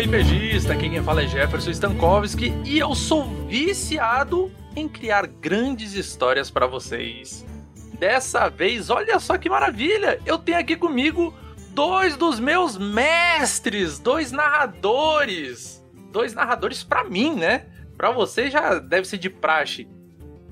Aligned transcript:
RPGista, 0.00 0.72
aqui 0.72 0.88
quem 0.88 1.02
fala 1.02 1.22
é 1.22 1.26
Jefferson 1.26 1.70
Stankowski 1.72 2.54
e 2.64 2.78
eu 2.78 2.94
sou 2.94 3.26
viciado 3.46 4.50
em 4.74 4.88
criar 4.88 5.26
grandes 5.26 5.92
histórias 5.92 6.50
para 6.50 6.66
vocês. 6.66 7.44
Dessa 7.98 8.48
vez, 8.48 8.88
olha 8.88 9.20
só 9.20 9.36
que 9.36 9.50
maravilha! 9.50 10.18
Eu 10.24 10.38
tenho 10.38 10.58
aqui 10.58 10.74
comigo 10.74 11.34
dois 11.74 12.16
dos 12.16 12.40
meus 12.40 12.78
mestres, 12.78 13.98
dois 13.98 14.32
narradores. 14.32 15.84
Dois 16.10 16.32
narradores 16.32 16.82
para 16.82 17.04
mim, 17.04 17.34
né? 17.34 17.66
Para 17.94 18.10
você 18.10 18.50
já 18.50 18.78
deve 18.78 19.06
ser 19.06 19.18
de 19.18 19.28
praxe. 19.28 19.86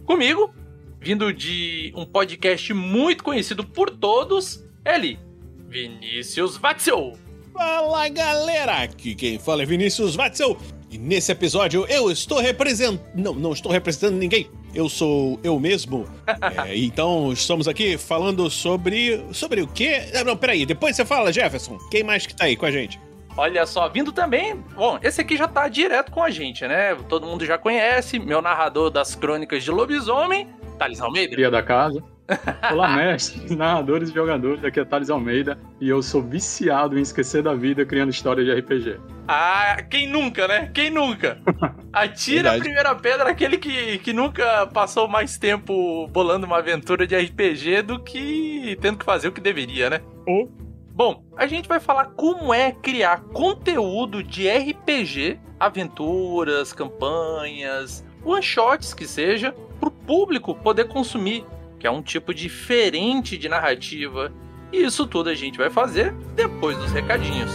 Comigo, 0.05 0.55
vindo 1.01 1.33
de 1.33 1.91
um 1.97 2.05
podcast 2.05 2.75
muito 2.75 3.25
conhecido 3.25 3.65
por 3.65 3.89
todos, 3.89 4.63
ele, 4.85 5.19
Vinícius 5.67 6.59
Watzel. 6.59 7.28
Fala 7.59 8.09
galera, 8.09 8.85
aqui 8.85 9.17
quem 9.17 9.37
fala 9.37 9.65
é 9.65 9.67
Vinícius 9.67 10.15
Watzel 10.15 10.57
e 10.89 10.97
nesse 10.97 11.33
episódio 11.33 11.85
eu 11.89 12.09
estou 12.09 12.39
representando. 12.39 13.01
Não, 13.13 13.35
não 13.35 13.53
estou 13.53 13.73
representando 13.73 14.15
ninguém. 14.15 14.49
Eu 14.73 14.89
sou 14.89 15.41
eu 15.43 15.59
mesmo. 15.59 16.07
é, 16.65 16.77
então 16.77 17.33
estamos 17.33 17.67
aqui 17.67 17.99
falando 17.99 18.49
sobre. 18.49 19.25
Sobre 19.33 19.61
o 19.61 19.67
quê? 19.67 20.09
Não, 20.15 20.23
não, 20.23 20.37
peraí, 20.37 20.65
depois 20.65 20.95
você 20.95 21.05
fala, 21.05 21.33
Jefferson. 21.33 21.77
Quem 21.91 22.05
mais 22.05 22.25
que 22.29 22.33
tá 22.33 22.45
aí 22.45 22.57
com 22.57 22.65
a 22.65 22.71
gente? 22.71 23.01
Olha 23.37 23.67
só, 23.67 23.89
vindo 23.89 24.13
também. 24.13 24.55
Bom, 24.77 24.97
esse 25.03 25.21
aqui 25.21 25.37
já 25.37 25.49
tá 25.49 25.67
direto 25.67 26.13
com 26.13 26.23
a 26.23 26.31
gente, 26.31 26.65
né? 26.65 26.95
Todo 27.09 27.27
mundo 27.27 27.45
já 27.45 27.59
conhece, 27.59 28.21
meu 28.21 28.41
narrador 28.41 28.89
das 28.89 29.17
crônicas 29.17 29.65
de 29.65 29.73
lobisomem, 29.73 30.47
Thales 30.79 31.01
Almeida. 31.01 31.35
Cria 31.35 31.51
da 31.51 31.63
casa. 31.63 32.05
Olá, 32.71 32.89
mestres, 32.89 33.51
narradores 33.57 34.11
e 34.11 34.15
jogadores. 34.15 34.63
Aqui 34.63 34.81
é 34.81 34.85
Thales 34.85 35.09
Almeida 35.09 35.59
e 35.81 35.89
eu 35.89 36.03
sou 36.03 36.23
viciado 36.23 36.99
em 36.99 37.03
esquecer 37.03 37.43
da 37.43 37.55
vida 37.55 37.87
criando 37.87 38.11
histórias 38.11 38.47
de 38.47 38.53
RPG. 38.53 39.01
Ah, 39.27 39.79
quem 39.89 40.07
nunca, 40.07 40.47
né? 40.47 40.71
Quem 40.73 40.91
nunca? 40.91 41.41
Atira 41.93 42.55
a 42.55 42.59
primeira 42.59 42.95
pedra 42.95 43.31
aquele 43.31 43.57
que, 43.57 43.99
que 43.99 44.13
nunca 44.13 44.67
passou 44.67 45.09
mais 45.09 45.39
tempo 45.39 46.07
bolando 46.09 46.47
uma 46.47 46.59
aventura 46.59 47.07
de 47.07 47.17
RPG 47.17 47.83
do 47.83 47.99
que 47.99 48.77
tendo 48.81 48.99
que 48.99 49.05
fazer 49.05 49.29
o 49.29 49.33
que 49.33 49.41
deveria, 49.41 49.89
né? 49.91 50.01
Ou 50.27 50.51
Bom, 50.93 51.23
a 51.37 51.47
gente 51.47 51.69
vai 51.69 51.79
falar 51.79 52.07
como 52.17 52.53
é 52.53 52.73
criar 52.73 53.21
conteúdo 53.33 54.21
de 54.21 54.49
RPG, 54.51 55.39
aventuras, 55.59 56.73
campanhas, 56.73 58.05
one-shots 58.25 58.95
que 58.95 59.07
seja, 59.07 59.55
para 59.79 59.89
o 59.89 59.93
público 59.93 60.57
poder 60.57 60.89
consumir, 60.89 61.45
que 61.79 61.87
é 61.87 61.91
um 61.91 62.03
tipo 62.03 62.35
diferente 62.35 63.39
de 63.39 63.49
narrativa. 63.49 64.33
E 64.73 64.83
isso 64.85 65.07
tudo 65.07 65.31
a 65.31 65.35
gente 65.35 65.57
vai 65.57 65.71
fazer 65.71 66.13
depois 66.35 66.77
dos 66.77 66.93
recadinhos. 66.93 67.51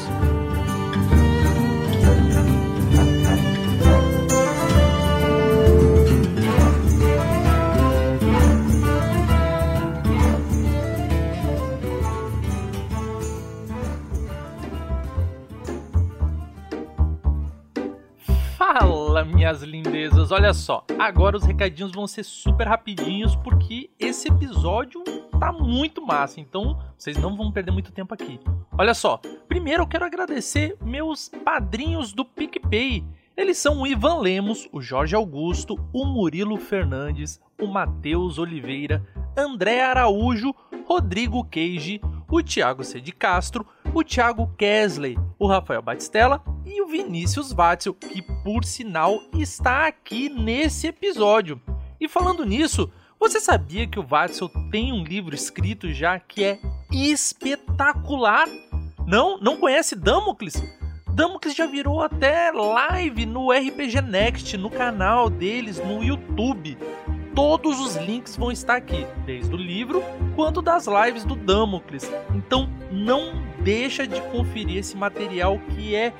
Olha 20.33 20.51
só, 20.51 20.83
agora 20.97 21.37
os 21.37 21.43
recadinhos 21.43 21.91
vão 21.91 22.07
ser 22.07 22.23
super 22.23 22.67
rapidinhos 22.67 23.35
porque 23.35 23.91
esse 23.99 24.29
episódio 24.29 25.03
tá 25.39 25.51
muito 25.51 26.03
massa, 26.03 26.39
então 26.39 26.81
vocês 26.97 27.15
não 27.17 27.37
vão 27.37 27.51
perder 27.51 27.69
muito 27.69 27.91
tempo 27.91 28.15
aqui. 28.15 28.39
Olha 28.75 28.95
só, 28.95 29.21
primeiro 29.47 29.83
eu 29.83 29.87
quero 29.87 30.05
agradecer 30.05 30.75
meus 30.83 31.29
padrinhos 31.45 32.13
do 32.13 32.25
PicPay. 32.25 33.05
Eles 33.37 33.59
são 33.59 33.83
o 33.83 33.85
Ivan 33.85 34.21
Lemos, 34.21 34.67
o 34.71 34.81
Jorge 34.81 35.15
Augusto, 35.15 35.77
o 35.93 36.03
Murilo 36.03 36.57
Fernandes, 36.57 37.39
o 37.61 37.67
Matheus 37.67 38.39
Oliveira, 38.39 39.07
André 39.37 39.83
Araújo, 39.83 40.51
Rodrigo 40.87 41.43
Queige, 41.45 42.01
o 42.33 42.41
Thiago 42.41 42.83
C. 42.83 42.99
de 42.99 43.11
Castro, 43.11 43.63
o 43.93 44.03
Thiago 44.03 44.51
Kesley, 44.57 45.15
o 45.37 45.45
Rafael 45.45 45.83
Batistella 45.83 46.41
e 46.65 46.81
o 46.81 46.87
Vinícius 46.87 47.53
Watzel, 47.53 47.93
que 47.93 48.23
por 48.43 48.65
sinal 48.65 49.21
está 49.35 49.85
aqui 49.85 50.29
nesse 50.29 50.87
episódio. 50.87 51.61
E 52.01 52.07
falando 52.07 52.43
nisso, 52.43 52.91
você 53.19 53.39
sabia 53.39 53.85
que 53.85 53.99
o 53.99 54.03
Watzel 54.03 54.49
tem 54.71 54.91
um 54.91 55.03
livro 55.03 55.35
escrito 55.35 55.93
já 55.93 56.19
que 56.19 56.43
é 56.43 56.59
espetacular? 56.91 58.47
Não? 59.05 59.39
Não 59.39 59.57
conhece 59.57 59.95
Damocles? 59.95 60.55
Damocles 61.13 61.53
já 61.53 61.67
virou 61.67 62.01
até 62.01 62.51
live 62.51 63.27
no 63.27 63.51
RPG 63.51 64.01
Next, 64.01 64.57
no 64.57 64.71
canal 64.71 65.29
deles 65.29 65.77
no 65.77 66.03
YouTube. 66.03 66.79
Todos 67.35 67.79
os 67.79 67.95
links 67.95 68.35
vão 68.35 68.51
estar 68.51 68.75
aqui, 68.75 69.07
desde 69.25 69.53
o 69.53 69.57
livro 69.57 70.03
quanto 70.35 70.61
das 70.61 70.87
lives 70.87 71.25
do 71.25 71.35
Damocles. 71.35 72.11
Então 72.35 72.69
não 72.91 73.41
deixa 73.59 74.05
de 74.05 74.21
conferir 74.21 74.77
esse 74.77 74.95
material 74.95 75.59
que 75.69 75.95
é 75.95 76.13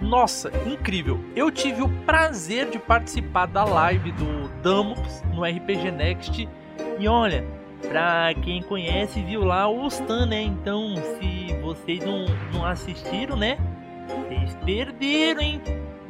nossa, 0.00 0.50
incrível. 0.66 1.20
Eu 1.34 1.50
tive 1.50 1.82
o 1.82 1.88
prazer 2.04 2.70
de 2.70 2.78
participar 2.78 3.46
da 3.46 3.64
live 3.64 4.10
do 4.12 4.48
Damocles 4.62 5.22
no 5.32 5.44
RPG 5.44 5.90
Next 5.92 6.48
e 6.98 7.08
olha, 7.08 7.44
pra 7.88 8.34
quem 8.42 8.62
conhece 8.62 9.22
viu 9.22 9.44
lá 9.44 9.68
o 9.68 9.86
Stan, 9.86 10.26
né? 10.26 10.42
Então, 10.42 10.94
se 10.96 11.54
vocês 11.60 12.04
não, 12.04 12.26
não 12.52 12.64
assistiram, 12.64 13.36
né? 13.36 13.58
Vocês 14.08 14.56
perderam, 14.64 15.40
hein? 15.40 15.62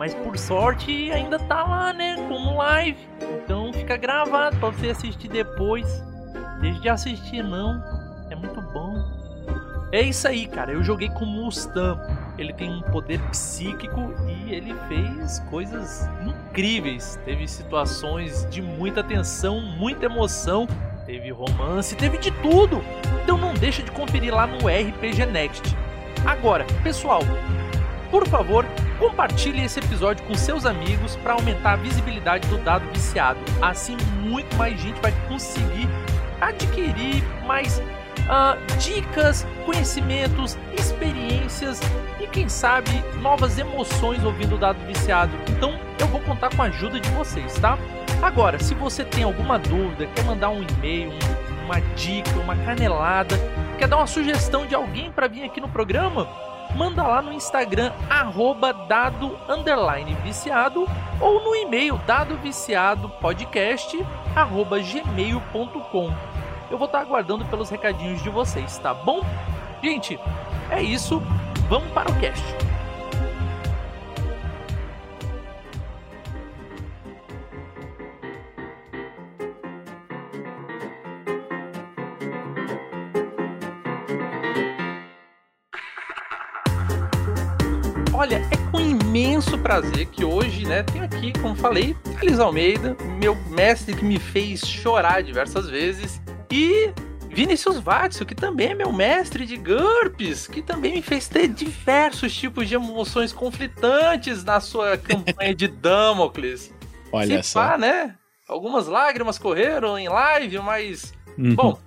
Mas 0.02 0.16
por 0.16 0.36
sorte 0.36 1.12
ainda 1.12 1.38
tá 1.38 1.62
lá, 1.62 1.92
né? 1.92 2.16
Como 2.26 2.56
live. 2.56 2.98
Então 3.20 3.72
fica 3.72 3.96
gravado 3.96 4.56
para 4.56 4.70
você 4.70 4.90
assistir 4.90 5.28
depois. 5.28 5.86
Deixe 6.60 6.80
de 6.80 6.88
assistir 6.88 7.44
não. 7.44 7.80
É 8.28 8.34
muito 8.34 8.60
bom. 8.60 9.00
É 9.92 10.02
isso 10.02 10.26
aí, 10.26 10.48
cara. 10.48 10.72
Eu 10.72 10.82
joguei 10.82 11.08
com 11.08 11.24
o 11.24 11.28
Mustam. 11.28 12.00
Ele 12.36 12.52
tem 12.52 12.68
um 12.68 12.82
poder 12.82 13.20
psíquico 13.30 14.12
e 14.26 14.52
ele 14.52 14.74
fez 14.88 15.38
coisas 15.48 16.04
incríveis. 16.26 17.16
Teve 17.24 17.46
situações 17.46 18.44
de 18.50 18.60
muita 18.60 19.04
tensão, 19.04 19.60
muita 19.60 20.06
emoção. 20.06 20.66
Teve 21.06 21.30
romance, 21.30 21.94
teve 21.94 22.19
de 22.19 22.32
tudo. 22.42 22.82
Então 23.22 23.38
não 23.38 23.54
deixa 23.54 23.84
de 23.84 23.92
conferir 23.92 24.34
lá 24.34 24.48
no 24.48 24.66
RPG 24.66 25.26
Next. 25.26 25.76
Agora, 26.26 26.66
pessoal, 26.82 27.20
por 28.10 28.26
favor, 28.26 28.66
compartilhe 29.02 29.64
esse 29.64 29.80
episódio 29.80 30.24
com 30.26 30.34
seus 30.34 30.64
amigos 30.64 31.16
para 31.16 31.32
aumentar 31.32 31.72
a 31.72 31.76
visibilidade 31.76 32.46
do 32.46 32.56
dado 32.58 32.88
viciado. 32.92 33.40
Assim, 33.60 33.96
muito 34.20 34.54
mais 34.56 34.80
gente 34.80 35.00
vai 35.00 35.12
conseguir 35.26 35.88
adquirir 36.40 37.24
mais 37.44 37.78
uh, 37.78 38.76
dicas, 38.78 39.44
conhecimentos, 39.66 40.56
experiências 40.78 41.80
e 42.20 42.28
quem 42.28 42.48
sabe 42.48 42.90
novas 43.20 43.58
emoções 43.58 44.22
ouvindo 44.22 44.54
o 44.54 44.58
dado 44.58 44.78
viciado. 44.86 45.32
Então, 45.48 45.76
eu 45.98 46.06
vou 46.06 46.20
contar 46.20 46.54
com 46.54 46.62
a 46.62 46.66
ajuda 46.66 47.00
de 47.00 47.10
vocês, 47.10 47.54
tá? 47.58 47.76
Agora, 48.22 48.60
se 48.60 48.72
você 48.72 49.04
tem 49.04 49.24
alguma 49.24 49.58
dúvida, 49.58 50.06
quer 50.14 50.24
mandar 50.24 50.50
um 50.50 50.62
e-mail, 50.62 51.10
uma 51.64 51.80
dica, 51.96 52.38
uma 52.38 52.54
canelada, 52.54 53.36
quer 53.78 53.88
dar 53.88 53.96
uma 53.96 54.06
sugestão 54.06 54.64
de 54.64 54.76
alguém 54.76 55.10
para 55.10 55.26
vir 55.26 55.42
aqui 55.42 55.60
no 55.60 55.69
programa, 55.69 56.51
manda 56.74 57.02
lá 57.02 57.22
no 57.22 57.32
Instagram, 57.32 57.92
arroba 58.08 58.72
dado 58.72 59.38
underline 59.48 60.14
viciado, 60.22 60.86
ou 61.20 61.42
no 61.44 61.54
e-mail 61.54 61.98
dadoviciadopodcast, 62.06 64.04
arroba 64.34 64.78
gmail.com. 64.80 66.12
Eu 66.70 66.78
vou 66.78 66.86
estar 66.86 67.00
aguardando 67.00 67.44
pelos 67.44 67.69
recadinhos 67.69 68.22
de 68.22 68.30
vocês, 68.30 68.78
tá 68.78 68.94
bom? 68.94 69.20
Gente, 69.82 70.19
é 70.70 70.82
isso, 70.82 71.22
vamos 71.69 71.90
para 71.92 72.10
o 72.10 72.20
cast. 72.20 72.71
Imenso 89.12 89.59
prazer 89.59 90.06
que 90.06 90.25
hoje, 90.25 90.64
né, 90.64 90.82
tenho 90.85 91.05
aqui, 91.05 91.35
como 91.38 91.55
falei, 91.55 91.94
Alice 92.19 92.41
Almeida, 92.41 92.97
meu 93.20 93.35
mestre 93.50 93.94
que 93.94 94.03
me 94.03 94.19
fez 94.19 94.61
chorar 94.67 95.23
diversas 95.23 95.69
vezes, 95.69 96.19
e 96.50 96.91
Vinicius 97.29 97.79
Vatsu, 97.79 98.25
que 98.25 98.35
também 98.35 98.70
é 98.70 98.75
meu 98.75 98.91
mestre 98.91 99.44
de 99.44 99.59
GURPS, 99.59 100.47
que 100.47 100.62
também 100.62 100.94
me 100.94 101.03
fez 101.03 101.29
ter 101.29 101.47
diversos 101.47 102.35
tipos 102.35 102.67
de 102.67 102.75
emoções 102.75 103.35
conflitantes 103.35 104.44
na 104.44 104.61
sua 104.61 104.97
campanha 104.97 105.55
de 105.55 105.69
Damocles. 105.69 106.73
Olha 107.12 107.43
Se 107.43 107.50
só. 107.50 107.61
Pá, 107.61 107.76
né? 107.76 108.17
Algumas 108.49 108.87
lágrimas 108.87 109.37
correram 109.37 109.99
em 109.99 110.09
live, 110.09 110.59
mas. 110.61 111.12
Uhum. 111.37 111.55
Bom, 111.55 111.79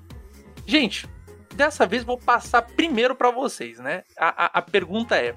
gente, 0.67 1.09
dessa 1.55 1.87
vez 1.87 2.03
vou 2.03 2.19
passar 2.19 2.61
primeiro 2.61 3.15
para 3.15 3.31
vocês, 3.31 3.79
né? 3.79 4.03
A, 4.15 4.45
a, 4.45 4.59
a 4.59 4.61
pergunta 4.61 5.15
é: 5.15 5.35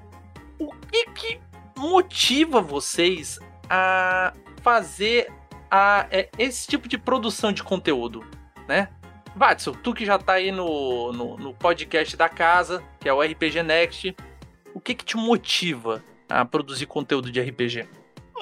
o 0.59 0.71
que 0.91 1.07
que 1.13 1.48
motiva 1.79 2.61
vocês 2.61 3.39
a 3.71 4.33
fazer 4.63 5.31
a, 5.71 6.07
é, 6.11 6.29
esse 6.39 6.67
tipo 6.67 6.89
de 6.89 6.99
produção 6.99 7.53
de 7.53 7.63
conteúdo, 7.63 8.25
né? 8.67 8.89
Watson, 9.37 9.73
tu 9.73 9.95
que 9.95 10.05
já 10.05 10.19
tá 10.19 10.35
aí 10.35 10.51
no, 10.51 11.13
no, 11.13 11.37
no, 11.37 11.55
podcast 11.55 12.17
da 12.17 12.29
casa, 12.29 12.83
que 12.99 13.09
é 13.09 13.13
o 13.13 13.23
RPG 13.23 13.63
Next, 13.63 14.17
o 14.75 14.81
que 14.81 14.95
que 14.95 15.05
te 15.05 15.17
motiva 15.17 16.03
a 16.29 16.45
produzir 16.45 16.87
conteúdo 16.87 17.31
de 17.31 17.41
RPG? 17.41 17.87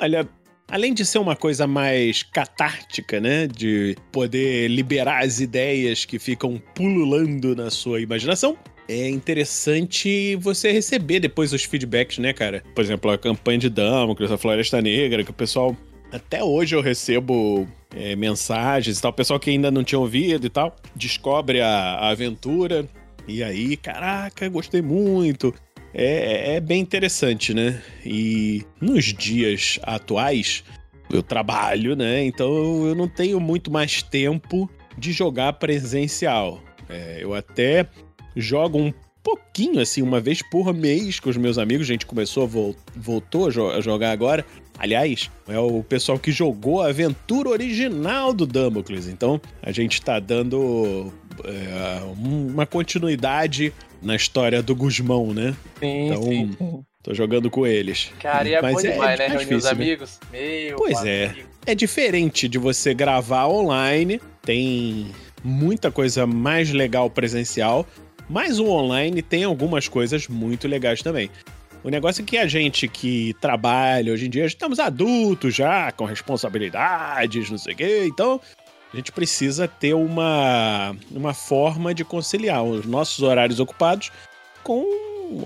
Olha, 0.00 0.26
além 0.70 0.94
de 0.94 1.04
ser 1.04 1.18
uma 1.18 1.36
coisa 1.36 1.66
mais 1.66 2.22
catártica, 2.22 3.20
né? 3.20 3.46
De 3.46 3.96
poder 4.10 4.68
liberar 4.68 5.22
as 5.22 5.40
ideias 5.40 6.04
que 6.04 6.18
ficam 6.18 6.60
pululando 6.74 7.54
na 7.54 7.70
sua 7.70 8.00
imaginação, 8.00 8.56
é 8.88 9.08
interessante 9.08 10.36
você 10.36 10.70
receber 10.70 11.20
depois 11.20 11.52
os 11.52 11.64
feedbacks, 11.64 12.18
né, 12.18 12.32
cara? 12.32 12.62
Por 12.74 12.82
exemplo, 12.82 13.10
a 13.10 13.18
campanha 13.18 13.58
de 13.58 13.70
Damocles, 13.70 14.30
a 14.30 14.38
Floresta 14.38 14.80
Negra, 14.80 15.24
que 15.24 15.30
o 15.30 15.34
pessoal. 15.34 15.76
Até 16.12 16.42
hoje 16.42 16.76
eu 16.76 16.80
recebo 16.80 17.66
é, 17.94 18.14
mensagens 18.14 18.98
e 18.98 19.02
tal. 19.02 19.10
O 19.10 19.14
pessoal 19.14 19.40
que 19.40 19.50
ainda 19.50 19.70
não 19.70 19.82
tinha 19.82 19.98
ouvido 19.98 20.46
e 20.46 20.50
tal, 20.50 20.76
descobre 20.94 21.60
a, 21.60 21.68
a 21.68 22.10
aventura. 22.10 22.88
E 23.26 23.42
aí, 23.42 23.76
caraca, 23.76 24.48
gostei 24.48 24.80
muito. 24.80 25.52
É, 25.92 26.54
é, 26.54 26.60
bem 26.60 26.80
interessante, 26.80 27.52
né? 27.52 27.82
E 28.04 28.62
nos 28.80 29.06
dias 29.06 29.80
atuais, 29.82 30.62
eu 31.10 31.22
trabalho, 31.22 31.96
né? 31.96 32.24
Então 32.24 32.86
eu 32.86 32.94
não 32.94 33.08
tenho 33.08 33.40
muito 33.40 33.70
mais 33.70 34.02
tempo 34.02 34.70
de 34.96 35.12
jogar 35.12 35.54
presencial. 35.54 36.62
É, 36.88 37.18
eu 37.20 37.34
até 37.34 37.88
jogo 38.36 38.78
um 38.78 38.92
pouquinho, 39.22 39.80
assim, 39.80 40.02
uma 40.02 40.20
vez 40.20 40.40
por 40.40 40.72
mês 40.72 41.18
com 41.18 41.28
os 41.28 41.36
meus 41.36 41.58
amigos. 41.58 41.88
A 41.88 41.92
gente 41.92 42.06
começou, 42.06 42.48
voltou 42.94 43.48
a, 43.48 43.50
jo 43.50 43.70
a 43.70 43.80
jogar 43.80 44.12
agora. 44.12 44.44
Aliás, 44.78 45.30
é 45.48 45.58
o 45.58 45.82
pessoal 45.82 46.18
que 46.18 46.30
jogou 46.30 46.82
a 46.82 46.88
aventura 46.88 47.48
original 47.48 48.32
do 48.32 48.46
Damocles. 48.46 49.08
Então, 49.08 49.40
a 49.62 49.72
gente 49.72 50.00
tá 50.02 50.20
dando 50.20 51.12
é, 51.44 52.02
uma 52.04 52.66
continuidade 52.66 53.72
na 54.02 54.14
história 54.14 54.62
do 54.62 54.76
Gusmão, 54.76 55.32
né? 55.32 55.56
Sim, 55.80 56.06
então, 56.06 56.22
sim. 56.22 56.84
Tô 57.02 57.14
jogando 57.14 57.50
com 57.50 57.66
eles. 57.66 58.10
Cara, 58.20 58.48
e 58.48 58.54
é 58.54 58.60
Mas 58.60 58.74
bom 58.74 58.80
é, 58.80 58.92
demais, 58.92 59.20
é, 59.20 59.28
né? 59.28 59.36
Reunir 59.36 59.54
os 59.54 59.64
né? 59.64 59.70
amigos. 59.70 60.20
Meu 60.30 60.76
pois 60.76 61.04
é. 61.04 61.34
É 61.64 61.74
diferente 61.74 62.48
de 62.48 62.58
você 62.58 62.92
gravar 62.94 63.48
online. 63.48 64.20
Tem 64.42 65.06
muita 65.42 65.90
coisa 65.90 66.26
mais 66.26 66.72
legal 66.72 67.08
presencial. 67.08 67.86
Mas 68.28 68.58
o 68.58 68.66
online 68.66 69.22
tem 69.22 69.44
algumas 69.44 69.88
coisas 69.88 70.26
muito 70.28 70.66
legais 70.66 71.02
também. 71.02 71.30
O 71.84 71.88
negócio 71.88 72.22
é 72.22 72.24
que 72.24 72.36
a 72.36 72.46
gente 72.46 72.88
que 72.88 73.34
trabalha 73.40 74.12
hoje 74.12 74.26
em 74.26 74.30
dia, 74.30 74.44
estamos 74.44 74.80
adultos 74.80 75.54
já, 75.54 75.92
com 75.92 76.04
responsabilidades, 76.04 77.48
não 77.48 77.58
sei 77.58 77.74
o 77.74 77.76
quê, 77.76 78.04
então 78.06 78.40
a 78.92 78.96
gente 78.96 79.12
precisa 79.12 79.68
ter 79.68 79.94
uma, 79.94 80.96
uma 81.10 81.32
forma 81.32 81.94
de 81.94 82.04
conciliar 82.04 82.64
os 82.64 82.86
nossos 82.86 83.22
horários 83.22 83.60
ocupados 83.60 84.10
com 84.64 84.84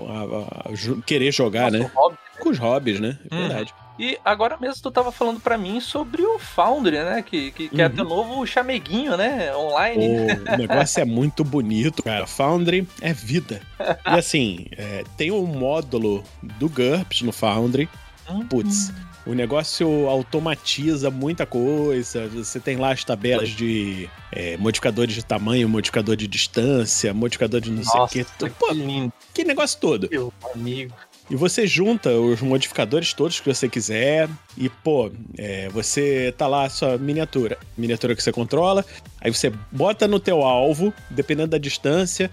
a, 0.08 0.70
a, 0.70 1.02
querer 1.02 1.32
jogar, 1.32 1.70
né? 1.70 1.90
Hobby. 1.94 2.16
Com 2.38 2.48
os 2.48 2.58
hobbies, 2.58 3.00
né? 3.00 3.18
É 3.30 3.34
uhum. 3.34 3.66
E 4.00 4.18
agora 4.24 4.56
mesmo 4.58 4.82
tu 4.82 4.90
tava 4.90 5.12
falando 5.12 5.40
para 5.40 5.58
mim 5.58 5.78
sobre 5.78 6.22
o 6.22 6.38
Foundry, 6.38 6.96
né? 7.04 7.22
Que, 7.22 7.50
que, 7.50 7.68
que 7.68 7.76
uhum. 7.76 7.82
é 7.82 7.88
teu 7.90 8.04
novo 8.06 8.46
chameguinho, 8.46 9.14
né? 9.14 9.54
Online. 9.54 10.08
O, 10.08 10.54
o 10.54 10.56
negócio 10.56 11.02
é 11.02 11.04
muito 11.04 11.44
bonito, 11.44 12.02
cara. 12.02 12.26
Foundry 12.26 12.88
é 13.02 13.12
vida. 13.12 13.60
E 13.78 14.18
assim, 14.18 14.64
é, 14.72 15.04
tem 15.18 15.30
um 15.30 15.44
módulo 15.44 16.24
do 16.42 16.66
GURPS 16.66 17.20
no 17.20 17.30
Foundry. 17.30 17.90
Uhum. 18.26 18.46
Putz, 18.46 18.90
o 19.26 19.34
negócio 19.34 20.08
automatiza 20.08 21.10
muita 21.10 21.44
coisa. 21.44 22.26
Você 22.28 22.58
tem 22.58 22.78
lá 22.78 22.92
as 22.92 23.04
tabelas 23.04 23.50
de 23.50 24.08
é, 24.32 24.56
modificadores 24.56 25.14
de 25.14 25.22
tamanho, 25.22 25.68
modificador 25.68 26.16
de 26.16 26.26
distância, 26.26 27.12
modificador 27.12 27.60
de 27.60 27.70
não 27.70 27.82
Nossa, 27.82 28.08
sei 28.08 28.22
o 28.22 28.26
quê. 28.26 28.50
Pô, 28.58 28.68
que 28.68 28.74
lindo. 28.74 29.12
Que 29.34 29.44
negócio 29.44 29.78
todo. 29.78 30.08
Meu 30.10 30.32
amigo. 30.54 30.94
E 31.30 31.36
você 31.36 31.64
junta 31.64 32.10
os 32.10 32.40
modificadores 32.40 33.14
todos 33.14 33.38
que 33.38 33.46
você 33.46 33.68
quiser 33.68 34.28
e, 34.58 34.68
pô, 34.68 35.12
é, 35.38 35.68
você 35.68 36.34
tá 36.36 36.48
lá 36.48 36.64
a 36.64 36.68
sua 36.68 36.98
miniatura, 36.98 37.56
miniatura 37.78 38.16
que 38.16 38.22
você 38.22 38.32
controla, 38.32 38.84
aí 39.20 39.32
você 39.32 39.52
bota 39.70 40.08
no 40.08 40.18
teu 40.18 40.42
alvo, 40.42 40.92
dependendo 41.08 41.52
da 41.52 41.58
distância, 41.58 42.28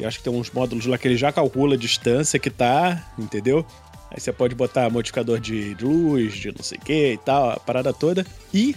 eu 0.00 0.08
acho 0.08 0.18
que 0.18 0.24
tem 0.24 0.32
uns 0.32 0.50
módulos 0.50 0.86
lá 0.86 0.98
que 0.98 1.06
ele 1.06 1.16
já 1.16 1.30
calcula 1.30 1.76
a 1.76 1.78
distância 1.78 2.40
que 2.40 2.50
tá, 2.50 3.12
entendeu? 3.16 3.64
Aí 4.10 4.18
você 4.18 4.32
pode 4.32 4.56
botar 4.56 4.90
modificador 4.90 5.38
de 5.38 5.76
luz, 5.80 6.34
de 6.34 6.50
não 6.50 6.64
sei 6.64 6.78
o 6.78 6.80
que 6.80 7.12
e 7.12 7.18
tal, 7.18 7.50
a 7.50 7.60
parada 7.60 7.92
toda. 7.92 8.26
E 8.52 8.74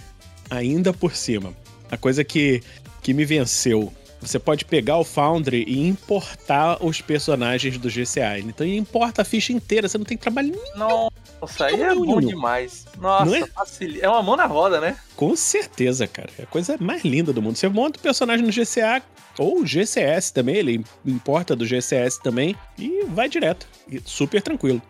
ainda 0.48 0.92
por 0.92 1.16
cima, 1.16 1.52
a 1.90 1.96
coisa 1.96 2.22
que, 2.22 2.62
que 3.02 3.12
me 3.12 3.24
venceu 3.24 3.92
você 4.26 4.38
pode 4.38 4.64
pegar 4.64 4.98
o 4.98 5.04
Foundry 5.04 5.64
e 5.66 5.86
importar 5.86 6.84
os 6.84 7.00
personagens 7.00 7.78
do 7.78 7.88
GCA. 7.88 8.38
Então 8.38 8.66
importa 8.66 9.22
a 9.22 9.24
ficha 9.24 9.52
inteira, 9.52 9.88
você 9.88 9.98
não 9.98 10.04
tem 10.04 10.16
trabalho 10.16 10.50
nenhum. 10.50 11.10
Nossa, 11.40 11.66
aí 11.66 11.80
é 11.80 11.94
bom 11.94 12.20
demais. 12.20 12.86
Nossa, 12.98 13.36
é? 13.36 14.00
é 14.00 14.08
uma 14.08 14.22
mão 14.22 14.36
na 14.36 14.46
roda, 14.46 14.80
né? 14.80 14.96
Com 15.16 15.36
certeza, 15.36 16.06
cara. 16.06 16.30
É 16.38 16.42
a 16.42 16.46
coisa 16.46 16.76
mais 16.78 17.04
linda 17.04 17.32
do 17.32 17.42
mundo. 17.42 17.56
Você 17.56 17.68
monta 17.68 17.98
o 17.98 18.02
personagem 18.02 18.44
no 18.44 18.52
GCA 18.52 19.02
ou 19.38 19.66
GCS 19.66 20.30
também, 20.30 20.56
ele 20.56 20.84
importa 21.04 21.56
do 21.56 21.66
GCS 21.66 22.18
também 22.18 22.56
e 22.78 23.04
vai 23.08 23.28
direto. 23.28 23.66
E 23.88 24.00
super 24.04 24.40
tranquilo. 24.40 24.80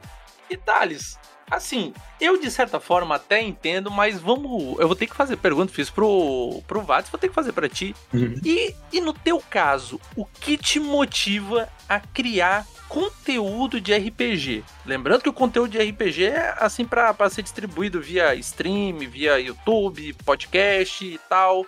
E 0.50 0.56
Thales, 0.56 1.19
Assim, 1.50 1.93
eu 2.20 2.41
de 2.41 2.50
certa 2.50 2.81
forma 2.81 3.17
até 3.17 3.41
entendo, 3.41 3.91
mas 3.91 4.19
vamos. 4.20 4.79
Eu 4.79 4.87
vou 4.87 4.96
ter 4.96 5.06
que 5.06 5.14
fazer 5.14 5.37
pergunta, 5.37 5.73
fiz 5.73 5.91
pro, 5.91 6.62
pro 6.67 6.82
Vats, 6.82 7.11
vou 7.11 7.19
ter 7.19 7.29
que 7.29 7.35
fazer 7.35 7.52
para 7.52 7.69
ti. 7.69 7.94
Uhum. 8.12 8.41
E, 8.44 8.75
e 8.93 9.00
no 9.00 9.12
teu 9.12 9.41
caso, 9.41 10.00
o 10.17 10.25
que 10.25 10.56
te 10.56 10.81
motiva 10.81 11.69
a 11.88 12.00
criar 12.00 12.67
conteúdo 12.88 13.81
de 13.81 13.94
RPG? 13.94 14.64
Lembrando 14.87 15.23
que 15.23 15.29
o 15.29 15.32
conteúdo 15.32 15.70
de 15.70 15.79
RPG 15.79 16.25
é 16.25 16.55
assim 16.58 16.85
para 16.85 17.14
ser 17.31 17.43
distribuído 17.43 18.00
via 18.00 18.35
stream, 18.37 18.99
via 18.99 19.38
YouTube, 19.38 20.14
podcast 20.25 21.05
e 21.05 21.19
tal. 21.29 21.67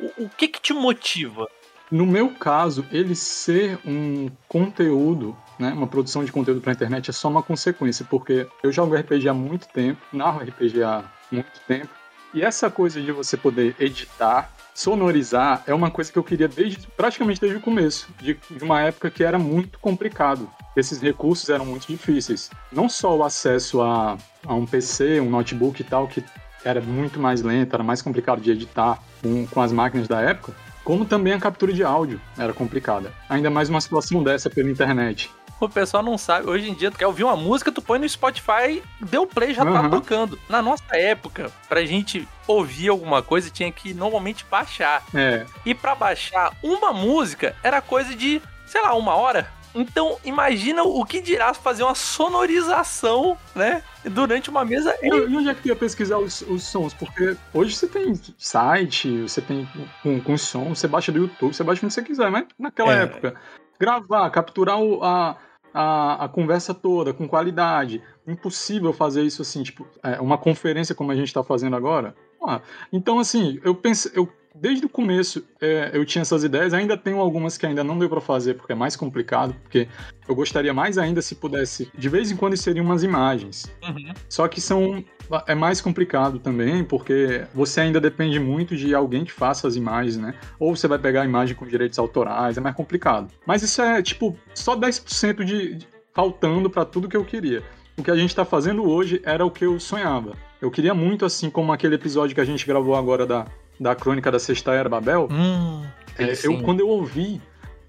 O, 0.00 0.24
o 0.24 0.28
que 0.28 0.48
que 0.48 0.60
te 0.60 0.72
motiva? 0.72 1.48
No 1.90 2.04
meu 2.04 2.30
caso, 2.30 2.86
ele 2.92 3.14
ser 3.14 3.78
um 3.84 4.30
conteúdo 4.46 5.36
né, 5.58 5.72
uma 5.72 5.86
produção 5.86 6.24
de 6.24 6.32
conteúdo 6.32 6.60
para 6.60 6.72
a 6.72 6.74
internet 6.74 7.10
é 7.10 7.12
só 7.12 7.28
uma 7.28 7.42
consequência, 7.42 8.06
porque 8.08 8.46
eu 8.62 8.70
jogo 8.70 8.94
RPG 8.94 9.28
há 9.28 9.34
muito 9.34 9.68
tempo, 9.68 10.00
narro 10.12 10.40
RPG 10.40 10.82
há 10.82 11.04
muito 11.30 11.60
tempo, 11.66 11.90
e 12.32 12.42
essa 12.42 12.70
coisa 12.70 13.00
de 13.00 13.10
você 13.10 13.36
poder 13.36 13.74
editar, 13.80 14.50
sonorizar, 14.74 15.62
é 15.66 15.72
uma 15.72 15.90
coisa 15.90 16.12
que 16.12 16.18
eu 16.18 16.22
queria 16.22 16.46
desde 16.46 16.86
praticamente 16.88 17.40
desde 17.40 17.56
o 17.56 17.60
começo, 17.60 18.08
de, 18.20 18.38
de 18.50 18.62
uma 18.62 18.82
época 18.82 19.10
que 19.10 19.24
era 19.24 19.38
muito 19.38 19.78
complicado. 19.78 20.48
Esses 20.76 21.00
recursos 21.00 21.48
eram 21.48 21.64
muito 21.64 21.86
difíceis. 21.86 22.50
Não 22.70 22.88
só 22.88 23.16
o 23.16 23.24
acesso 23.24 23.80
a, 23.80 24.16
a 24.46 24.54
um 24.54 24.66
PC, 24.66 25.20
um 25.20 25.30
notebook 25.30 25.80
e 25.80 25.84
tal, 25.84 26.06
que 26.06 26.22
era 26.64 26.80
muito 26.80 27.18
mais 27.18 27.40
lento, 27.40 27.74
era 27.74 27.82
mais 27.82 28.02
complicado 28.02 28.40
de 28.42 28.50
editar 28.50 29.02
com, 29.22 29.46
com 29.46 29.62
as 29.62 29.72
máquinas 29.72 30.06
da 30.06 30.20
época, 30.20 30.52
como 30.84 31.04
também 31.04 31.32
a 31.32 31.38
captura 31.38 31.72
de 31.72 31.82
áudio 31.82 32.20
era 32.36 32.52
complicada. 32.52 33.12
Ainda 33.28 33.50
mais 33.50 33.68
uma 33.68 33.80
situação 33.80 34.22
dessa 34.22 34.50
pela 34.50 34.70
internet 34.70 35.30
o 35.66 35.68
pessoal 35.68 36.02
não 36.02 36.16
sabe. 36.16 36.48
Hoje 36.48 36.70
em 36.70 36.74
dia, 36.74 36.90
tu 36.90 36.98
quer 36.98 37.06
ouvir 37.06 37.24
uma 37.24 37.36
música, 37.36 37.72
tu 37.72 37.82
põe 37.82 37.98
no 37.98 38.08
Spotify, 38.08 38.82
deu 39.00 39.26
play, 39.26 39.54
já 39.54 39.64
tá 39.64 39.70
uhum. 39.70 39.82
tá 39.82 39.88
tocando. 39.88 40.38
Na 40.48 40.62
nossa 40.62 40.96
época, 40.96 41.50
pra 41.68 41.84
gente 41.84 42.26
ouvir 42.46 42.88
alguma 42.88 43.22
coisa, 43.22 43.50
tinha 43.50 43.70
que 43.70 43.92
normalmente 43.92 44.44
baixar. 44.50 45.02
É. 45.14 45.44
E 45.64 45.74
pra 45.74 45.94
baixar 45.94 46.52
uma 46.62 46.92
música, 46.92 47.54
era 47.62 47.80
coisa 47.80 48.14
de, 48.14 48.40
sei 48.66 48.80
lá, 48.80 48.94
uma 48.94 49.14
hora. 49.14 49.58
Então, 49.74 50.18
imagina 50.24 50.82
o 50.82 51.04
que 51.04 51.20
dirás 51.20 51.56
fazer 51.58 51.82
uma 51.82 51.94
sonorização, 51.94 53.36
né? 53.54 53.82
Durante 54.04 54.48
uma 54.48 54.64
mesa. 54.64 54.96
E, 55.02 55.06
e 55.06 55.36
onde 55.36 55.48
é 55.48 55.54
que 55.54 55.62
tu 55.62 55.68
ia 55.68 55.76
pesquisar 55.76 56.18
os, 56.18 56.40
os, 56.42 56.62
sons? 56.64 56.94
Porque 56.94 57.36
hoje 57.52 57.76
você 57.76 57.86
tem 57.86 58.14
site, 58.38 59.22
você 59.22 59.40
tem 59.40 59.68
com, 60.02 60.20
com 60.20 60.38
som, 60.38 60.74
você 60.74 60.88
baixa 60.88 61.12
do 61.12 61.18
YouTube, 61.18 61.54
você 61.54 61.62
baixa 61.62 61.84
onde 61.84 61.94
você 61.94 62.02
quiser, 62.02 62.30
mas 62.30 62.46
naquela 62.58 62.92
é. 62.92 63.02
época, 63.02 63.34
gravar, 63.78 64.30
capturar 64.30 64.80
o, 64.80 65.04
a, 65.04 65.36
a, 65.72 66.24
a 66.24 66.28
conversa 66.28 66.72
toda 66.74 67.12
com 67.12 67.28
qualidade. 67.28 68.02
Impossível 68.26 68.92
fazer 68.92 69.22
isso 69.22 69.42
assim, 69.42 69.62
tipo, 69.62 69.86
é, 70.02 70.20
uma 70.20 70.38
conferência 70.38 70.94
como 70.94 71.10
a 71.10 71.16
gente 71.16 71.28
está 71.28 71.42
fazendo 71.42 71.76
agora. 71.76 72.14
Ah, 72.46 72.60
então, 72.92 73.18
assim, 73.18 73.60
eu 73.64 73.74
pensei, 73.74 74.12
eu 74.14 74.28
desde 74.60 74.86
o 74.86 74.88
começo 74.88 75.44
é, 75.60 75.90
eu 75.92 76.04
tinha 76.04 76.22
essas 76.22 76.44
ideias, 76.44 76.72
ainda 76.74 76.96
tenho 76.96 77.18
algumas 77.18 77.56
que 77.56 77.66
ainda 77.66 77.84
não 77.84 77.98
deu 77.98 78.08
para 78.08 78.20
fazer 78.20 78.54
porque 78.54 78.72
é 78.72 78.74
mais 78.74 78.96
complicado, 78.96 79.54
porque 79.62 79.88
eu 80.26 80.34
gostaria 80.34 80.74
mais 80.74 80.98
ainda 80.98 81.22
se 81.22 81.34
pudesse, 81.34 81.90
de 81.96 82.08
vez 82.08 82.30
em 82.30 82.36
quando 82.36 82.56
seriam 82.56 82.84
umas 82.84 83.02
imagens. 83.02 83.70
Uhum. 83.82 84.12
Só 84.28 84.46
que 84.48 84.60
são 84.60 85.04
é 85.46 85.54
mais 85.54 85.80
complicado 85.80 86.38
também, 86.38 86.82
porque 86.82 87.44
você 87.54 87.82
ainda 87.82 88.00
depende 88.00 88.40
muito 88.40 88.76
de 88.76 88.94
alguém 88.94 89.24
que 89.24 89.32
faça 89.32 89.68
as 89.68 89.76
imagens, 89.76 90.16
né? 90.16 90.34
Ou 90.58 90.74
você 90.74 90.88
vai 90.88 90.98
pegar 90.98 91.22
a 91.22 91.24
imagem 91.24 91.54
com 91.54 91.66
direitos 91.66 91.98
autorais, 91.98 92.56
é 92.56 92.60
mais 92.60 92.74
complicado. 92.74 93.30
Mas 93.46 93.62
isso 93.62 93.82
é 93.82 94.02
tipo 94.02 94.36
só 94.54 94.74
10% 94.76 95.44
de, 95.44 95.74
de 95.74 95.88
faltando 96.14 96.70
para 96.70 96.84
tudo 96.84 97.08
que 97.08 97.16
eu 97.16 97.24
queria. 97.24 97.62
o 97.96 98.02
que 98.02 98.10
a 98.10 98.16
gente 98.16 98.34
tá 98.34 98.44
fazendo 98.44 98.88
hoje 98.88 99.20
era 99.24 99.44
o 99.44 99.50
que 99.50 99.64
eu 99.64 99.78
sonhava. 99.78 100.32
Eu 100.60 100.70
queria 100.70 100.94
muito, 100.94 101.24
assim 101.24 101.50
como 101.50 101.72
aquele 101.72 101.94
episódio 101.94 102.34
que 102.34 102.40
a 102.40 102.44
gente 102.44 102.66
gravou 102.66 102.94
agora 102.94 103.26
da, 103.26 103.46
da 103.78 103.94
Crônica 103.94 104.30
da 104.30 104.38
Sexta 104.38 104.72
Era 104.72 104.88
Babel. 104.88 105.28
Hum, 105.30 105.84
É, 106.18 106.32
eu, 106.44 106.60
quando 106.62 106.80
eu 106.80 106.88
ouvi, 106.88 107.40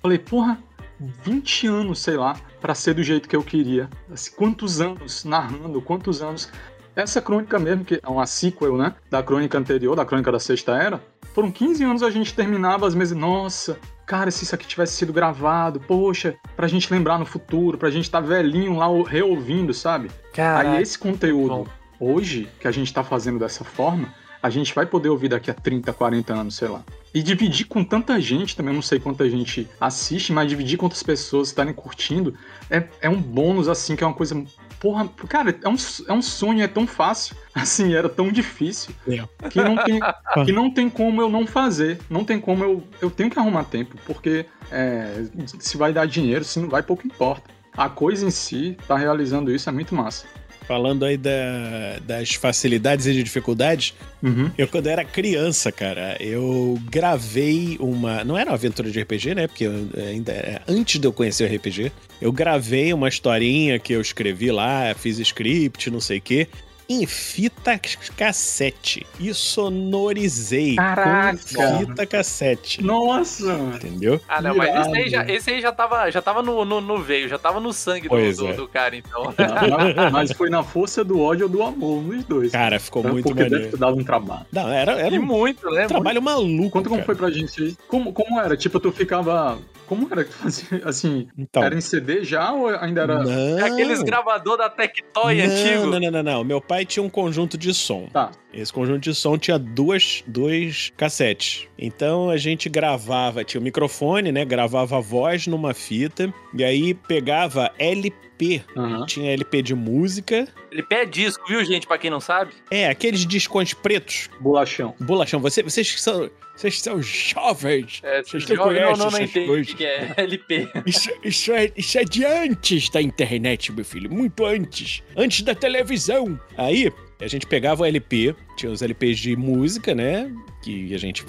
falei, 0.01 0.17
porra, 0.19 0.57
20 0.99 1.67
anos, 1.67 1.99
sei 1.99 2.17
lá, 2.17 2.35
pra 2.61 2.75
ser 2.75 2.93
do 2.93 3.01
jeito 3.03 3.27
que 3.27 3.35
eu 3.35 3.43
queria. 3.43 3.89
Assim, 4.11 4.31
quantos 4.35 4.81
anos 4.81 5.23
narrando, 5.25 5.81
quantos 5.81 6.21
anos. 6.21 6.51
Essa 6.95 7.21
crônica 7.21 7.57
mesmo, 7.57 7.85
que 7.85 7.99
é 8.03 8.09
uma 8.09 8.25
sequel, 8.25 8.75
né? 8.77 8.93
Da 9.09 9.23
crônica 9.23 9.57
anterior, 9.57 9.95
da 9.95 10.05
crônica 10.05 10.31
da 10.31 10.39
Sexta 10.39 10.73
Era. 10.73 11.01
Foram 11.33 11.51
15 11.51 11.83
anos 11.83 12.03
a 12.03 12.09
gente 12.09 12.33
terminava 12.33 12.85
as 12.85 12.93
mesas. 12.93 13.17
Nossa, 13.17 13.79
cara, 14.05 14.29
se 14.31 14.43
isso 14.43 14.53
aqui 14.53 14.67
tivesse 14.67 14.93
sido 14.97 15.13
gravado, 15.13 15.79
poxa, 15.79 16.35
pra 16.57 16.67
gente 16.67 16.91
lembrar 16.91 17.17
no 17.17 17.25
futuro, 17.25 17.77
pra 17.77 17.89
gente 17.89 18.03
estar 18.05 18.19
velhinho 18.19 18.75
lá 18.75 18.87
reouvindo, 19.07 19.73
sabe? 19.73 20.11
Caraca. 20.33 20.71
Aí 20.71 20.81
esse 20.81 20.99
conteúdo, 20.99 21.49
bom. 21.49 21.67
hoje, 21.99 22.49
que 22.59 22.67
a 22.67 22.71
gente 22.71 22.93
tá 22.93 23.03
fazendo 23.03 23.39
dessa 23.39 23.63
forma, 23.63 24.13
a 24.41 24.49
gente 24.49 24.73
vai 24.73 24.85
poder 24.85 25.09
ouvir 25.09 25.29
daqui 25.29 25.51
a 25.51 25.53
30, 25.53 25.91
40 25.91 26.33
anos, 26.33 26.55
sei 26.55 26.67
lá. 26.67 26.81
E 27.13 27.21
dividir 27.21 27.65
com 27.65 27.83
tanta 27.83 28.19
gente, 28.21 28.55
também 28.55 28.73
não 28.73 28.81
sei 28.81 28.99
quanta 28.99 29.29
gente 29.29 29.67
assiste, 29.79 30.31
mas 30.31 30.47
dividir 30.49 30.77
com 30.77 30.85
outras 30.85 31.03
pessoas 31.03 31.49
estarem 31.49 31.73
curtindo, 31.73 32.33
é, 32.69 32.83
é 33.01 33.09
um 33.09 33.19
bônus, 33.19 33.67
assim, 33.67 33.95
que 33.95 34.03
é 34.03 34.07
uma 34.07 34.13
coisa. 34.13 34.41
Porra, 34.79 35.09
cara, 35.27 35.53
é 35.61 35.67
um, 35.67 35.75
é 36.07 36.13
um 36.13 36.21
sonho, 36.21 36.61
é 36.61 36.67
tão 36.67 36.87
fácil, 36.87 37.35
assim, 37.53 37.93
era 37.93 38.07
tão 38.07 38.31
difícil, 38.31 38.93
É. 39.07 39.23
que 39.49 39.61
não 39.61 39.75
tem, 39.75 39.99
que 40.45 40.51
não 40.51 40.71
tem 40.71 40.89
como 40.89 41.21
eu 41.21 41.29
não 41.29 41.45
fazer. 41.45 41.99
Não 42.09 42.23
tem 42.23 42.39
como 42.39 42.63
eu. 42.63 42.83
Eu 43.01 43.09
tenho 43.09 43.29
que 43.29 43.37
arrumar 43.37 43.65
tempo, 43.65 43.97
porque 44.05 44.45
é, 44.71 45.25
se 45.59 45.75
vai 45.75 45.91
dar 45.91 46.05
dinheiro, 46.05 46.45
se 46.45 46.59
não 46.59 46.69
vai, 46.69 46.81
pouco 46.81 47.05
importa. 47.05 47.49
A 47.75 47.89
coisa 47.89 48.25
em 48.25 48.31
si, 48.31 48.77
tá 48.87 48.97
realizando 48.97 49.51
isso, 49.51 49.67
é 49.69 49.71
muito 49.71 49.93
massa. 49.95 50.25
Falando 50.69 51.03
aí 51.03 51.17
da- 51.17 51.97
das 52.05 52.35
facilidades 52.35 53.07
e 53.07 53.13
de 53.13 53.23
dificuldades, 53.23 53.95
Uhum. 54.21 54.51
eu 54.55 54.67
quando 54.67 54.85
era 54.85 55.03
criança, 55.03 55.71
cara, 55.71 56.15
eu 56.19 56.79
gravei 56.91 57.75
uma. 57.79 58.23
Não 58.23 58.37
era 58.37 58.51
uma 58.51 58.55
aventura 58.55 58.91
de 58.91 58.99
RPG, 59.01 59.33
né? 59.33 59.47
Porque 59.47 59.65
ainda 59.97 60.31
era 60.31 60.61
antes 60.67 61.01
de 61.01 61.07
eu 61.07 61.11
conhecer 61.11 61.43
o 61.43 61.47
RPG. 61.55 61.91
Eu 62.21 62.31
gravei 62.31 62.93
uma 62.93 63.09
historinha 63.09 63.79
que 63.79 63.93
eu 63.93 63.99
escrevi 63.99 64.51
lá, 64.51 64.93
fiz 64.95 65.17
script, 65.17 65.89
não 65.89 65.99
sei 65.99 66.19
o 66.19 66.21
quê. 66.21 66.47
Em 66.89 67.05
fita 67.05 67.79
cassete. 68.17 69.05
E 69.19 69.31
sonorizei 69.33 70.75
Caraca! 70.75 71.37
com 71.55 71.79
fita 71.85 72.05
cassete. 72.05 72.83
Nossa! 72.83 73.53
Entendeu? 73.75 74.19
Ah, 74.27 74.41
não, 74.41 74.55
mas 74.55 74.87
esse 74.87 74.97
aí 74.97 75.09
já, 75.09 75.25
esse 75.25 75.51
aí 75.51 75.61
já 75.61 75.71
tava, 75.71 76.09
já 76.09 76.19
tava 76.21 76.41
no, 76.41 76.65
no, 76.65 76.81
no 76.81 76.97
veio, 76.97 77.29
já 77.29 77.37
tava 77.37 77.59
no 77.59 77.71
sangue 77.71 78.09
do, 78.09 78.17
é. 78.17 78.53
do 78.53 78.67
cara, 78.67 78.95
então. 78.95 79.33
mas, 79.37 80.11
mas 80.11 80.31
foi 80.31 80.49
na 80.49 80.63
força 80.63 81.03
do 81.03 81.19
ódio 81.21 81.43
ou 81.45 81.49
do 81.49 81.61
amor, 81.61 82.01
nos 82.01 82.23
dois. 82.25 82.51
Cara, 82.51 82.79
ficou 82.79 83.01
Então, 83.01 83.13
muito 83.13 83.25
porque 83.25 83.43
maneiro. 83.43 83.69
ter 83.71 83.77
dado 83.77 83.95
um 83.97 84.03
trabalho. 84.03 84.45
Não, 84.51 84.69
era, 84.69 84.93
era 84.93 85.13
E 85.15 85.19
um 85.19 85.25
muito, 85.25 85.69
né? 85.69 85.85
trabalho 85.87 86.21
maluco. 86.21 86.71
Conta 86.71 86.89
como 86.89 87.01
cara. 87.01 87.05
foi 87.05 87.15
pra 87.15 87.29
gente. 87.29 87.77
Como, 87.87 88.11
como 88.13 88.39
era? 88.39 88.57
Tipo, 88.57 88.79
tu 88.79 88.91
ficava. 88.91 89.59
Como 89.89 90.07
era 90.11 90.23
que 90.23 90.31
fazia? 90.31 90.81
Assim, 90.85 91.27
Então, 91.35 91.63
era 91.63 91.75
em 91.75 91.81
CD 91.81 92.23
já 92.23 92.51
ou 92.53 92.67
ainda 92.69 93.01
era. 93.01 93.23
não. 93.23 93.57
É 93.59 93.63
aqueles 93.63 94.03
gravador 94.03 94.55
da 94.55 94.69
Tectoy 94.69 95.35
não, 95.35 95.43
antigo. 95.45 95.85
Não, 95.87 95.99
não, 95.99 96.11
não, 96.11 96.23
não. 96.23 96.43
Meu 96.43 96.61
pai 96.61 96.85
tinha 96.85 97.01
um 97.01 97.09
conjunto 97.09 97.57
de 97.57 97.73
som. 97.73 98.07
Tá. 98.13 98.29
Esse 98.53 98.71
conjunto 98.71 98.99
de 99.01 99.15
som 99.15 99.35
tinha 99.35 99.57
duas, 99.57 100.23
dois 100.27 100.93
cassetes. 100.95 101.67
Então 101.77 102.29
a 102.29 102.37
gente 102.37 102.69
gravava, 102.69 103.43
tinha 103.43 103.59
o 103.59 103.63
microfone, 103.63 104.31
né? 104.31 104.45
Gravava 104.45 104.97
a 104.97 105.01
voz 105.01 105.47
numa 105.47 105.73
fita. 105.73 106.31
E 106.53 106.63
aí 106.63 106.93
pegava 106.93 107.71
LP. 107.79 108.28
Aham. 108.75 109.05
Tinha 109.05 109.31
LP 109.31 109.61
de 109.61 109.75
música. 109.75 110.47
Ele 110.71 110.83
pede 110.83 111.23
disco, 111.23 111.43
viu, 111.47 111.63
gente, 111.65 111.85
pra 111.87 111.97
quem 111.97 112.09
não 112.09 112.19
sabe? 112.19 112.51
É, 112.71 112.87
aqueles 112.87 113.25
discos 113.25 113.73
pretos. 113.73 114.29
Bolachão. 114.39 114.95
Bolachão, 114.99 115.39
você, 115.39 115.61
vocês 115.63 115.91
que 115.91 115.99
são. 116.01 116.29
Vocês 116.55 116.81
são 116.81 117.01
jovens. 117.01 118.01
É, 118.03 118.21
Vocês 118.21 118.43
jovem 118.43 118.57
não 118.57 118.63
conhecem 118.65 118.89
não, 118.91 118.97
não, 118.97 119.11
não 119.11 119.17
essas 119.17 119.29
entende 119.29 119.45
o 119.45 119.47
coisas. 119.47 119.67
que 119.71 119.75
que 119.77 119.85
é 119.85 120.13
LP. 120.17 120.69
Isso, 120.85 121.09
isso, 121.23 121.51
é, 121.53 121.71
isso 121.77 121.97
é 121.97 122.03
de 122.03 122.25
antes 122.25 122.89
da 122.89 123.01
internet, 123.01 123.71
meu 123.71 123.85
filho. 123.85 124.11
Muito 124.11 124.45
antes. 124.45 125.01
Antes 125.15 125.41
da 125.41 125.55
televisão. 125.55 126.37
Aí, 126.57 126.91
a 127.21 127.27
gente 127.27 127.47
pegava 127.47 127.83
o 127.83 127.85
LP, 127.85 128.35
tinha 128.57 128.69
os 128.73 128.81
LPs 128.81 129.19
de 129.19 129.37
música, 129.37 129.95
né? 129.95 130.29
Que 130.61 130.93
a 130.93 130.97
gente 130.97 131.23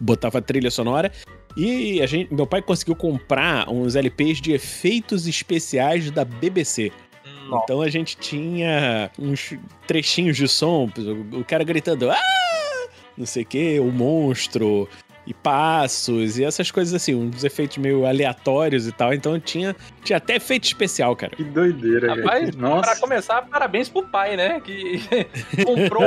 botava 0.00 0.38
a 0.38 0.42
trilha 0.42 0.70
sonora. 0.70 1.12
E 1.56 2.00
a 2.00 2.06
gente, 2.06 2.32
meu 2.32 2.46
pai 2.46 2.62
conseguiu 2.62 2.94
comprar 2.94 3.68
uns 3.68 3.96
LPs 3.96 4.40
de 4.40 4.52
efeitos 4.52 5.26
especiais 5.26 6.10
da 6.10 6.24
BBC. 6.24 6.92
Nossa. 7.48 7.64
Então 7.64 7.82
a 7.82 7.88
gente 7.88 8.16
tinha 8.16 9.10
uns 9.18 9.54
trechinhos 9.86 10.36
de 10.36 10.46
som, 10.46 10.88
o 11.32 11.44
cara 11.44 11.64
gritando, 11.64 12.10
ah! 12.10 12.18
Não 13.18 13.26
sei 13.26 13.42
o 13.42 13.46
que, 13.46 13.78
o 13.80 13.90
monstro, 13.90 14.88
e 15.26 15.34
passos, 15.34 16.38
e 16.38 16.44
essas 16.44 16.70
coisas 16.70 16.94
assim, 16.94 17.14
uns 17.14 17.44
efeitos 17.44 17.76
meio 17.78 18.06
aleatórios 18.06 18.86
e 18.86 18.92
tal. 18.92 19.12
Então 19.12 19.38
tinha, 19.38 19.76
tinha 20.02 20.16
até 20.16 20.36
efeito 20.36 20.64
especial, 20.64 21.14
cara. 21.14 21.36
Que 21.36 21.44
doideira, 21.44 22.14
Rapaz. 22.14 22.56
Nossa. 22.56 22.90
Pra 22.90 23.00
começar, 23.00 23.42
parabéns 23.42 23.88
pro 23.88 24.02
pai, 24.08 24.36
né? 24.36 24.60
Que 24.60 25.00
comprou 25.64 26.02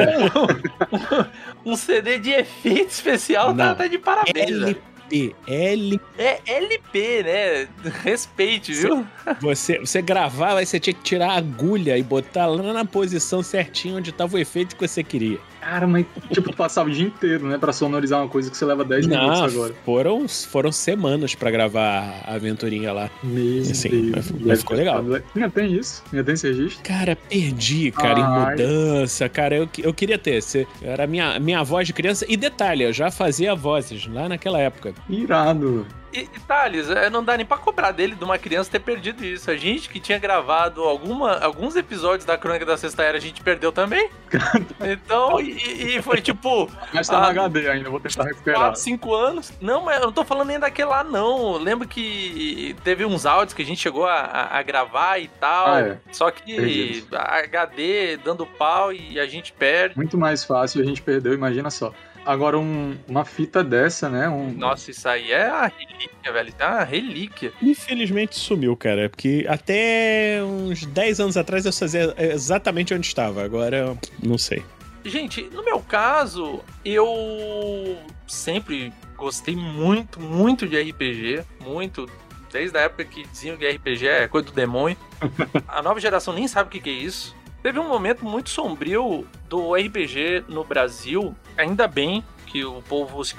um, 1.65 1.71
um 1.71 1.75
CD 1.75 2.17
de 2.19 2.31
efeito 2.31 2.89
especial, 2.89 3.55
tá, 3.55 3.67
Não. 3.67 3.75
tá 3.75 3.87
de 3.87 3.97
parabéns. 3.97 4.59
velho. 4.59 4.92
LP, 5.13 5.35
L. 5.47 6.01
É 6.17 6.39
LP, 6.45 7.23
né? 7.23 7.67
Respeite, 8.03 8.73
viu? 8.73 9.05
Você, 9.39 9.79
você 9.79 10.01
gravava, 10.01 10.59
aí 10.59 10.65
você 10.65 10.79
tinha 10.79 10.93
que 10.93 11.03
tirar 11.03 11.31
a 11.31 11.37
agulha 11.37 11.97
e 11.97 12.03
botar 12.03 12.47
lá 12.47 12.73
na 12.73 12.83
posição 12.83 13.43
certinho 13.43 13.97
onde 13.97 14.11
tava 14.11 14.35
o 14.35 14.39
efeito 14.39 14.75
que 14.75 14.87
você 14.87 15.03
queria. 15.03 15.39
Cara, 15.63 15.87
mas 15.87 16.05
tipo, 16.31 16.49
tu 16.51 16.55
passava 16.57 16.89
o 16.89 16.91
dia 16.91 17.05
inteiro, 17.05 17.47
né? 17.47 17.57
Pra 17.57 17.71
sonorizar 17.71 18.19
uma 18.21 18.27
coisa 18.27 18.51
que 18.51 18.57
você 18.57 18.65
leva 18.65 18.83
10 18.83 19.07
minutos 19.07 19.55
agora. 19.55 19.73
foram, 19.85 20.27
foram 20.27 20.71
semanas 20.71 21.33
pra 21.35 21.49
gravar 21.49 22.21
a 22.25 22.33
aventurinha 22.35 22.91
lá. 22.91 23.09
Meu 23.23 23.63
Sim, 23.63 24.11
Deus. 24.11 24.11
mas- 24.31 24.41
mas 24.45 24.59
ficou 24.59 24.75
legal. 24.75 25.03
Ainda 25.35 25.49
tem 25.49 25.73
isso? 25.73 26.03
Ainda 26.11 26.23
tem 26.23 26.33
esse 26.33 26.47
registro? 26.47 26.83
Cara, 26.83 27.15
perdi, 27.15 27.91
cara, 27.91 28.19
em 28.19 28.23
Ai. 28.23 28.51
mudança, 28.51 29.29
cara, 29.29 29.55
eu, 29.55 29.69
eu 29.79 29.93
queria 29.93 30.17
ter. 30.17 30.41
Você, 30.41 30.67
era 30.81 31.07
minha, 31.07 31.39
minha 31.39 31.63
voz 31.63 31.87
de 31.87 31.93
criança. 31.93 32.25
E 32.27 32.35
detalhe, 32.35 32.83
eu 32.83 32.91
já 32.93 33.09
fazia 33.09 33.55
vozes 33.55 34.05
lá 34.07 34.27
naquela 34.27 34.59
época. 34.59 34.93
Irado. 35.09 35.85
E, 36.13 36.19
e 36.21 36.39
Thales, 36.47 36.89
é, 36.89 37.09
não 37.09 37.23
dá 37.23 37.35
nem 37.35 37.45
pra 37.45 37.57
cobrar 37.57 37.91
dele 37.91 38.15
de 38.15 38.23
uma 38.23 38.37
criança 38.37 38.69
ter 38.71 38.79
perdido 38.79 39.25
isso. 39.25 39.49
A 39.49 39.55
gente 39.57 39.89
que 39.89 39.99
tinha 39.99 40.17
gravado 40.19 40.83
alguma, 40.83 41.37
alguns 41.39 41.75
episódios 41.75 42.25
da 42.25 42.37
Crônica 42.37 42.65
da 42.65 42.77
Sexta 42.77 43.03
Era, 43.03 43.17
a 43.17 43.21
gente 43.21 43.41
perdeu 43.41 43.71
também. 43.71 44.09
Então, 44.81 45.39
e, 45.39 45.95
e 45.97 46.01
foi 46.01 46.19
tipo, 46.21 46.69
Mas 46.93 47.07
tá 47.07 47.17
Ah, 47.17 47.21
no 47.21 47.27
HD 47.27 47.69
ainda, 47.69 47.89
vou 47.89 47.99
tentar 47.99 48.23
recuperar. 48.25 48.59
4, 48.61 48.81
5 48.81 49.13
anos. 49.15 49.53
Não, 49.61 49.81
mas 49.83 49.99
eu 49.99 50.05
não 50.07 50.11
tô 50.13 50.23
falando 50.25 50.47
nem 50.49 50.59
daquele 50.59 50.89
lá, 50.89 51.03
não. 51.03 51.53
Eu 51.53 51.59
lembro 51.59 51.87
que 51.87 52.75
teve 52.83 53.05
uns 53.05 53.25
áudios 53.25 53.53
que 53.53 53.61
a 53.61 53.65
gente 53.65 53.79
chegou 53.79 54.05
a, 54.05 54.13
a- 54.21 54.57
a 54.59 54.63
gravar 54.63 55.19
e 55.19 55.27
tal. 55.27 55.67
Ah, 55.75 55.79
é. 55.81 55.97
Só 56.11 56.29
que 56.31 57.05
HD 57.11 58.17
dando 58.17 58.45
pau 58.45 58.91
e 58.91 59.19
a 59.19 59.25
gente 59.25 59.53
perde. 59.53 59.95
Muito 59.95 60.17
mais 60.17 60.43
fácil, 60.43 60.81
a 60.81 60.85
gente 60.85 61.01
perdeu, 61.01 61.33
imagina 61.33 61.69
só. 61.69 61.93
Agora, 62.25 62.57
um- 62.57 62.97
uma 63.07 63.25
fita 63.25 63.63
dessa, 63.63 64.09
né? 64.09 64.29
Um, 64.29 64.51
Nossa, 64.53 64.91
isso 64.91 65.07
aí 65.07 65.31
é 65.31 65.45
a 65.45 65.65
relíquia, 65.67 66.31
velho. 66.31 66.49
Isso 66.49 66.57
é 66.59 66.65
uma 66.67 66.83
relíquia. 66.83 67.53
Infelizmente 67.61 68.35
sumiu, 68.39 68.75
cara, 68.77 69.09
porque 69.09 69.45
até 69.49 70.39
uns 70.43 70.85
10 70.85 71.19
anos 71.19 71.35
atrás 71.37 71.65
eu 71.65 71.71
sabia 71.71 72.13
exatamente 72.17 72.93
onde 72.93 73.05
estava. 73.05 73.43
Agora, 73.43 73.75
eu 73.77 73.97
não 74.21 74.37
sei. 74.37 74.63
Gente, 75.03 75.41
no 75.51 75.65
meu 75.65 75.79
caso, 75.81 76.61
eu 76.85 77.97
sempre 78.25 78.93
gostei 79.17 79.55
muito, 79.55 80.19
muito 80.21 80.65
de 80.67 80.77
RPG. 80.79 81.43
Muito. 81.61 82.09
Desde 82.51 82.77
a 82.77 82.81
época 82.81 83.03
que 83.03 83.27
diziam 83.27 83.57
que 83.57 83.67
RPG 83.67 84.07
é 84.07 84.27
coisa 84.27 84.45
do 84.47 84.53
demônio. 84.53 84.95
A 85.67 85.81
nova 85.81 85.99
geração 85.99 86.33
nem 86.33 86.47
sabe 86.47 86.69
o 86.77 86.81
que 86.81 86.89
é 86.89 86.93
isso. 86.93 87.35
Teve 87.63 87.79
um 87.79 87.87
momento 87.87 88.23
muito 88.25 88.49
sombrio 88.49 89.25
do 89.49 89.73
RPG 89.73 90.43
no 90.49 90.63
Brasil. 90.63 91.33
Ainda 91.57 91.87
bem 91.87 92.23
que 92.45 92.63
o 92.65 92.81
povo 92.83 93.23
se 93.23 93.35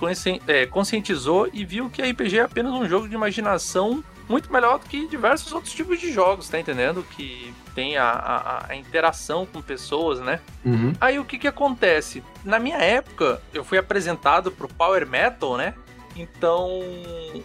é, 0.48 0.66
conscientizou 0.66 1.48
e 1.52 1.64
viu 1.64 1.88
que 1.90 2.02
RPG 2.02 2.38
é 2.38 2.42
apenas 2.42 2.72
um 2.72 2.88
jogo 2.88 3.08
de 3.08 3.14
imaginação 3.14 4.02
muito 4.28 4.50
melhor 4.50 4.78
do 4.78 4.86
que 4.86 5.06
diversos 5.06 5.52
outros 5.52 5.72
tipos 5.74 6.00
de 6.00 6.10
jogos, 6.10 6.48
tá 6.48 6.58
entendendo? 6.58 7.04
Que 7.14 7.52
tem 7.74 7.98
a, 7.98 8.08
a- 8.10 8.66
a 8.70 8.74
interação 8.76 9.44
com 9.44 9.60
pessoas, 9.60 10.18
né? 10.20 10.40
Uhum. 10.64 10.94
Aí 10.98 11.18
o 11.18 11.24
que 11.24 11.38
que 11.38 11.46
acontece? 11.46 12.24
Na 12.42 12.58
minha 12.58 12.78
época, 12.78 13.42
eu 13.52 13.62
fui 13.62 13.76
apresentado 13.76 14.50
pro 14.50 14.66
Power 14.66 15.06
Metal, 15.06 15.56
né? 15.58 15.74
Então, 16.16 16.80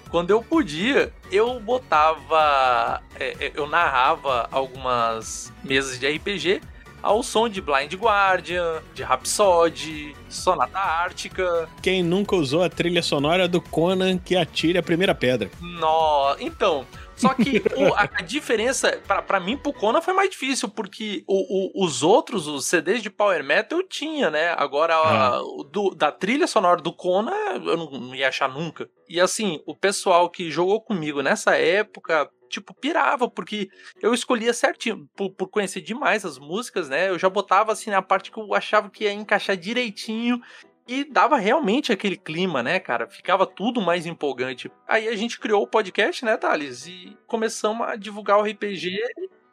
quando 0.10 0.30
eu 0.30 0.42
podia, 0.44 1.12
eu 1.32 1.60
botava. 1.60 3.02
é, 3.20 3.36
é, 3.40 3.52
eu 3.56 3.68
narrava 3.68 4.48
algumas 4.52 5.52
mesas 5.64 6.00
de 6.00 6.08
RPG 6.08 6.62
ao 7.02 7.24
som 7.24 7.48
de 7.48 7.62
Blind 7.62 7.94
Guardian, 7.94 8.82
de 8.94 9.04
Rhapsody, 9.04 10.16
Sonata 10.30 10.80
Ártica. 10.80 11.70
Quem 11.82 12.04
nunca 12.04 12.36
usou 12.36 12.64
a 12.64 12.70
trilha 12.70 13.02
sonora 13.02 13.48
do 13.48 13.62
Conan 13.62 14.18
que 14.18 14.36
atire 14.36 14.78
a 14.78 14.84
primeira 14.84 15.16
pedra? 15.16 15.50
No... 15.62 16.36
Então, 16.40 16.86
Só 17.20 17.34
que 17.34 17.62
o, 17.76 17.94
a, 17.94 18.04
a, 18.04 18.22
diferença, 18.22 18.98
para 19.28 19.40
mim, 19.42 19.58
pro 19.58 19.74
Conan 19.74 20.02
foi 20.02 20.14
mais 20.14 20.30
difícil, 20.30 20.70
porque 20.70 21.24
o, 21.28 21.82
o, 21.82 21.86
os 21.86 22.02
outros, 22.02 22.48
os 22.48 22.66
CDs 22.66 23.04
de 23.04 23.10
Power 23.10 23.44
Metal 23.44 23.78
eu 23.78 23.88
tinha, 23.88 24.30
né? 24.30 24.54
Agora, 24.58 24.96
a, 24.96 25.40
do, 25.70 25.94
da 25.94 26.12
trilha 26.14 26.48
sonora 26.48 26.82
do 26.82 26.94
Conan, 26.94 27.32
eu 27.56 27.76
não, 27.76 27.92
não 27.92 28.16
ia 28.16 28.30
achar 28.30 28.48
nunca. 28.48 28.90
E 29.08 29.20
assim, 29.20 29.62
o 29.66 29.76
pessoal 29.76 30.30
que 30.30 30.50
jogou 30.50 30.80
comigo 30.80 31.22
nessa 31.22 31.58
época, 31.58 32.30
tipo, 32.50 32.74
pirava, 32.74 33.30
porque 33.30 33.70
eu 34.02 34.14
escolhia 34.14 34.54
certinho, 34.54 35.08
por, 35.16 35.32
por, 35.32 35.48
conhecer 35.48 35.82
demais 35.82 36.26
as 36.26 36.40
músicas, 36.40 36.88
né? 36.88 37.10
Eu 37.10 37.20
já 37.20 37.30
botava 37.30 37.72
assim 37.72 37.90
na 37.90 38.02
parte 38.02 38.32
que 38.32 38.40
eu 38.40 38.54
achava 38.54 38.90
que 38.90 39.04
ia 39.04 39.12
encaixar 39.14 39.58
direitinho 39.58 40.42
e 40.90 41.04
dava 41.04 41.38
realmente 41.38 41.92
aquele 41.92 42.18
clima, 42.18 42.64
né, 42.64 42.80
cara? 42.80 43.08
Ficava 43.08 43.46
tudo 43.46 43.80
mais 43.80 44.08
empolgante. 44.08 44.72
Aí 44.88 45.08
a 45.08 45.16
gente 45.16 45.40
criou 45.40 45.62
o 45.62 45.68
podcast, 45.68 46.26
né, 46.26 46.36
Thales? 46.36 46.88
E 46.88 47.16
começamos 47.28 47.88
a 47.88 47.96
divulgar 47.96 48.40
o 48.40 48.42
RPG. 48.42 49.00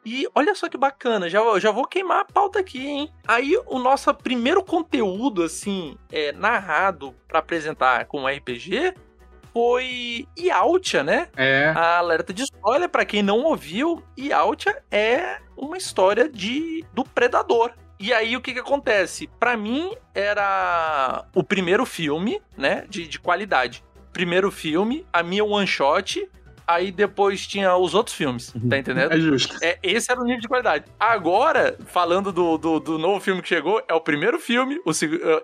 E 0.03 0.27
olha 0.33 0.55
só 0.55 0.67
que 0.67 0.77
bacana, 0.77 1.29
já, 1.29 1.39
já 1.59 1.69
vou 1.69 1.85
queimar 1.85 2.21
a 2.21 2.25
pauta 2.25 2.59
aqui, 2.59 2.87
hein? 2.87 3.13
Aí 3.27 3.55
o 3.67 3.77
nosso 3.77 4.11
primeiro 4.15 4.63
conteúdo, 4.63 5.43
assim, 5.43 5.95
é, 6.11 6.31
narrado 6.31 7.13
para 7.27 7.37
apresentar 7.37 8.05
com 8.05 8.23
o 8.23 8.27
RPG 8.27 8.95
foi 9.53 10.27
Iautia, 10.35 11.03
né? 11.03 11.27
É. 11.35 11.71
A 11.75 11.99
alerta 11.99 12.33
de 12.33 12.43
spoiler, 12.43 12.89
para 12.89 13.05
quem 13.05 13.21
não 13.21 13.43
ouviu, 13.43 14.03
Iautia 14.17 14.81
é 14.89 15.37
uma 15.55 15.77
história 15.77 16.27
de 16.27 16.83
do 16.93 17.03
Predador. 17.03 17.73
E 17.99 18.13
aí 18.13 18.35
o 18.35 18.41
que 18.41 18.53
que 18.53 18.59
acontece? 18.59 19.27
Para 19.39 19.57
mim 19.57 19.91
era 20.13 21.25
o 21.33 21.43
primeiro 21.43 21.85
filme, 21.85 22.41
né, 22.55 22.85
de, 22.89 23.07
de 23.07 23.19
qualidade. 23.19 23.83
Primeiro 24.13 24.51
filme, 24.51 25.05
a 25.11 25.23
minha 25.23 25.43
one 25.43 25.67
shot, 25.67 26.27
aí 26.67 26.91
depois 26.91 27.47
tinha 27.47 27.75
os 27.75 27.95
outros 27.95 28.15
filmes, 28.15 28.51
tá 28.51 28.59
uhum. 28.59 28.75
entendendo? 28.75 29.13
É 29.13 29.19
justo. 29.19 29.57
É, 29.61 29.79
esse 29.81 30.11
era 30.11 30.19
o 30.19 30.23
nível 30.23 30.41
de 30.41 30.47
qualidade. 30.47 30.85
Agora, 30.99 31.77
falando 31.85 32.31
do, 32.31 32.57
do, 32.57 32.79
do 32.79 32.97
novo 32.97 33.19
filme 33.19 33.41
que 33.41 33.47
chegou, 33.47 33.81
é 33.87 33.93
o 33.93 34.01
primeiro 34.01 34.39
filme, 34.39 34.79
o, 34.85 34.91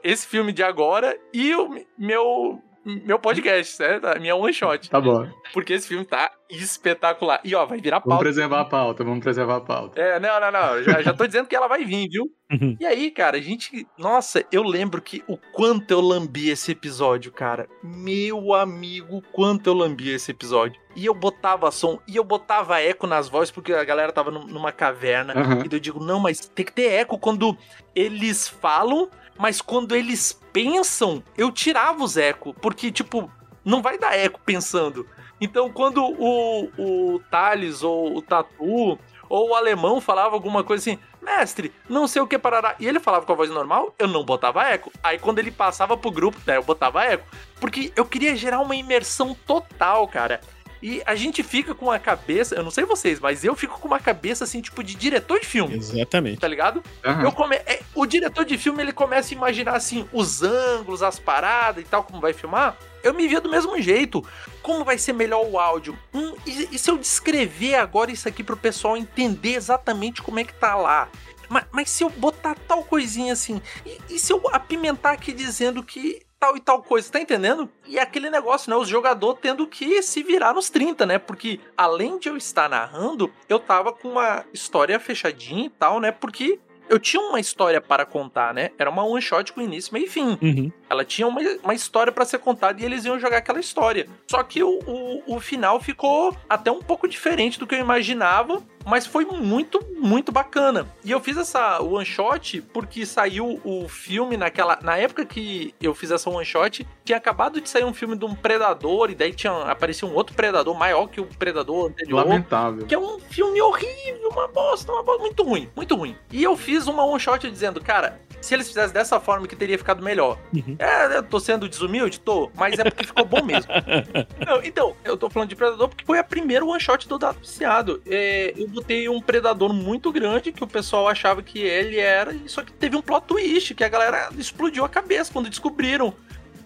esse 0.03 0.27
filme 0.27 0.51
de 0.51 0.61
agora 0.61 1.17
e 1.33 1.55
o 1.55 1.81
meu 1.97 2.61
meu 2.85 3.17
podcast, 3.17 3.75
certo? 3.75 4.05
A 4.05 4.19
minha 4.19 4.35
one 4.35 4.53
shot. 4.53 4.89
Tá 4.89 4.99
bom. 4.99 5.27
Porque 5.53 5.73
esse 5.73 5.87
filme 5.87 6.05
tá 6.05 6.31
espetacular. 6.49 7.39
E 7.43 7.55
ó, 7.55 7.65
vai 7.65 7.79
virar 7.79 8.01
pauta. 8.01 8.09
Vamos 8.09 8.23
preservar 8.23 8.59
a 8.61 8.65
pauta, 8.65 9.03
vamos 9.03 9.23
preservar 9.23 9.55
a 9.57 9.61
pauta. 9.61 9.99
É, 9.99 10.19
não, 10.19 10.39
não, 10.39 10.51
não. 10.51 10.83
Já, 10.83 11.01
já 11.01 11.13
tô 11.13 11.25
dizendo 11.25 11.47
que 11.47 11.55
ela 11.55 11.67
vai 11.67 11.83
vir, 11.85 12.09
viu? 12.09 12.25
Uhum. 12.51 12.77
E 12.79 12.85
aí, 12.85 13.09
cara, 13.09 13.37
a 13.37 13.41
gente. 13.41 13.87
Nossa, 13.97 14.45
eu 14.51 14.63
lembro 14.63 15.01
que 15.01 15.23
o 15.27 15.37
quanto 15.53 15.91
eu 15.91 16.01
lambi 16.01 16.49
esse 16.49 16.71
episódio, 16.71 17.31
cara. 17.31 17.67
Meu 17.81 18.53
amigo, 18.53 19.21
quanto 19.31 19.67
eu 19.67 19.73
lambi 19.73 20.09
esse 20.09 20.31
episódio. 20.31 20.79
E 20.95 21.05
eu 21.05 21.13
botava 21.15 21.71
som, 21.71 21.99
e 22.07 22.17
eu 22.17 22.23
botava 22.23 22.79
eco 22.79 23.07
nas 23.07 23.27
vozes, 23.27 23.49
porque 23.49 23.73
a 23.73 23.83
galera 23.83 24.11
tava 24.11 24.29
numa 24.29 24.71
caverna. 24.71 25.33
Uhum. 25.35 25.63
E 25.63 25.73
eu 25.73 25.79
digo, 25.79 26.03
não, 26.03 26.19
mas 26.19 26.39
tem 26.39 26.63
que 26.63 26.71
ter 26.71 26.91
eco 26.91 27.17
quando 27.17 27.57
eles 27.95 28.47
falam 28.47 29.09
mas 29.37 29.61
quando 29.61 29.95
eles 29.95 30.39
pensam, 30.51 31.23
eu 31.37 31.51
tirava 31.51 32.03
os 32.03 32.17
eco, 32.17 32.53
porque, 32.55 32.91
tipo, 32.91 33.31
não 33.63 33.81
vai 33.81 33.97
dar 33.97 34.17
eco 34.17 34.39
pensando. 34.45 35.07
Então, 35.39 35.71
quando 35.71 36.03
o, 36.03 36.69
o 36.77 37.19
Thales 37.29 37.83
ou 37.83 38.15
o 38.17 38.21
Tatu 38.21 38.97
ou 39.29 39.49
o 39.49 39.55
alemão 39.55 39.99
falava 39.99 40.35
alguma 40.35 40.63
coisa 40.63 40.91
assim, 40.91 40.99
mestre, 41.21 41.73
não 41.89 42.07
sei 42.07 42.21
o 42.21 42.27
que 42.27 42.37
parará, 42.37 42.75
e 42.79 42.87
ele 42.87 42.99
falava 42.99 43.25
com 43.25 43.33
a 43.33 43.35
voz 43.35 43.49
normal, 43.49 43.93
eu 43.97 44.07
não 44.07 44.23
botava 44.23 44.63
eco. 44.63 44.91
Aí 45.03 45.17
quando 45.17 45.39
ele 45.39 45.51
passava 45.51 45.97
pro 45.97 46.11
grupo, 46.11 46.37
né, 46.45 46.57
eu 46.57 46.63
botava 46.63 47.03
eco. 47.03 47.27
Porque 47.59 47.91
eu 47.95 48.05
queria 48.05 48.35
gerar 48.35 48.59
uma 48.59 48.75
imersão 48.75 49.35
total, 49.45 50.07
cara. 50.07 50.39
E 50.83 51.01
a 51.05 51.15
gente 51.15 51.41
fica 51.41 51.73
com 51.73 51.89
a 51.89 51.97
cabeça, 51.97 52.55
eu 52.55 52.61
não 52.61 52.69
sei 52.69 52.83
vocês, 52.83 53.17
mas 53.17 53.45
eu 53.45 53.55
fico 53.55 53.79
com 53.79 53.87
uma 53.87 54.01
cabeça 54.01 54.43
assim, 54.43 54.59
tipo, 54.59 54.83
de 54.83 54.95
diretor 54.95 55.39
de 55.39 55.45
filme. 55.45 55.77
Exatamente. 55.77 56.41
Tá 56.41 56.47
ligado? 56.49 56.83
Uhum. 57.05 57.21
Eu 57.21 57.31
come... 57.31 57.55
É, 57.55 57.79
o 57.95 58.05
diretor 58.05 58.43
de 58.43 58.57
filme, 58.57 58.83
ele 58.83 58.91
começa 58.91 59.33
a 59.33 59.37
imaginar 59.37 59.77
assim, 59.77 60.05
os 60.11 60.43
ângulos, 60.43 61.01
as 61.01 61.17
paradas 61.17 61.81
e 61.81 61.87
tal, 61.87 62.03
como 62.03 62.19
vai 62.19 62.33
filmar. 62.33 62.77
Eu 63.01 63.13
me 63.13 63.25
via 63.29 63.39
do 63.39 63.49
mesmo 63.49 63.81
jeito. 63.81 64.21
Como 64.61 64.83
vai 64.83 64.97
ser 64.97 65.13
melhor 65.13 65.45
o 65.49 65.57
áudio? 65.57 65.97
Hum, 66.13 66.35
e, 66.45 66.67
e 66.73 66.77
se 66.77 66.91
eu 66.91 66.97
descrever 66.97 67.75
agora 67.75 68.11
isso 68.11 68.27
aqui 68.27 68.43
pro 68.43 68.57
pessoal 68.57 68.97
entender 68.97 69.55
exatamente 69.55 70.21
como 70.21 70.39
é 70.39 70.43
que 70.43 70.53
tá 70.53 70.75
lá? 70.75 71.07
Mas, 71.47 71.63
mas, 71.71 71.89
se 71.89 72.03
eu 72.03 72.09
botar 72.09 72.55
tal 72.67 72.83
coisinha 72.83 73.31
assim, 73.31 73.61
e, 73.85 74.15
e, 74.15 74.19
se 74.19 74.33
eu 74.33 74.41
apimentar 74.51 75.13
aqui 75.13 75.31
dizendo 75.31 75.81
que 75.81 76.25
tal 76.43 76.57
e 76.57 76.59
tal 76.59 76.83
coisa, 76.83 77.09
tá 77.09 77.21
entendendo? 77.21 77.69
E 77.87 77.97
é 77.97 78.01
aquele 78.01 78.29
negócio, 78.29 78.69
né? 78.69 78.75
Os 78.75 78.89
jogadores 78.89 79.39
tendo 79.41 79.65
que 79.65 80.01
se 80.01 80.21
virar 80.21 80.53
nos 80.53 80.69
30, 80.69 81.05
né? 81.05 81.17
Porque 81.17 81.61
além 81.77 82.19
de 82.19 82.27
eu 82.27 82.35
estar 82.35 82.67
narrando, 82.67 83.31
eu 83.47 83.57
tava 83.57 83.93
com 83.93 84.09
uma 84.09 84.43
história 84.51 84.99
fechadinha 84.99 85.67
e 85.67 85.69
tal, 85.69 86.01
né? 86.01 86.11
Porque 86.11 86.59
eu 86.89 86.99
tinha 86.99 87.23
uma 87.23 87.39
história 87.39 87.79
para 87.79 88.05
contar, 88.05 88.53
né? 88.53 88.71
Era 88.77 88.89
uma 88.89 89.05
one 89.05 89.21
shot 89.21 89.53
com 89.53 89.61
início, 89.61 89.93
meio 89.93 90.05
e 90.05 90.09
fim. 90.09 90.37
Uhum. 90.41 90.69
Ela 90.93 91.03
tinha 91.03 91.27
uma, 91.27 91.41
uma 91.63 91.73
história 91.73 92.11
para 92.11 92.23
ser 92.23 92.37
contada 92.39 92.81
e 92.81 92.85
eles 92.85 93.03
iam 93.03 93.19
jogar 93.19 93.37
aquela 93.37 93.59
história. 93.59 94.07
Só 94.29 94.43
que 94.43 94.63
o, 94.63 94.79
o, 94.85 95.35
o 95.35 95.39
final 95.39 95.79
ficou 95.79 96.35
até 96.47 96.71
um 96.71 96.81
pouco 96.81 97.07
diferente 97.07 97.59
do 97.59 97.65
que 97.65 97.75
eu 97.75 97.79
imaginava 97.79 98.63
mas 98.85 99.05
foi 99.05 99.25
muito, 99.25 99.79
muito 99.97 100.31
bacana. 100.31 100.87
E 101.03 101.11
eu 101.11 101.19
fiz 101.19 101.37
essa 101.37 101.81
one 101.81 102.05
shot 102.05 102.61
porque 102.73 103.05
saiu 103.05 103.59
o 103.63 103.87
filme 103.87 104.37
naquela. 104.37 104.79
Na 104.81 104.97
época 104.97 105.25
que 105.25 105.73
eu 105.81 105.93
fiz 105.93 106.11
essa 106.11 106.29
one 106.29 106.45
shot, 106.45 106.85
tinha 107.03 107.17
acabado 107.17 107.61
de 107.61 107.69
sair 107.69 107.85
um 107.85 107.93
filme 107.93 108.17
de 108.17 108.25
um 108.25 108.35
predador, 108.35 109.09
e 109.09 109.15
daí 109.15 109.33
tinha 109.33 109.51
aparecido 109.63 110.07
um 110.07 110.15
outro 110.15 110.35
predador 110.35 110.77
maior 110.77 111.07
que 111.07 111.21
o 111.21 111.25
predador 111.25 111.89
anterior. 111.89 112.25
Lamentável. 112.25 112.85
Que 112.85 112.95
é 112.95 112.99
um 112.99 113.19
filme 113.19 113.61
horrível, 113.61 114.29
uma 114.31 114.47
bosta, 114.47 114.91
uma 114.91 115.03
bosta, 115.03 115.21
muito 115.21 115.43
ruim, 115.43 115.69
muito 115.75 115.95
ruim. 115.95 116.15
E 116.31 116.43
eu 116.43 116.55
fiz 116.57 116.87
uma 116.87 117.05
one 117.05 117.19
shot 117.19 117.49
dizendo, 117.49 117.81
cara, 117.81 118.19
se 118.43 118.53
eles 118.53 118.67
fizessem 118.67 118.93
dessa 118.93 119.21
forma 119.21 119.47
que 119.47 119.55
teria 119.55 119.77
ficado 119.77 120.03
melhor. 120.03 120.37
Uhum. 120.53 120.75
É, 120.77 121.17
eu 121.17 121.23
tô 121.23 121.39
sendo 121.39 121.69
desumilde? 121.69 122.19
Tô, 122.19 122.51
mas 122.53 122.77
é 122.77 122.83
porque 122.83 123.07
ficou 123.07 123.23
bom 123.23 123.41
mesmo. 123.41 123.71
Não, 124.45 124.61
então, 124.61 124.93
eu 125.05 125.15
tô 125.15 125.29
falando 125.29 125.47
de 125.47 125.55
Predador 125.55 125.87
porque 125.87 126.03
foi 126.03 126.19
a 126.19 126.23
primeira 126.25 126.65
one 126.65 126.79
shot 126.79 127.07
do 127.07 127.17
Dado 127.17 127.39
Viciado. 127.39 128.01
É, 128.05 128.53
eu 128.57 128.67
botei 128.67 129.07
um 129.07 129.21
Predador 129.21 129.73
muito 129.73 130.11
grande 130.11 130.51
que 130.51 130.61
o 130.61 130.67
pessoal 130.67 131.07
achava 131.07 131.41
que 131.41 131.59
ele 131.59 131.97
era, 131.97 132.35
só 132.45 132.61
que 132.63 132.73
teve 132.73 132.97
um 132.97 133.01
plot 133.01 133.25
twist 133.27 133.73
que 133.73 133.83
a 133.83 133.87
galera 133.87 134.29
explodiu 134.37 134.83
a 134.83 134.89
cabeça 134.89 135.31
quando 135.31 135.49
descobriram. 135.49 136.13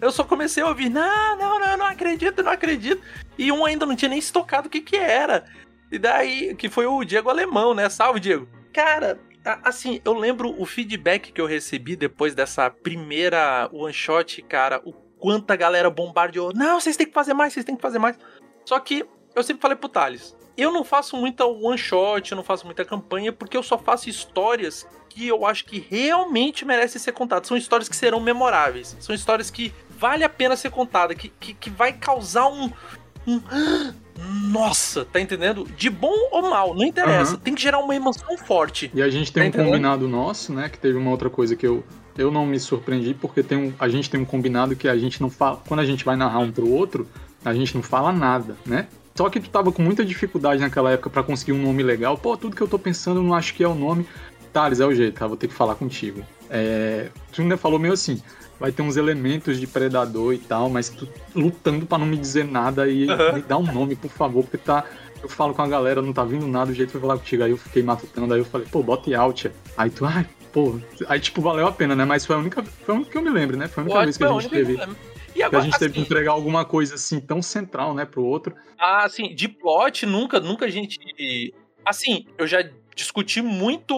Eu 0.00 0.10
só 0.10 0.24
comecei 0.24 0.64
a 0.64 0.66
ouvir, 0.66 0.88
não, 0.88 1.38
não, 1.38 1.60
não, 1.60 1.76
não 1.76 1.86
acredito, 1.86 2.42
não 2.42 2.50
acredito. 2.50 3.00
E 3.38 3.52
um 3.52 3.64
ainda 3.64 3.86
não 3.86 3.94
tinha 3.94 4.08
nem 4.08 4.18
estocado 4.18 4.66
o 4.66 4.70
que 4.70 4.80
que 4.80 4.96
era. 4.96 5.44
E 5.92 5.98
daí, 5.98 6.56
que 6.56 6.68
foi 6.68 6.86
o 6.86 7.04
Diego 7.04 7.30
Alemão, 7.30 7.72
né? 7.72 7.88
Salve, 7.88 8.18
Diego. 8.18 8.48
Cara, 8.72 9.18
Assim, 9.62 10.00
eu 10.04 10.12
lembro 10.12 10.54
o 10.60 10.66
feedback 10.66 11.32
que 11.32 11.40
eu 11.40 11.46
recebi 11.46 11.96
depois 11.96 12.34
dessa 12.34 12.68
primeira 12.70 13.68
one 13.72 13.92
shot, 13.92 14.42
cara, 14.42 14.80
o 14.84 14.92
quanto 14.92 15.50
a 15.50 15.56
galera 15.56 15.90
bombardeou. 15.90 16.52
Não, 16.54 16.80
vocês 16.80 16.96
têm 16.96 17.06
que 17.06 17.12
fazer 17.12 17.34
mais, 17.34 17.52
vocês 17.52 17.64
têm 17.64 17.76
que 17.76 17.82
fazer 17.82 17.98
mais. 17.98 18.18
Só 18.64 18.78
que 18.78 19.04
eu 19.34 19.42
sempre 19.42 19.62
falei 19.62 19.76
pro 19.76 19.88
Thales, 19.88 20.36
eu 20.56 20.72
não 20.72 20.82
faço 20.82 21.16
muita 21.16 21.46
one 21.46 21.78
shot, 21.78 22.32
eu 22.32 22.36
não 22.36 22.42
faço 22.42 22.66
muita 22.66 22.84
campanha, 22.84 23.32
porque 23.32 23.56
eu 23.56 23.62
só 23.62 23.78
faço 23.78 24.10
histórias 24.10 24.86
que 25.08 25.26
eu 25.26 25.46
acho 25.46 25.64
que 25.64 25.78
realmente 25.88 26.64
merecem 26.64 27.00
ser 27.00 27.12
contadas. 27.12 27.46
São 27.46 27.56
histórias 27.56 27.88
que 27.88 27.96
serão 27.96 28.20
memoráveis. 28.20 28.96
São 29.00 29.14
histórias 29.14 29.50
que 29.50 29.72
vale 29.88 30.24
a 30.24 30.28
pena 30.28 30.56
ser 30.56 30.70
contada, 30.70 31.14
que, 31.14 31.28
que, 31.28 31.54
que 31.54 31.70
vai 31.70 31.92
causar 31.92 32.48
um, 32.48 32.72
um 33.28 33.40
nossa, 34.50 35.04
tá 35.04 35.20
entendendo? 35.20 35.66
De 35.76 35.88
bom 35.88 36.28
ou 36.32 36.42
mal, 36.42 36.74
não 36.74 36.84
interessa. 36.84 37.34
Uhum. 37.34 37.40
Tem 37.40 37.54
que 37.54 37.62
gerar 37.62 37.78
uma 37.78 37.94
emoção 37.94 38.36
forte. 38.36 38.90
E 38.92 39.00
a 39.00 39.08
gente 39.08 39.32
tem 39.32 39.50
tá 39.50 39.62
um 39.62 39.66
combinado 39.66 40.08
nosso, 40.08 40.52
né? 40.52 40.68
Que 40.68 40.78
teve 40.78 40.98
uma 40.98 41.10
outra 41.10 41.30
coisa 41.30 41.54
que 41.54 41.66
eu, 41.66 41.84
eu 42.16 42.30
não 42.30 42.44
me 42.44 42.58
surpreendi, 42.58 43.14
porque 43.14 43.42
tem 43.42 43.58
um, 43.58 43.72
a 43.78 43.88
gente 43.88 44.10
tem 44.10 44.20
um 44.20 44.24
combinado 44.24 44.74
que 44.74 44.88
a 44.88 44.98
gente 44.98 45.20
não 45.20 45.30
fala. 45.30 45.60
Quando 45.68 45.80
a 45.80 45.84
gente 45.84 46.04
vai 46.04 46.16
narrar 46.16 46.40
um 46.40 46.50
pro 46.50 46.68
outro, 46.68 47.06
a 47.44 47.54
gente 47.54 47.74
não 47.74 47.82
fala 47.82 48.12
nada, 48.12 48.56
né? 48.66 48.88
Só 49.14 49.28
que 49.28 49.40
tu 49.40 49.50
tava 49.50 49.70
com 49.72 49.82
muita 49.82 50.04
dificuldade 50.04 50.60
naquela 50.60 50.92
época 50.92 51.10
para 51.10 51.22
conseguir 51.22 51.52
um 51.52 51.62
nome 51.62 51.82
legal. 51.82 52.16
Pô, 52.16 52.36
tudo 52.36 52.56
que 52.56 52.62
eu 52.62 52.68
tô 52.68 52.78
pensando 52.78 53.20
eu 53.20 53.24
não 53.24 53.34
acho 53.34 53.54
que 53.54 53.62
é 53.62 53.68
o 53.68 53.74
nome. 53.74 54.06
Thales, 54.52 54.80
é 54.80 54.86
o 54.86 54.94
jeito, 54.94 55.18
tá? 55.18 55.26
Vou 55.26 55.36
ter 55.36 55.48
que 55.48 55.54
falar 55.54 55.74
contigo. 55.74 56.24
É, 56.50 57.08
tu 57.32 57.42
ainda 57.42 57.56
falou 57.56 57.78
meio 57.78 57.94
assim, 57.94 58.22
vai 58.58 58.72
ter 58.72 58.82
uns 58.82 58.96
elementos 58.96 59.58
de 59.60 59.66
predador 59.66 60.34
e 60.34 60.38
tal, 60.38 60.68
mas 60.68 60.88
tu 60.88 61.08
lutando 61.34 61.86
para 61.86 61.98
não 61.98 62.06
me 62.06 62.16
dizer 62.16 62.44
nada 62.44 62.88
e 62.88 63.08
uhum. 63.08 63.34
me 63.34 63.42
dá 63.42 63.56
um 63.56 63.72
nome, 63.72 63.96
por 63.96 64.10
favor, 64.10 64.42
porque 64.42 64.58
tá. 64.58 64.84
Eu 65.20 65.28
falo 65.28 65.52
com 65.52 65.62
a 65.62 65.66
galera, 65.66 66.00
não 66.00 66.12
tá 66.12 66.24
vindo 66.24 66.46
nada, 66.46 66.70
o 66.70 66.74
jeito 66.74 66.92
foi 66.92 67.00
falar 67.00 67.18
contigo. 67.18 67.42
Aí 67.42 67.50
eu 67.50 67.56
fiquei 67.56 67.82
matutando, 67.82 68.32
aí 68.32 68.40
eu 68.40 68.44
falei, 68.44 68.68
pô, 68.70 68.84
bota 68.84 69.18
out. 69.18 69.50
Aí 69.76 69.90
tu, 69.90 70.04
ai, 70.04 70.24
pô, 70.52 70.78
aí 71.08 71.18
tipo, 71.18 71.42
valeu 71.42 71.66
a 71.66 71.72
pena, 71.72 71.96
né? 71.96 72.04
Mas 72.04 72.24
foi 72.24 72.36
a 72.36 72.38
única, 72.38 72.62
foi 72.62 72.94
a 72.94 72.98
única 72.98 73.10
que 73.10 73.18
eu 73.18 73.22
me 73.22 73.30
lembro, 73.30 73.56
né? 73.56 73.66
Foi 73.66 73.82
a 73.82 73.84
única 73.84 74.04
vez 74.04 74.16
que 74.16 74.24
a 74.24 74.32
gente 74.32 74.48
teve. 74.48 74.78
E 75.34 75.42
agora, 75.42 75.50
que 75.50 75.56
a 75.56 75.70
gente 75.70 75.78
teve 75.78 75.94
que 75.94 76.00
assim 76.00 76.06
entregar 76.06 76.32
alguma 76.32 76.64
coisa 76.64 76.94
assim 76.94 77.20
tão 77.20 77.42
central, 77.42 77.94
né, 77.94 78.04
pro 78.04 78.24
outro. 78.24 78.54
Ah, 78.78 79.04
assim, 79.04 79.34
de 79.34 79.48
plot, 79.48 80.06
nunca, 80.06 80.40
nunca 80.40 80.66
a 80.66 80.70
gente. 80.70 80.98
Assim, 81.84 82.26
eu 82.36 82.46
já 82.46 82.62
discuti 82.98 83.40
muito 83.40 83.94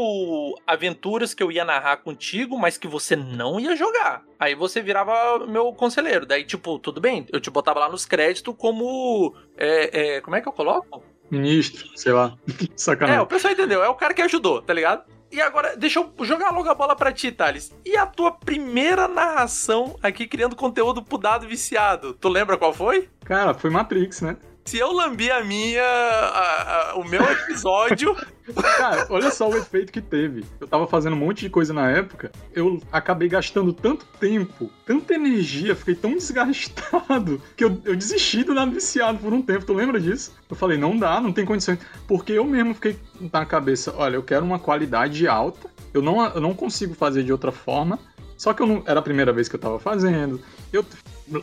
aventuras 0.67 1.33
que 1.33 1.43
eu 1.43 1.51
ia 1.51 1.65
narrar 1.65 1.97
contigo, 1.99 2.59
mas 2.59 2.77
que 2.77 2.87
você 2.87 3.17
não 3.17 3.59
ia 3.59 3.75
jogar. 3.75 4.23
Aí 4.39 4.55
você 4.55 4.83
virava 4.83 5.47
meu 5.47 5.73
conselheiro. 5.73 6.27
Daí, 6.27 6.45
tipo, 6.45 6.79
tudo 6.79 7.01
bem, 7.01 7.27
eu 7.33 7.41
te 7.41 7.51
botava 7.51 7.81
lá 7.81 7.89
nos 7.89 8.05
créditos 8.05 8.55
como. 8.57 9.35
É, 9.57 10.17
é, 10.17 10.21
como 10.21 10.37
é 10.37 10.41
que 10.41 10.49
eu 10.49 10.53
coloco? 10.53 11.03
ministro, 11.31 11.87
sei 11.95 12.13
lá. 12.13 12.37
Sacanagem. 12.75 13.21
É, 13.21 13.23
o 13.23 13.27
pessoal 13.27 13.55
entendeu. 13.55 13.83
É 13.83 13.89
o 13.89 13.95
cara 13.95 14.13
que 14.13 14.23
ajudou, 14.23 14.61
tá 14.61 14.75
ligado? 14.75 15.05
E 15.31 15.41
agora, 15.41 15.77
deixa 15.77 16.01
eu 16.01 16.13
jogar 16.25 16.51
logo 16.51 16.69
a 16.69 16.75
bola 16.75 16.97
pra 16.97 17.13
ti, 17.13 17.31
Thales. 17.31 17.73
E 17.87 17.97
a 17.97 18.05
tua 18.05 18.33
primeira 18.33 19.07
narração 19.07 19.97
aqui 20.03 20.27
criando 20.27 20.57
conteúdo 20.57 21.05
pro 21.05 21.17
dado 21.17 21.47
viciado? 21.47 22.15
Tu 22.15 22.29
lembra 22.29 22.59
qual 22.59 22.75
foi? 22.75 23.09
Cara, 23.25 23.55
foi 23.55 23.71
Matrix, 23.71 24.23
né? 24.23 24.37
Se 24.71 24.79
eu 24.79 24.93
lambi 24.93 25.29
a 25.29 25.43
minha, 25.43 25.83
a, 25.83 26.91
a, 26.93 26.95
o 26.95 27.03
meu 27.03 27.25
episódio. 27.25 28.15
Cara, 28.79 29.05
olha 29.11 29.29
só 29.33 29.51
o 29.51 29.57
efeito 29.57 29.91
que 29.91 30.01
teve. 30.01 30.45
Eu 30.61 30.69
tava 30.69 30.87
fazendo 30.87 31.15
um 31.15 31.19
monte 31.19 31.41
de 31.41 31.51
coisa 31.51 31.75
na 31.75 31.91
época, 31.91 32.31
eu 32.55 32.81
acabei 32.93 33.29
gastando 33.29 33.73
tanto 33.73 34.07
tempo, 34.21 34.71
tanta 34.87 35.13
energia, 35.13 35.75
fiquei 35.75 35.97
tão 35.97 36.13
desgastado, 36.13 37.43
que 37.57 37.65
eu, 37.65 37.83
eu 37.85 37.97
desisti 37.97 38.45
do 38.45 38.55
nada 38.55 38.71
viciado 38.71 39.19
por 39.19 39.33
um 39.33 39.43
tempo. 39.43 39.67
Tu 39.67 39.73
lembra 39.73 39.99
disso? 39.99 40.33
Eu 40.49 40.55
falei, 40.55 40.79
não 40.79 40.97
dá, 40.97 41.21
não 41.21 41.33
tem 41.33 41.45
condições. 41.45 41.81
Porque 42.07 42.31
eu 42.31 42.45
mesmo 42.45 42.73
fiquei 42.73 42.97
na 43.33 43.45
cabeça, 43.45 43.93
olha, 43.97 44.15
eu 44.15 44.23
quero 44.23 44.45
uma 44.45 44.61
qualidade 44.61 45.27
alta, 45.27 45.69
eu 45.93 46.01
não, 46.01 46.25
eu 46.27 46.41
não 46.41 46.55
consigo 46.55 46.95
fazer 46.95 47.25
de 47.25 47.33
outra 47.33 47.51
forma. 47.51 47.99
Só 48.39 48.55
que 48.55 48.63
eu 48.63 48.67
não, 48.67 48.85
era 48.87 49.01
a 49.01 49.03
primeira 49.03 49.33
vez 49.33 49.49
que 49.49 49.57
eu 49.57 49.61
tava 49.61 49.81
fazendo. 49.81 50.41
Eu 50.73 50.83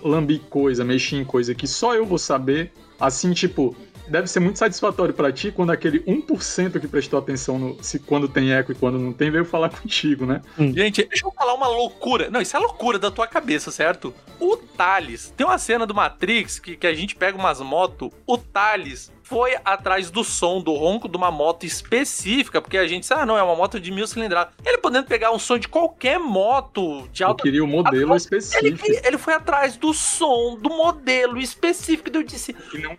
lambi 0.04 0.40
coisa, 0.40 0.84
mexi 0.84 1.16
em 1.16 1.24
coisa 1.24 1.56
que 1.56 1.68
só 1.68 1.96
eu 1.96 2.06
vou 2.06 2.18
saber. 2.18 2.72
Assim, 3.00 3.32
tipo, 3.32 3.76
deve 4.08 4.28
ser 4.28 4.40
muito 4.40 4.58
satisfatório 4.58 5.14
para 5.14 5.32
ti 5.32 5.52
quando 5.52 5.72
aquele 5.72 6.00
1% 6.02 6.80
que 6.80 6.88
prestou 6.88 7.20
atenção 7.20 7.60
no 7.60 7.84
se 7.84 8.00
quando 8.00 8.28
tem 8.28 8.52
eco 8.52 8.72
e 8.72 8.76
quando 8.76 8.98
não 8.98 9.14
tem 9.14 9.30
veio 9.30 9.46
falar 9.46 9.70
contigo, 9.82 10.26
né? 10.26 10.42
Hum. 10.58 10.74
Gente, 10.74 11.04
deixa 11.04 11.26
eu 11.26 11.32
falar 11.32 11.54
uma 11.54 11.68
loucura. 11.68 12.30
Não, 12.30 12.42
isso 12.42 12.56
é 12.56 12.60
loucura 12.60 12.98
da 12.98 13.12
tua 13.12 13.28
cabeça, 13.28 13.72
certo? 13.72 14.14
O 14.40 14.58
Thales, 14.58 15.34
tem 15.36 15.46
uma 15.46 15.58
cena 15.58 15.86
do 15.86 15.94
Matrix 15.94 16.60
que, 16.60 16.76
que 16.76 16.88
a 16.88 16.94
gente 16.94 17.16
pega 17.16 17.38
umas 17.38 17.60
motos, 17.60 18.10
o 18.26 18.38
Thales 18.38 19.12
foi 19.28 19.58
atrás 19.66 20.10
do 20.10 20.24
som, 20.24 20.62
do 20.62 20.74
ronco 20.74 21.10
de 21.10 21.18
uma 21.18 21.30
moto 21.30 21.66
específica, 21.66 22.62
porque 22.62 22.78
a 22.78 22.88
gente 22.88 23.06
sabe, 23.06 23.24
ah, 23.24 23.26
não, 23.26 23.38
é 23.38 23.44
uma 23.44 23.56
moto 23.56 23.80
de 23.80 23.92
mil 23.92 24.08
cilindradas. 24.08 24.54
Ele 24.66 24.78
podendo 24.78 25.06
pegar 25.06 25.32
um 25.32 25.40
som 25.40 25.58
de 25.58 25.68
qualquer 25.68 26.18
moto 26.18 27.08
de 27.12 27.24
alta... 27.24 27.42
Eu 27.42 27.44
queria 27.44 27.64
o 27.64 27.68
modelo 27.68 28.14
a... 28.14 28.18
específico. 28.18 28.86
Ele, 28.86 29.02
ele, 29.04 29.18
foi 29.18 29.34
atrás 29.34 29.76
do 29.76 29.94
som, 29.94 30.58
do 30.58 30.70
modelo 30.70 31.38
específico, 31.40 32.10
e 32.10 32.16
eu 32.16 32.24
disse, 32.24 32.54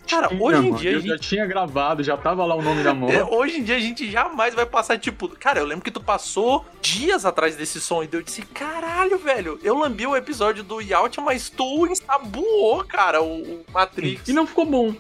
cara, 0.07 0.29
tinha, 0.29 0.43
hoje 0.43 0.67
em 0.67 0.75
dia... 0.75 0.91
Eu 0.93 1.01
gente... 1.01 1.09
já 1.09 1.19
tinha 1.19 1.47
gravado, 1.47 2.03
já 2.03 2.17
tava 2.17 2.45
lá 2.45 2.55
o 2.55 2.63
nome 2.63 2.83
da 2.83 2.93
moto. 2.95 3.13
É, 3.13 3.25
hoje 3.25 3.61
em 3.61 3.65
dia 3.65 3.77
a 3.77 3.81
gente 3.81 4.11
jamais 4.11 4.55
vai 4.55 4.67
passar, 4.67 4.99
tipo... 4.99 5.29
Cara, 5.29 5.61
eu 5.61 5.65
lembro 5.65 5.85
que 5.85 5.91
tu 5.91 6.01
passou 6.01 6.65
dias 6.83 7.25
atrás 7.25 7.57
desse 7.57 7.81
som, 7.81 8.03
e 8.03 8.09
eu 8.13 8.23
disse, 8.23 8.43
caralho, 8.43 9.17
velho, 9.19 9.59
eu 9.63 9.79
lambi 9.79 10.07
o 10.07 10.15
episódio 10.15 10.63
do 10.63 10.81
Yacht, 10.81 11.21
mas 11.21 11.49
tu 11.49 11.87
ensaboou, 11.87 12.85
cara, 12.85 13.23
o, 13.23 13.43
o 13.43 13.65
Matrix. 13.73 14.29
E 14.29 14.33
não 14.35 14.47
ficou 14.47 14.67
bom. 14.67 14.95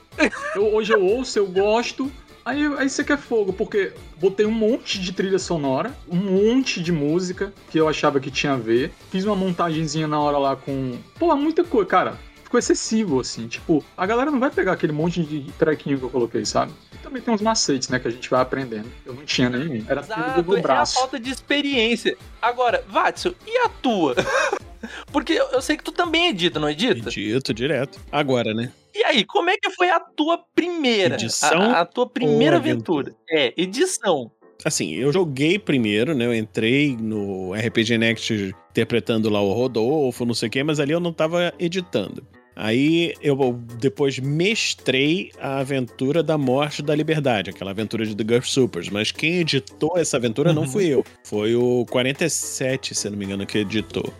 Eu, 0.54 0.74
hoje 0.74 0.92
eu 0.92 1.02
ouço, 1.04 1.38
eu 1.38 1.46
gosto. 1.46 2.10
Aí, 2.44 2.64
aí 2.78 2.88
você 2.88 3.04
quer 3.04 3.18
fogo, 3.18 3.52
porque 3.52 3.92
botei 4.18 4.46
um 4.46 4.50
monte 4.50 4.98
de 4.98 5.12
trilha 5.12 5.38
sonora, 5.38 5.94
um 6.08 6.16
monte 6.16 6.82
de 6.82 6.90
música 6.90 7.52
que 7.70 7.78
eu 7.78 7.86
achava 7.86 8.18
que 8.18 8.30
tinha 8.30 8.54
a 8.54 8.56
ver. 8.56 8.90
Fiz 9.10 9.24
uma 9.26 9.36
montagenzinha 9.36 10.08
na 10.08 10.18
hora 10.18 10.38
lá 10.38 10.56
com. 10.56 10.96
Pô, 11.18 11.34
muita 11.36 11.62
coisa. 11.62 11.88
Cara, 11.88 12.18
ficou 12.48 12.58
excessivo, 12.58 13.20
assim. 13.20 13.46
Tipo, 13.46 13.84
a 13.96 14.06
galera 14.06 14.30
não 14.30 14.40
vai 14.40 14.50
pegar 14.50 14.72
aquele 14.72 14.92
monte 14.92 15.22
de 15.22 15.52
trequinho 15.52 15.98
que 15.98 16.04
eu 16.04 16.10
coloquei, 16.10 16.44
sabe? 16.44 16.72
E 16.92 16.96
também 16.96 17.20
tem 17.20 17.32
uns 17.32 17.42
macetes, 17.42 17.88
né, 17.88 17.98
que 17.98 18.08
a 18.08 18.10
gente 18.10 18.28
vai 18.28 18.40
aprendendo. 18.40 18.90
Eu 19.04 19.12
não 19.12 19.24
tinha 19.24 19.50
nenhum. 19.50 19.84
Era 19.86 20.00
Exato, 20.00 20.34
tudo 20.34 20.56
do 20.56 20.62
braço. 20.62 20.96
É 20.96 20.98
a 20.98 21.00
falta 21.02 21.20
de 21.20 21.30
experiência. 21.30 22.16
Agora, 22.40 22.82
Vatsu, 22.88 23.36
e 23.46 23.56
a 23.58 23.68
tua? 23.68 24.16
Porque 25.12 25.34
eu 25.34 25.60
sei 25.60 25.76
que 25.76 25.84
tu 25.84 25.92
também 25.92 26.28
edita, 26.28 26.58
não 26.58 26.70
edita? 26.70 27.10
Edito 27.10 27.52
direto. 27.52 28.00
Agora, 28.10 28.54
né? 28.54 28.72
E 28.94 29.04
aí, 29.04 29.24
como 29.24 29.50
é 29.50 29.56
que 29.56 29.70
foi 29.70 29.90
a 29.90 30.00
tua 30.00 30.42
primeira? 30.54 31.14
Edição? 31.14 31.60
A, 31.60 31.80
a 31.80 31.84
tua 31.84 32.08
primeira 32.08 32.56
aventura? 32.56 33.10
aventura? 33.10 33.16
É, 33.28 33.52
edição. 33.56 34.30
Assim, 34.64 34.94
eu 34.94 35.12
joguei 35.12 35.58
primeiro, 35.58 36.14
né? 36.14 36.26
Eu 36.26 36.34
entrei 36.34 36.96
no 36.96 37.52
RPG 37.54 37.98
Next 37.98 38.54
interpretando 38.70 39.28
lá 39.28 39.40
o 39.40 39.52
Rodolfo, 39.52 40.24
não 40.24 40.34
sei 40.34 40.48
o 40.48 40.50
quê, 40.50 40.62
mas 40.62 40.80
ali 40.80 40.92
eu 40.92 41.00
não 41.00 41.12
tava 41.12 41.52
editando. 41.58 42.26
Aí 42.60 43.14
eu 43.22 43.52
depois 43.78 44.18
mestrei 44.18 45.30
a 45.40 45.60
aventura 45.60 46.24
da 46.24 46.36
Morte 46.36 46.82
da 46.82 46.92
Liberdade, 46.92 47.50
aquela 47.50 47.70
aventura 47.70 48.04
de 48.04 48.16
The 48.16 48.24
Gulf 48.24 48.46
Supers. 48.46 48.88
Mas 48.88 49.12
quem 49.12 49.36
editou 49.36 49.96
essa 49.96 50.16
aventura 50.16 50.52
não 50.52 50.66
fui 50.66 50.86
eu. 50.86 51.04
Foi 51.22 51.54
o 51.54 51.86
47, 51.88 52.96
se 52.96 53.08
não 53.08 53.16
me 53.16 53.26
engano, 53.26 53.46
que 53.46 53.58
editou. 53.58 54.12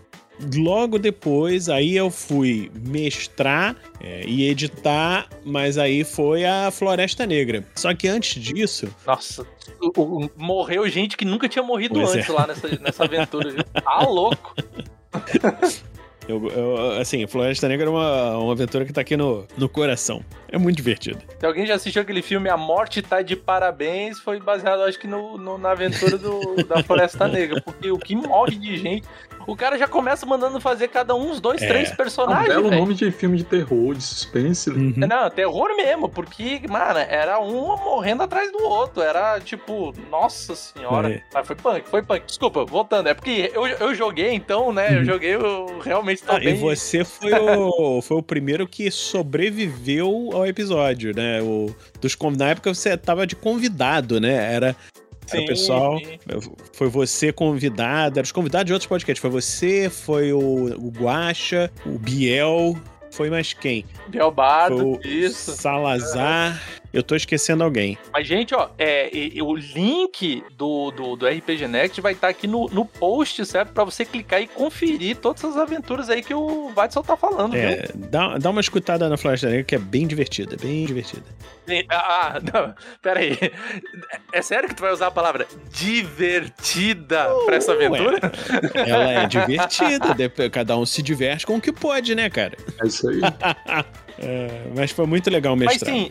Logo 0.54 1.00
depois, 1.00 1.68
aí 1.68 1.96
eu 1.96 2.12
fui 2.12 2.70
mestrar 2.86 3.74
é, 4.00 4.22
e 4.24 4.48
editar, 4.48 5.28
mas 5.44 5.76
aí 5.76 6.04
foi 6.04 6.44
a 6.44 6.70
Floresta 6.70 7.26
Negra. 7.26 7.64
Só 7.74 7.92
que 7.92 8.06
antes 8.06 8.40
disso. 8.40 8.86
Nossa, 9.04 9.44
morreu 10.36 10.88
gente 10.88 11.16
que 11.16 11.24
nunca 11.24 11.48
tinha 11.48 11.64
morrido 11.64 11.94
pois 11.94 12.14
antes 12.14 12.30
é. 12.30 12.32
lá 12.32 12.46
nessa, 12.46 12.68
nessa 12.80 13.04
aventura? 13.04 13.64
Tá 13.64 14.06
louco! 14.06 14.54
Eu, 16.28 16.46
eu, 16.48 17.00
assim, 17.00 17.26
Floresta 17.26 17.66
Negra 17.68 17.86
é 17.86 17.90
uma, 17.90 18.36
uma 18.36 18.52
aventura 18.52 18.84
que 18.84 18.92
tá 18.92 19.00
aqui 19.00 19.16
no, 19.16 19.46
no 19.56 19.68
coração. 19.68 20.22
É 20.50 20.58
muito 20.58 20.76
divertido. 20.76 21.20
Se 21.38 21.46
alguém 21.46 21.66
já 21.66 21.74
assistiu 21.74 22.02
aquele 22.02 22.22
filme 22.22 22.48
A 22.48 22.56
Morte 22.56 23.02
Tá 23.02 23.22
de 23.22 23.36
Parabéns, 23.36 24.18
foi 24.18 24.40
baseado, 24.40 24.82
acho 24.82 24.98
que, 24.98 25.06
no, 25.06 25.36
no 25.36 25.58
na 25.58 25.72
aventura 25.72 26.16
do, 26.16 26.56
da 26.64 26.82
Floresta 26.84 27.28
Negra. 27.28 27.60
Porque 27.60 27.90
o 27.90 27.98
que 27.98 28.16
morre 28.16 28.56
de 28.56 28.76
gente 28.76 29.06
o 29.48 29.56
cara 29.56 29.78
já 29.78 29.88
começa 29.88 30.26
mandando 30.26 30.60
fazer 30.60 30.88
cada 30.88 31.14
um, 31.14 31.30
uns 31.30 31.40
dois, 31.40 31.62
é. 31.62 31.66
três 31.66 31.90
personagens. 31.90 32.50
É 32.50 32.52
um 32.52 32.56
belo 32.56 32.68
véio. 32.68 32.82
nome 32.82 32.94
de 32.94 33.10
filme 33.10 33.38
de 33.38 33.44
terror, 33.44 33.94
de 33.94 34.02
suspense. 34.02 34.68
Uhum. 34.68 34.92
Não, 34.94 35.30
terror 35.30 35.74
mesmo, 35.74 36.06
porque, 36.06 36.60
mano, 36.68 36.98
era 36.98 37.40
um 37.40 37.74
morrendo 37.78 38.22
atrás 38.22 38.52
do 38.52 38.62
outro. 38.62 39.02
Era 39.02 39.40
tipo, 39.40 39.94
nossa 40.10 40.54
senhora. 40.54 41.14
É. 41.14 41.22
Mas 41.32 41.46
foi 41.46 41.56
punk, 41.56 41.88
foi 41.88 42.02
punk. 42.02 42.26
Desculpa, 42.26 42.66
voltando. 42.66 43.08
É 43.08 43.14
porque 43.14 43.50
eu, 43.54 43.66
eu 43.66 43.94
joguei, 43.94 44.34
então, 44.34 44.70
né? 44.70 44.90
Uhum. 44.90 44.96
Eu 44.96 45.04
joguei, 45.06 45.34
eu 45.34 45.78
realmente 45.82 46.22
tô 46.22 46.32
ah, 46.32 46.38
bem... 46.38 46.54
E 46.54 46.58
você 46.58 47.02
foi 47.02 47.32
o, 47.32 48.02
foi 48.02 48.18
o 48.18 48.22
primeiro 48.22 48.68
que 48.68 48.90
sobreviveu 48.90 50.28
ao 50.38 50.46
episódio, 50.46 51.14
né? 51.14 51.40
O, 51.42 51.74
dos, 52.00 52.16
na 52.36 52.50
época 52.50 52.72
você 52.72 52.96
tava 52.96 53.26
de 53.26 53.36
convidado, 53.36 54.20
né? 54.20 54.54
Era 54.54 54.76
Sim, 55.26 55.44
o 55.44 55.46
pessoal. 55.46 56.00
Foi 56.72 56.88
você 56.88 57.32
convidado, 57.32 58.18
eram 58.18 58.24
os 58.24 58.32
convidados 58.32 58.66
de 58.66 58.72
outros 58.72 58.88
podcasts. 58.88 59.20
Foi 59.20 59.30
você, 59.30 59.90
foi 59.90 60.32
o, 60.32 60.40
o 60.40 60.90
Guacha, 60.90 61.70
o 61.84 61.98
Biel, 61.98 62.76
foi 63.10 63.30
mais 63.30 63.52
quem? 63.52 63.84
Biel 64.08 64.30
Bardo, 64.30 65.00
isso. 65.04 65.52
Salazar. 65.52 66.60
Eu 66.92 67.02
tô 67.02 67.14
esquecendo 67.14 67.62
alguém. 67.62 67.98
Mas, 68.12 68.26
gente, 68.26 68.54
ó, 68.54 68.70
é, 68.78 69.14
e, 69.14 69.36
e, 69.36 69.42
o 69.42 69.54
link 69.54 70.42
do, 70.56 70.90
do, 70.90 71.16
do, 71.16 71.26
RPG 71.26 71.68
Next 71.68 72.00
vai 72.00 72.12
estar 72.12 72.28
tá 72.28 72.30
aqui 72.30 72.46
no, 72.46 72.66
no 72.68 72.84
post, 72.84 73.44
certo? 73.44 73.72
Pra 73.72 73.84
você 73.84 74.04
clicar 74.04 74.40
e 74.40 74.46
conferir 74.46 75.16
todas 75.16 75.44
as 75.44 75.56
aventuras 75.56 76.08
aí 76.08 76.22
que 76.22 76.32
o 76.32 76.70
Watson 76.70 77.02
tá 77.02 77.16
falando, 77.16 77.54
é, 77.54 77.76
viu? 77.76 78.06
Dá, 78.10 78.38
dá 78.38 78.50
uma 78.50 78.60
escutada 78.60 79.08
na 79.08 79.16
Floresta 79.16 79.48
Negra 79.48 79.64
que 79.64 79.74
é 79.74 79.78
bem 79.78 80.06
divertida, 80.06 80.56
bem 80.56 80.86
divertida. 80.86 81.24
Ah, 81.90 82.32
ah, 82.36 82.40
não, 82.40 82.74
pera 83.02 83.20
aí. 83.20 83.36
É 84.32 84.40
sério 84.40 84.68
que 84.68 84.74
tu 84.74 84.80
vai 84.80 84.92
usar 84.92 85.08
a 85.08 85.10
palavra 85.10 85.46
divertida 85.70 87.34
uh, 87.34 87.44
pra 87.44 87.56
essa 87.56 87.72
aventura? 87.72 88.18
Ué, 88.74 88.88
ela 88.88 89.10
é 89.12 89.26
divertida, 89.26 90.14
cada 90.50 90.78
um 90.78 90.86
se 90.86 91.02
diverte 91.02 91.46
com 91.46 91.56
o 91.56 91.60
que 91.60 91.72
pode, 91.72 92.14
né, 92.14 92.30
cara? 92.30 92.56
É 92.82 92.86
isso 92.86 93.08
aí. 93.08 93.20
é, 94.18 94.62
mas 94.74 94.90
foi 94.90 95.06
muito 95.06 95.28
legal 95.28 95.54
mestrar. 95.54 95.94
Mas 95.94 96.02
sim, 96.02 96.10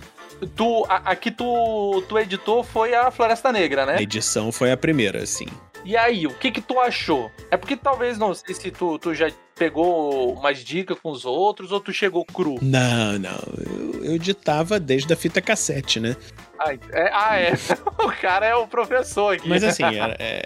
tu, 0.56 0.86
a, 0.88 1.12
a 1.12 1.16
que 1.16 1.32
tu, 1.32 2.04
tu 2.08 2.18
editou 2.18 2.64
foi 2.64 2.94
a 2.94 3.10
Floresta 3.12 3.52
Negra, 3.52 3.86
né? 3.86 3.96
A 3.98 4.02
edição 4.02 4.52
foi 4.52 4.72
a 4.72 4.78
primeira, 4.78 5.26
sim. 5.26 5.48
E 5.86 5.96
aí, 5.96 6.28
o 6.28 6.34
que 6.34 6.52
que 6.52 6.62
tu 6.62 6.80
achou? 6.80 7.32
É 7.50 7.56
porque 7.56 7.76
talvez, 7.78 8.18
não 8.18 8.34
sei 8.34 8.54
se 8.54 8.72
tu, 8.72 9.00
tu 9.00 9.14
já 9.14 9.32
pegou 9.56 10.34
umas 10.34 10.60
dicas 10.60 10.98
com 11.00 11.10
os 11.10 11.26
outros 11.26 11.72
ou 11.72 11.80
tu 11.80 11.94
chegou 11.94 12.26
cru? 12.26 12.58
Não, 12.62 13.18
não. 13.18 13.40
Eu, 13.58 14.04
eu 14.04 14.16
editava 14.16 14.80
desde 14.80 15.12
a 15.14 15.16
fita 15.16 15.42
cassete, 15.42 16.00
né? 16.00 16.16
Ah, 16.60 16.74
é, 16.74 17.10
ah, 17.14 17.40
é. 17.40 17.54
o 18.04 18.12
cara 18.12 18.46
é 18.46 18.56
o 18.56 18.68
professor 18.68 19.36
aqui. 19.36 19.48
Mas 19.48 19.64
assim, 19.64 19.84
é, 19.96 20.16
é, 20.20 20.44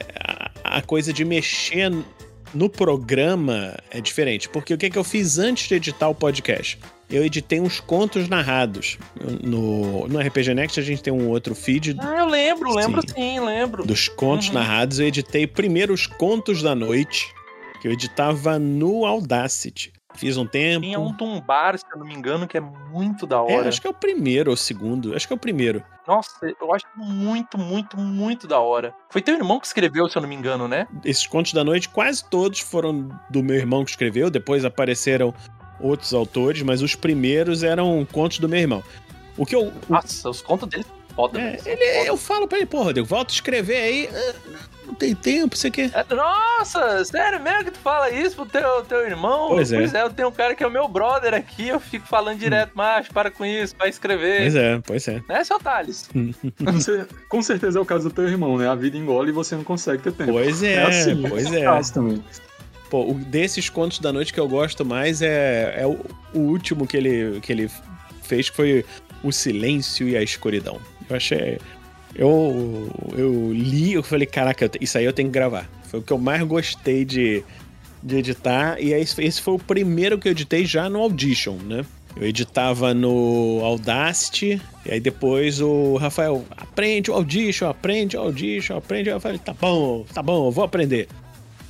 a, 0.64 0.78
a 0.78 0.82
coisa 0.82 1.12
de 1.12 1.26
mexer 1.26 1.92
no 2.54 2.70
programa 2.70 3.76
é 3.90 4.02
diferente, 4.02 4.50
porque 4.50 4.74
o 4.74 4.78
que, 4.78 4.88
é 4.88 4.90
que 4.90 4.98
eu 4.98 5.04
fiz 5.04 5.38
antes 5.38 5.68
de 5.68 5.76
editar 5.76 6.10
o 6.10 6.16
podcast? 6.16 6.78
Eu 7.12 7.26
editei 7.26 7.60
uns 7.60 7.80
contos 7.80 8.30
narrados. 8.30 8.98
No, 9.44 10.08
no 10.08 10.20
RPG 10.20 10.54
Next 10.54 10.80
a 10.80 10.84
gente 10.84 11.04
tem 11.04 11.12
um 11.12 11.30
outro 11.30 11.54
feed. 11.54 11.98
Ah, 12.00 12.20
eu 12.20 12.26
lembro, 12.26 12.74
lembro 12.74 13.02
sim, 13.02 13.14
sim 13.14 13.40
lembro. 13.40 13.86
Dos 13.86 14.08
contos 14.08 14.48
uhum. 14.48 14.54
narrados. 14.54 15.00
Eu 15.00 15.08
editei 15.08 15.46
primeiro 15.46 15.94
os 15.94 16.08
contos 16.08 16.64
da 16.64 16.74
noite, 16.74 17.28
que 17.82 17.88
eu 17.88 17.92
editava 17.92 18.58
no 18.58 19.06
Audacity. 19.06 19.92
Fiz 20.16 20.38
um 20.38 20.46
tempo. 20.46 20.82
Tinha 20.82 21.00
um 21.00 21.14
Tumbar, 21.14 21.78
se 21.78 21.86
eu 21.92 22.00
não 22.00 22.06
me 22.06 22.14
engano, 22.14 22.48
que 22.48 22.58
é 22.58 22.62
muito 22.62 23.26
da 23.26 23.42
hora. 23.42 23.66
É, 23.66 23.68
acho 23.68 23.82
que 23.82 23.88
é 23.88 23.90
o 23.90 23.94
primeiro 23.94 24.52
ou 24.52 24.56
o 24.56 24.58
segundo. 24.58 25.16
Acho 25.16 25.28
que 25.28 25.34
é 25.34 25.36
o 25.36 25.40
primeiro. 25.40 25.84
Nossa, 26.08 26.54
eu 26.60 26.74
acho 26.74 26.86
muito, 26.98 27.58
muito, 27.58 27.98
muito 27.98 28.48
da 28.48 28.60
hora. 28.60 28.94
Foi 29.10 29.22
teu 29.22 29.36
irmão 29.36 29.60
que 29.60 29.68
escreveu, 29.68 30.10
se 30.10 30.18
eu 30.18 30.22
não 30.22 30.30
me 30.30 30.36
engano, 30.36 30.68
né? 30.68 30.88
Esses 31.06 31.26
contos 31.28 31.54
da 31.54 31.64
noite, 31.64 31.88
quase 31.88 32.28
todos 32.30 32.60
foram 32.60 33.10
do 33.30 33.42
meu 33.42 33.56
irmão 33.56 33.86
que 33.86 33.92
escreveu. 33.92 34.30
Depois 34.30 34.66
apareceram 34.66 35.34
outros 35.82 36.14
autores, 36.14 36.62
mas 36.62 36.82
os 36.82 36.96
primeiros 36.96 37.64
eram 37.64 38.06
contos 38.12 38.40
do 38.40 38.48
meu 38.50 38.60
irmão. 38.60 38.84
O 39.38 39.46
que 39.46 39.56
eu. 39.56 39.72
Nossa, 39.90 40.30
os 40.30 40.42
contos 40.42 40.68
dele 40.70 40.86
Foda 41.16 41.40
é, 41.40 41.60
ele, 41.66 42.10
eu 42.10 42.16
falo 42.18 42.48
pra 42.48 42.58
ele, 42.58 42.66
porra, 42.68 42.86
Rodrigo, 42.86 43.08
volta 43.08 43.32
a 43.32 43.36
escrever 43.36 43.78
aí. 43.78 44.10
Ah, 44.14 44.34
não 44.88 44.94
tem 44.94 45.14
tempo, 45.14 45.56
você 45.56 45.70
quer. 45.70 45.92
É, 45.94 46.16
nossa, 46.16 47.04
sério 47.06 47.42
mesmo 47.42 47.66
que 47.66 47.72
tu 47.72 47.80
fala 47.80 48.10
isso 48.10 48.36
pro 48.36 48.46
teu, 48.46 48.84
teu 48.84 49.02
irmão? 49.06 49.50
Pois 49.50 49.72
é. 49.72 49.78
Pois 49.78 49.94
é, 49.94 50.02
eu 50.04 50.10
tenho 50.10 50.30
um 50.30 50.32
cara 50.32 50.56
que 50.56 50.64
é 50.64 50.68
o 50.68 50.72
meu 50.72 50.88
brother 50.88 51.34
aqui, 51.34 51.68
eu 51.68 51.80
fico 51.80 52.08
falando 52.08 52.40
direto, 52.40 52.72
macho, 52.76 53.12
para 53.14 53.30
com 53.30 53.46
isso, 53.46 53.76
vai 53.78 53.90
escrever. 53.90 54.42
Pois 54.42 54.56
é, 54.56 54.82
pois 54.86 55.08
é. 55.08 55.22
Né, 55.28 55.44
seu 55.44 55.60
Thales? 55.60 56.10
Você- 56.60 57.06
com 57.30 57.42
certeza 57.42 57.78
é 57.80 57.82
o 57.82 57.86
caso 57.86 58.10
do 58.10 58.16
teu 58.16 58.28
irmão, 58.28 58.58
né? 58.58 58.70
A 58.70 58.76
vida 58.76 58.98
engole 58.98 59.30
e 59.30 59.34
você 59.34 59.56
não 59.56 59.64
consegue 59.64 60.02
ter 60.04 60.14
tempo. 60.14 60.32
Pois 60.32 60.64
é, 60.64 60.84
assim, 60.84 61.22
pois 61.28 61.52
é. 61.52 61.64
caso 61.64 61.94
também. 61.94 62.24
Pô, 62.92 63.10
o- 63.10 63.14
desses 63.16 63.70
contos 63.70 63.98
da 64.00 64.12
noite 64.14 64.32
que 64.34 64.40
eu 64.40 64.48
gosto 64.48 64.86
mais 64.86 65.22
é, 65.24 65.76
é 65.80 65.88
o, 65.88 65.98
o 66.34 66.40
último 66.40 66.86
que 66.86 66.96
ele, 66.98 67.40
que 67.40 67.52
ele 67.52 67.68
fez, 68.22 68.50
que 68.52 68.56
foi 68.58 68.86
O 69.24 69.32
Silêncio 69.32 70.08
e 70.08 70.16
a 70.18 70.22
Escuridão. 70.22 70.78
Eu 71.10 71.16
achei. 71.16 71.58
Eu, 72.14 72.90
eu 73.18 73.54
li, 73.54 73.94
eu 73.94 74.04
falei, 74.04 74.28
caraca, 74.28 74.70
isso 74.80 74.98
aí 74.98 75.06
eu 75.06 75.14
tenho 75.14 75.30
que 75.30 75.34
gravar. 75.34 75.70
Foi 75.86 76.02
o 76.02 76.04
que 76.04 76.12
eu 76.12 76.18
mais 76.18 76.44
gostei 76.44 77.06
de, 77.06 77.44
de 78.04 78.18
editar. 78.18 78.76
E 78.82 78.92
esse, 78.94 79.24
esse 79.24 79.42
foi 79.42 79.54
o 79.54 79.60
primeiro 79.60 80.20
que 80.20 80.28
eu 80.28 80.32
editei 80.34 80.66
já 80.66 80.90
no 80.90 81.00
Audition, 81.00 81.56
né? 81.64 81.86
Eu 82.18 82.28
editava 82.28 82.94
no 82.94 83.62
Audacity, 83.64 84.62
e 84.86 84.92
aí 84.92 85.00
depois 85.00 85.62
o 85.62 85.96
Rafael, 85.96 86.44
aprende 86.58 87.10
o 87.10 87.14
Audition, 87.14 87.70
aprende 87.70 88.18
o 88.18 88.20
Audition, 88.20 88.76
aprende. 88.76 89.10
Eu 89.10 89.20
falei, 89.22 89.40
tá 89.40 89.54
bom, 89.54 90.06
tá 90.14 90.22
bom, 90.22 90.48
eu 90.48 90.52
vou 90.52 90.66
aprender. 90.66 91.08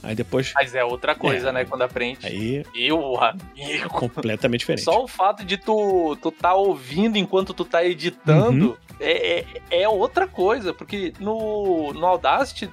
Aí 0.03 0.15
depois. 0.15 0.51
Mas 0.55 0.73
é 0.73 0.83
outra 0.83 1.13
coisa, 1.15 1.49
É. 1.49 1.51
né, 1.51 1.65
quando 1.65 1.83
aprende. 1.83 2.25
Aí, 2.25 2.65
Eu, 2.75 3.17
amigo. 3.21 3.89
completamente 3.89 4.61
diferente. 4.61 4.83
Só 4.83 5.03
o 5.03 5.07
fato 5.07 5.43
de 5.45 5.57
tu, 5.57 6.17
tu 6.21 6.31
tá 6.31 6.53
ouvindo 6.53 7.17
enquanto 7.17 7.53
tu 7.53 7.63
tá 7.65 7.83
editando 7.85 8.69
Uhum. 8.69 8.95
é, 8.99 9.39
é, 9.71 9.81
é 9.83 9.89
outra 9.89 10.27
coisa, 10.27 10.73
porque 10.73 11.13
no, 11.19 11.93
no 11.93 12.05
Audacity, 12.05 12.69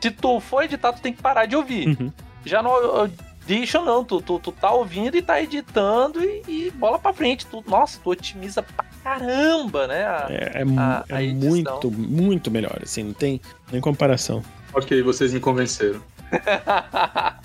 se 0.00 0.10
tu 0.10 0.40
for 0.40 0.62
editar, 0.64 0.92
tu 0.92 1.02
tem 1.02 1.12
que 1.12 1.20
parar 1.20 1.46
de 1.46 1.54
ouvir. 1.56 1.88
Uhum. 1.88 2.10
Já 2.44 2.62
no 2.62 2.70
Audition, 2.70 3.82
não, 3.84 4.02
tu, 4.04 4.22
tu, 4.22 4.38
tu 4.38 4.50
tá 4.52 4.70
ouvindo 4.70 5.16
e 5.16 5.20
tá 5.22 5.42
editando 5.42 6.22
e, 6.24 6.42
e 6.48 6.70
bola 6.70 6.98
pra 6.98 7.12
frente. 7.12 7.44
Tu, 7.46 7.62
nossa, 7.66 8.00
tu 8.02 8.10
otimiza 8.10 8.62
pra 8.62 8.84
caramba, 9.04 9.86
né? 9.86 10.04
a- 10.06 10.26
É, 10.30 10.34
é 10.60 10.62
a- 10.78 11.04
é 11.08 11.30
a 11.30 11.34
muito, 11.34 11.90
muito 11.90 12.50
melhor, 12.50 12.78
assim, 12.82 13.02
não 13.02 13.12
tem 13.12 13.40
nem 13.70 13.80
comparação. 13.80 14.42
Ok, 14.72 15.02
vocês 15.02 15.32
me 15.34 15.40
convenceram. 15.40 16.00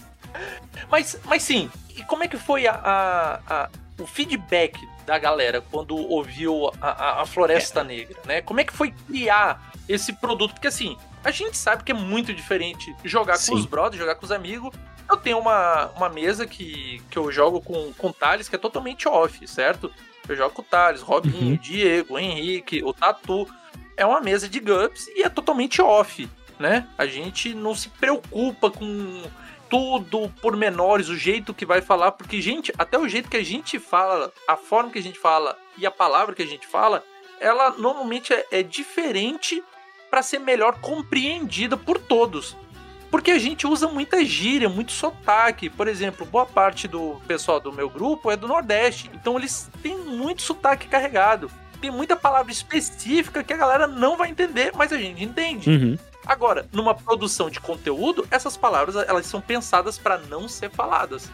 mas, 0.90 1.20
mas 1.26 1.44
sim, 1.44 1.70
e 1.96 2.04
como 2.04 2.24
é 2.24 2.28
que 2.28 2.38
foi 2.38 2.68
a, 2.68 2.74
a- 2.74 3.40
a- 3.48 3.70
o 4.00 4.06
feedback 4.06 4.78
da 5.06 5.18
galera 5.18 5.62
quando 5.72 5.96
ouviu 5.96 6.70
a, 6.82 7.22
a- 7.22 7.26
Floresta 7.26 7.84
Negra, 7.84 8.18
né? 8.26 8.42
Como 8.42 8.60
é 8.60 8.64
que 8.64 8.74
foi 8.74 8.92
criar 9.08 9.72
esse 9.88 10.14
produto? 10.14 10.54
Porque 10.54 10.68
assim, 10.68 10.98
a 11.24 11.32
gente 11.32 11.58
sabe 11.58 11.84
que 11.84 11.92
é 11.92 11.96
muito 11.96 12.34
diferente 12.34 12.94
jogar 13.04 13.38
Sim. 13.38 13.52
com 13.54 13.58
os 13.58 13.66
brothers, 13.66 13.98
jogar 14.00 14.16
com 14.16 14.26
os 14.26 14.32
amigos. 14.32 14.74
Eu 15.10 15.18
tenho 15.18 15.38
uma, 15.38 15.88
uma 15.96 16.10
mesa 16.10 16.48
que, 16.48 17.02
que 17.12 17.18
eu 17.18 17.32
jogo 17.32 17.62
com, 17.62 17.94
com 17.94 18.08
o 18.08 18.14
Thales 18.14 18.50
que 18.50 18.56
é 18.56 18.60
totalmente 18.60 19.08
off, 19.08 19.48
certo? 19.48 19.92
Eu 20.28 20.36
jogo 20.36 20.56
com 20.56 20.64
o 20.64 20.66
Thales, 20.66 21.02
Robinho, 21.02 21.52
Uhum. 21.52 21.58
Diego, 21.58 22.18
Henrique, 22.18 22.84
o 22.84 22.92
Tatu. 22.92 23.48
É 23.96 24.06
uma 24.06 24.20
mesa 24.20 24.50
de 24.50 24.60
GURPS 24.60 25.08
e 25.10 25.22
é 25.24 25.30
totalmente 25.30 25.82
off, 25.82 26.28
né? 26.60 26.88
A 26.98 27.06
gente 27.06 27.54
não 27.54 27.76
se 27.76 27.90
preocupa 27.90 28.70
com 28.72 29.24
tudo 29.70 30.32
por 30.42 30.56
menores, 30.56 31.10
o 31.10 31.18
jeito 31.18 31.54
que 31.54 31.66
vai 31.66 31.82
falar, 31.82 32.12
porque, 32.12 32.42
gente, 32.42 32.72
até 32.78 32.98
o 32.98 33.08
jeito 33.08 33.30
que 33.30 33.38
a 33.38 33.44
gente 33.44 33.80
fala, 33.80 34.32
a 34.48 34.56
forma 34.56 34.92
que 34.92 35.00
a 35.00 35.04
gente 35.04 35.20
fala 35.20 35.58
e 35.78 35.86
a 35.86 35.92
palavra 35.92 36.36
que 36.36 36.44
a 36.44 36.48
gente 36.48 36.68
fala, 36.68 37.04
ela 37.40 37.72
normalmente 37.72 38.34
é, 38.34 38.46
é 38.52 38.64
diferente 38.64 39.64
para 40.10 40.22
ser 40.22 40.40
melhor 40.40 40.80
compreendida 40.80 41.76
por 41.76 42.00
todos. 42.00 42.56
Porque 43.12 43.32
a 43.32 43.40
gente 43.40 43.68
usa 43.68 43.88
muita 43.88 44.24
gíria, 44.26 44.68
muito 44.68 44.92
sotaque. 44.92 45.70
Por 45.70 45.88
exemplo, 45.88 46.26
boa 46.26 46.46
parte 46.46 46.88
do 46.88 47.22
pessoal 47.28 47.60
do 47.60 47.72
meu 47.72 47.90
grupo 47.90 48.32
é 48.32 48.36
do 48.36 48.48
Nordeste, 48.48 49.10
então 49.14 49.38
eles 49.38 49.70
têm 49.82 49.98
muito 49.98 50.42
sotaque 50.42 50.88
carregado. 50.88 51.50
Tem 51.80 51.92
muita 51.92 52.16
palavra 52.16 52.52
específica 52.52 53.44
que 53.44 53.54
a 53.54 53.58
galera 53.58 53.88
não 53.88 54.18
vai 54.18 54.30
entender, 54.30 54.72
mas 54.76 54.92
a 54.92 54.98
gente 54.98 55.24
entende. 55.24 55.70
Uhum. 55.70 55.98
Agora, 56.26 56.68
numa 56.74 56.94
produção 56.96 57.50
de 57.50 57.60
conteúdo, 57.60 58.28
essas 58.32 58.58
palavras 58.58 58.96
elas 59.08 59.26
são 59.26 59.40
pensadas 59.42 59.98
para 59.98 60.18
não 60.18 60.48
ser 60.50 60.70
faladas. 60.72 61.30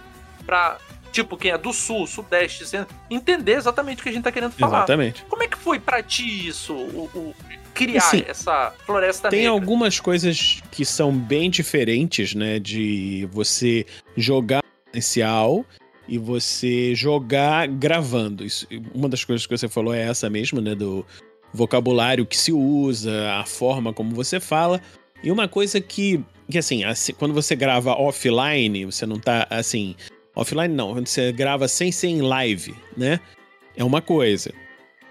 Pra, 0.46 0.78
tipo, 1.12 1.38
quem 1.38 1.52
é 1.52 1.58
do 1.58 1.72
sul, 1.72 2.06
sudeste, 2.08 2.64
entender 3.10 3.54
exatamente 3.54 4.00
o 4.00 4.04
que 4.04 4.10
a 4.10 4.12
gente 4.12 4.24
tá 4.24 4.32
querendo 4.32 4.52
falar. 4.54 4.80
Exatamente. 4.80 5.24
Como 5.30 5.44
é 5.44 5.48
que 5.48 5.58
foi 5.58 5.80
pra 5.80 6.02
ti 6.04 6.48
isso, 6.48 6.74
o, 6.74 7.10
o- 7.14 7.36
criar 7.74 8.00
Assim, 8.00 8.24
essa 8.28 8.74
floresta 8.86 9.30
Tem 9.30 9.42
negra? 9.44 9.54
algumas 9.54 10.00
coisas 10.00 10.62
que 10.72 10.84
são 10.84 11.12
bem 11.16 11.50
diferentes, 11.50 12.36
né? 12.36 12.60
De 12.60 13.28
você 13.32 13.86
jogar 14.18 14.62
inicial 14.94 15.66
e 16.08 16.18
você 16.18 16.94
jogar 16.94 17.68
gravando. 17.70 18.44
Isso, 18.44 18.68
uma 18.94 19.08
das 19.08 19.24
coisas 19.24 19.46
que 19.48 19.58
você 19.58 19.70
falou 19.70 19.94
é 19.94 20.02
essa 20.02 20.30
mesmo, 20.30 20.60
né? 20.60 20.76
Do 20.76 21.06
vocabulário 21.54 22.26
que 22.26 22.38
se 22.38 22.52
usa, 22.52 23.32
a 23.34 23.46
forma 23.46 23.94
como 23.94 24.16
você 24.16 24.40
fala. 24.40 24.82
E 25.24 25.32
uma 25.32 25.48
coisa 25.48 25.80
que, 25.80 26.24
que 26.50 26.58
assim, 26.58 26.84
assim, 26.84 27.14
quando 27.14 27.34
você 27.34 27.56
grava 27.56 27.92
offline, 27.92 28.86
você 28.86 29.06
não 29.06 29.20
tá 29.20 29.48
assim. 29.50 29.96
Offline 30.36 30.74
não, 30.74 30.94
quando 30.94 31.08
você 31.08 31.32
grava 31.32 31.68
sem 31.68 31.92
ser 31.92 32.08
em 32.08 32.22
live, 32.22 32.74
né? 32.96 33.20
É 33.76 33.84
uma 33.84 34.02
coisa. 34.02 34.54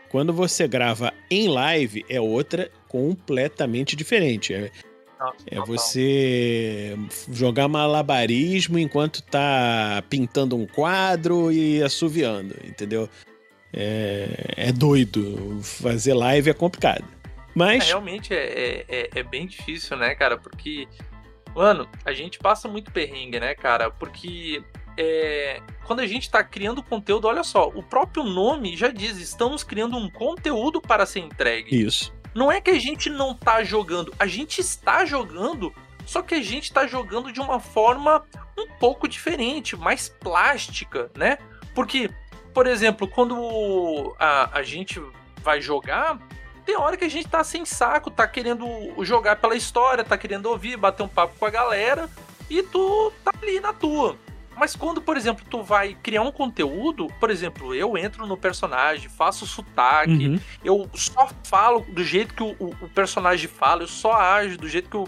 Quando 0.08 0.32
você 0.32 0.66
grava 0.66 1.12
em 1.30 1.46
live, 1.48 2.04
é 2.08 2.20
outra 2.20 2.70
completamente 2.88 3.94
diferente. 3.94 4.52
É, 4.52 4.70
é 5.46 5.60
você 5.60 6.96
jogar 7.30 7.68
malabarismo 7.68 8.78
enquanto 8.78 9.22
tá 9.22 10.02
pintando 10.08 10.56
um 10.56 10.66
quadro 10.66 11.52
e 11.52 11.82
assoviando, 11.82 12.56
entendeu? 12.64 13.08
É, 13.72 14.54
é 14.56 14.72
doido. 14.72 15.60
Fazer 15.62 16.14
live 16.14 16.50
é 16.50 16.54
complicado. 16.54 17.04
É, 17.04 17.40
Mas. 17.54 17.86
realmente 17.86 18.32
é, 18.34 18.36
é, 18.38 18.84
é- 18.88 19.10
é 19.16 19.22
bem 19.22 19.46
difícil, 19.46 19.96
né, 19.96 20.14
cara? 20.14 20.36
Porque, 20.36 20.88
mano, 21.54 21.88
a 22.04 22.12
gente 22.12 22.38
passa 22.38 22.68
muito 22.68 22.90
perrengue, 22.90 23.40
né, 23.40 23.54
cara? 23.54 23.90
Porque 23.90 24.62
é, 24.96 25.60
quando 25.86 26.00
a 26.00 26.06
gente 26.06 26.30
tá 26.30 26.42
criando 26.44 26.82
conteúdo, 26.82 27.26
olha 27.26 27.42
só, 27.42 27.68
o 27.68 27.82
próprio 27.82 28.24
nome 28.24 28.76
já 28.76 28.88
diz: 28.88 29.16
estamos 29.18 29.62
criando 29.64 29.96
um 29.96 30.10
conteúdo 30.10 30.80
para 30.80 31.06
ser 31.06 31.20
entregue. 31.20 31.74
Isso. 31.84 32.12
Não 32.34 32.50
é 32.50 32.60
que 32.60 32.70
a 32.70 32.78
gente 32.78 33.10
não 33.10 33.34
tá 33.34 33.64
jogando, 33.64 34.14
a 34.18 34.26
gente 34.26 34.60
está 34.60 35.04
jogando, 35.04 35.74
só 36.06 36.22
que 36.22 36.34
a 36.34 36.42
gente 36.42 36.72
tá 36.72 36.86
jogando 36.86 37.32
de 37.32 37.40
uma 37.40 37.58
forma 37.58 38.24
um 38.56 38.68
pouco 38.78 39.08
diferente, 39.08 39.76
mais 39.76 40.08
plástica, 40.08 41.10
né? 41.16 41.38
Porque, 41.74 42.08
por 42.52 42.66
exemplo, 42.66 43.06
quando 43.08 44.14
a, 44.18 44.58
a 44.58 44.62
gente 44.62 45.00
vai 45.42 45.60
jogar, 45.60 46.18
tem 46.64 46.76
hora 46.76 46.96
que 46.96 47.04
a 47.04 47.08
gente 47.10 47.28
tá 47.28 47.42
sem 47.42 47.64
saco, 47.64 48.10
tá 48.10 48.26
querendo 48.26 48.66
jogar 49.02 49.36
pela 49.36 49.54
história, 49.56 50.04
tá 50.04 50.16
querendo 50.18 50.46
ouvir, 50.46 50.76
bater 50.76 51.02
um 51.02 51.08
papo 51.08 51.34
com 51.38 51.46
a 51.46 51.50
galera, 51.50 52.08
e 52.48 52.62
tu 52.62 53.12
tá 53.24 53.32
ali 53.42 53.60
na 53.60 53.72
tua. 53.72 54.16
Mas 54.56 54.76
quando, 54.76 55.00
por 55.00 55.16
exemplo, 55.16 55.42
tu 55.48 55.62
vai 55.62 55.96
criar 56.02 56.20
um 56.22 56.30
conteúdo, 56.30 57.06
por 57.18 57.30
exemplo, 57.30 57.74
eu 57.74 57.96
entro 57.96 58.26
no 58.26 58.36
personagem, 58.36 59.08
faço 59.08 59.46
sotaque, 59.46 60.28
Uhum. 60.28 60.40
eu 60.62 60.90
só 60.94 61.30
falo 61.44 61.80
do 61.88 62.04
jeito 62.04 62.34
que 62.34 62.42
o, 62.42 62.54
o- 62.58 62.76
o 62.82 62.88
personagem 62.90 63.48
fala, 63.48 63.84
eu 63.84 63.88
só 63.88 64.12
ajo 64.12 64.58
do 64.58 64.68
jeito 64.68 64.90
que 64.90 64.96
o. 64.98 65.04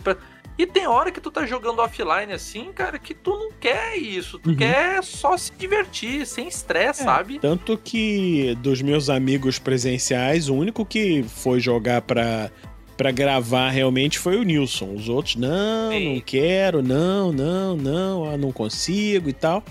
E 0.58 0.66
tem 0.66 0.86
hora 0.86 1.10
que 1.10 1.20
tu 1.20 1.30
tá 1.30 1.46
jogando 1.46 1.80
offline 1.80 2.32
assim, 2.32 2.70
cara, 2.72 2.98
que 2.98 3.14
tu 3.14 3.30
não 3.30 3.50
quer 3.58 3.96
isso. 3.96 4.38
Tu 4.38 4.50
Uhum. 4.50 4.56
quer 4.56 5.02
só 5.02 5.36
se 5.36 5.50
divertir, 5.58 6.26
sem 6.26 6.46
estresse, 6.46 7.00
É, 7.00 7.04
sabe? 7.04 7.38
Tanto 7.38 7.76
que 7.82 8.54
dos 8.62 8.82
meus 8.82 9.08
amigos 9.08 9.58
presenciais, 9.58 10.48
o 10.48 10.54
único 10.54 10.84
que 10.84 11.22
foi 11.22 11.58
jogar 11.58 12.02
pra, 12.02 12.50
pra 12.96 13.10
gravar 13.10 13.70
realmente 13.70 14.18
foi 14.18 14.36
o 14.36 14.42
Nilson. 14.42 14.94
Os 14.94 15.08
outros, 15.08 15.36
não, 15.36 15.90
Sim. 15.90 16.14
não 16.14 16.20
quero, 16.20 16.82
não, 16.82 17.32
não, 17.32 17.76
não, 17.76 18.24
ah, 18.30 18.36
não 18.36 18.52
consigo 18.52 19.28
e 19.30 19.32
tal. 19.32 19.64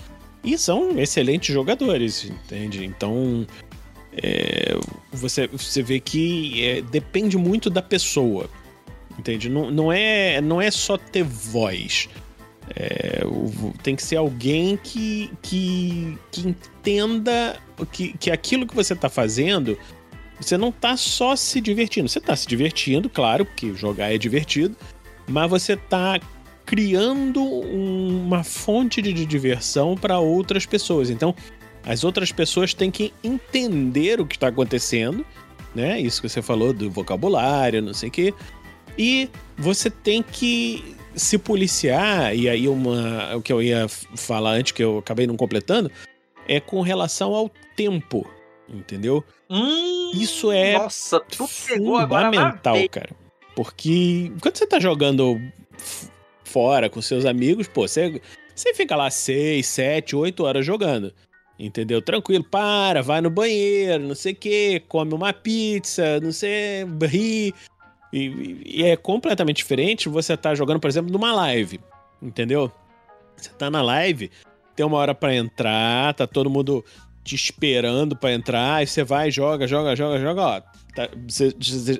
E 0.44 0.58
são 0.58 0.98
excelentes 0.98 1.54
jogadores, 1.54 2.24
entende? 2.24 2.84
Então, 2.84 3.46
é, 4.12 4.74
você, 5.12 5.46
você 5.46 5.82
vê 5.82 6.00
que 6.00 6.62
é, 6.64 6.82
depende 6.82 7.38
muito 7.38 7.70
da 7.70 7.80
pessoa, 7.80 8.50
entende? 9.18 9.48
Não, 9.48 9.70
não, 9.70 9.92
é, 9.92 10.40
não 10.40 10.60
é 10.60 10.70
só 10.70 10.96
ter 10.96 11.22
voz. 11.22 12.08
É, 12.74 13.22
tem 13.82 13.96
que 13.96 14.02
ser 14.02 14.16
alguém 14.16 14.78
que, 14.82 15.30
que, 15.42 16.16
que 16.30 16.48
entenda 16.48 17.58
que, 17.90 18.16
que 18.16 18.30
aquilo 18.30 18.66
que 18.66 18.74
você 18.74 18.94
tá 18.94 19.08
fazendo, 19.08 19.76
você 20.40 20.56
não 20.56 20.70
tá 20.70 20.96
só 20.96 21.34
se 21.36 21.60
divertindo. 21.60 22.08
Você 22.08 22.20
tá 22.20 22.34
se 22.36 22.46
divertindo, 22.46 23.08
claro, 23.08 23.44
porque 23.44 23.74
jogar 23.74 24.14
é 24.14 24.18
divertido, 24.18 24.76
mas 25.28 25.50
você 25.50 25.76
tá 25.76 26.20
criando 26.64 27.42
uma 27.42 28.44
fonte 28.44 29.02
de 29.02 29.12
de 29.12 29.26
diversão 29.26 29.96
para 29.96 30.18
outras 30.18 30.64
pessoas. 30.64 31.10
Então, 31.10 31.34
as 31.84 32.04
outras 32.04 32.30
pessoas 32.30 32.72
têm 32.72 32.90
que 32.90 33.12
entender 33.24 34.20
o 34.20 34.26
que 34.26 34.36
está 34.36 34.48
acontecendo 34.48 35.26
né? 35.74 36.00
Isso 36.00 36.20
que 36.20 36.28
você 36.28 36.42
falou 36.42 36.72
do 36.72 36.90
vocabulário, 36.90 37.82
não 37.82 37.94
sei 37.94 38.08
o 38.08 38.12
quê. 38.12 38.34
E 38.98 39.28
você 39.56 39.90
tem 39.90 40.22
que 40.22 40.96
se 41.14 41.38
policiar, 41.38 42.34
e 42.34 42.48
aí 42.48 42.68
uma, 42.68 43.36
o 43.36 43.42
que 43.42 43.52
eu 43.52 43.62
ia 43.62 43.86
falar 43.88 44.52
antes, 44.52 44.72
que 44.72 44.82
eu 44.82 44.98
acabei 44.98 45.26
não 45.26 45.36
completando, 45.36 45.90
é 46.48 46.60
com 46.60 46.80
relação 46.80 47.34
ao 47.34 47.50
tempo, 47.76 48.26
entendeu? 48.68 49.24
Hum, 49.48 50.10
Isso 50.14 50.50
é 50.50 50.78
Nossa, 50.78 51.20
tu 51.20 51.46
fundamental, 51.46 52.76
cara. 52.90 53.10
Porque 53.54 54.32
quando 54.40 54.56
você 54.56 54.66
tá 54.66 54.80
jogando 54.80 55.38
fora 56.44 56.88
com 56.88 57.02
seus 57.02 57.26
amigos, 57.26 57.68
pô, 57.68 57.86
você, 57.86 58.20
você 58.54 58.72
fica 58.72 58.96
lá 58.96 59.10
6, 59.10 59.66
7, 59.66 60.16
8 60.16 60.44
horas 60.44 60.64
jogando. 60.64 61.12
Entendeu? 61.58 62.02
Tranquilo, 62.02 62.42
para, 62.42 63.02
vai 63.02 63.20
no 63.20 63.30
banheiro, 63.30 64.02
não 64.02 64.14
sei 64.14 64.32
o 64.32 64.36
quê, 64.36 64.82
come 64.88 65.14
uma 65.14 65.32
pizza, 65.32 66.18
não 66.20 66.32
sei, 66.32 66.84
ri. 67.02 67.54
E, 68.12 68.60
e 68.64 68.84
é 68.84 68.96
completamente 68.96 69.56
diferente 69.58 70.08
você 70.08 70.36
tá 70.36 70.54
jogando, 70.54 70.80
por 70.80 70.88
exemplo, 70.88 71.10
numa 71.10 71.32
live. 71.32 71.80
Entendeu? 72.20 72.70
Você 73.36 73.50
tá 73.50 73.70
na 73.70 73.82
live, 73.82 74.30
tem 74.76 74.84
uma 74.84 74.98
hora 74.98 75.14
pra 75.14 75.34
entrar, 75.34 76.14
tá 76.14 76.26
todo 76.26 76.50
mundo 76.50 76.84
te 77.24 77.34
esperando 77.34 78.16
pra 78.16 78.32
entrar, 78.32 78.76
aí 78.76 78.86
você 78.86 79.04
vai, 79.04 79.30
joga, 79.30 79.66
joga, 79.66 79.94
joga, 79.94 80.20
joga, 80.20 80.42
ó. 80.42 80.60
tá- 80.94 81.08
você, 81.26 81.54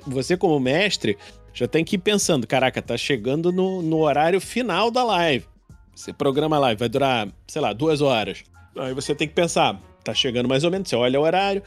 você, 0.05 0.37
como 0.37 0.59
mestre, 0.59 1.17
já 1.53 1.67
tem 1.67 1.83
que 1.83 1.95
ir 1.95 1.99
pensando, 1.99 2.45
caraca, 2.45 2.81
tá 2.81 2.97
chegando 2.97 3.51
no, 3.51 3.81
no 3.81 3.99
horário 3.99 4.39
final 4.41 4.91
da 4.91 5.03
live. 5.03 5.45
Você 5.95 6.11
programa 6.11 6.57
a 6.57 6.59
live, 6.59 6.79
vai 6.79 6.89
durar, 6.89 7.27
sei 7.47 7.61
lá, 7.61 7.71
duas 7.71 8.01
horas. 8.01 8.43
Aí 8.77 8.93
você 8.93 9.13
tem 9.13 9.27
que 9.27 9.33
pensar, 9.33 9.79
tá 10.03 10.13
chegando 10.13 10.49
mais 10.49 10.63
ou 10.63 10.71
menos, 10.71 10.89
você 10.89 10.95
olha 10.95 11.19
o 11.19 11.23
horário. 11.23 11.61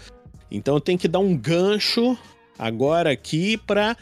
Então 0.51 0.81
tem 0.81 0.99
que 0.99 1.09
dar 1.09 1.21
um 1.21 1.37
gancho 1.37 2.19
agora 2.59 3.11
aqui 3.11 3.57
pra 3.57 3.97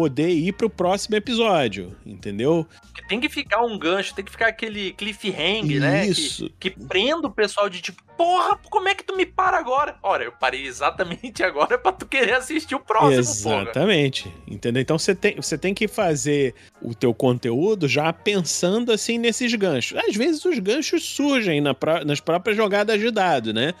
poder 0.00 0.30
ir 0.30 0.54
pro 0.54 0.70
próximo 0.70 1.14
episódio, 1.14 1.94
entendeu? 2.06 2.66
Que 2.94 3.06
tem 3.06 3.20
que 3.20 3.28
ficar 3.28 3.60
um 3.60 3.78
gancho, 3.78 4.14
tem 4.14 4.24
que 4.24 4.30
ficar 4.30 4.46
aquele 4.46 4.94
cliffhanger, 4.94 5.78
né? 5.78 6.06
Que, 6.06 6.10
Isso. 6.10 6.50
que 6.58 6.70
prenda 6.70 7.28
o 7.28 7.30
pessoal 7.30 7.68
de 7.68 7.82
tipo, 7.82 8.02
porra, 8.16 8.58
como 8.70 8.88
é 8.88 8.94
que 8.94 9.04
tu 9.04 9.14
me 9.14 9.26
para 9.26 9.58
agora? 9.58 9.96
Ora, 10.02 10.24
eu 10.24 10.32
parei 10.32 10.66
exatamente 10.66 11.42
agora 11.44 11.76
pra 11.76 11.92
tu 11.92 12.06
querer 12.06 12.32
assistir 12.32 12.74
o 12.74 12.80
próximo, 12.80 13.42
porra. 13.42 13.62
Exatamente. 13.64 14.34
Entendeu? 14.48 14.80
Então 14.80 14.98
você 14.98 15.14
tem, 15.14 15.36
você 15.36 15.58
tem 15.58 15.74
que 15.74 15.86
fazer 15.86 16.54
o 16.80 16.94
teu 16.94 17.12
conteúdo 17.12 17.86
já 17.86 18.10
pensando 18.10 18.92
assim 18.92 19.18
nesses 19.18 19.54
ganchos. 19.54 19.98
Às 19.98 20.16
vezes 20.16 20.42
os 20.46 20.58
ganchos 20.58 21.04
surgem 21.04 21.60
na 21.60 21.76
nas 22.06 22.20
próprias 22.20 22.56
jogadas 22.56 22.98
de 22.98 23.10
dado, 23.10 23.52
né? 23.52 23.74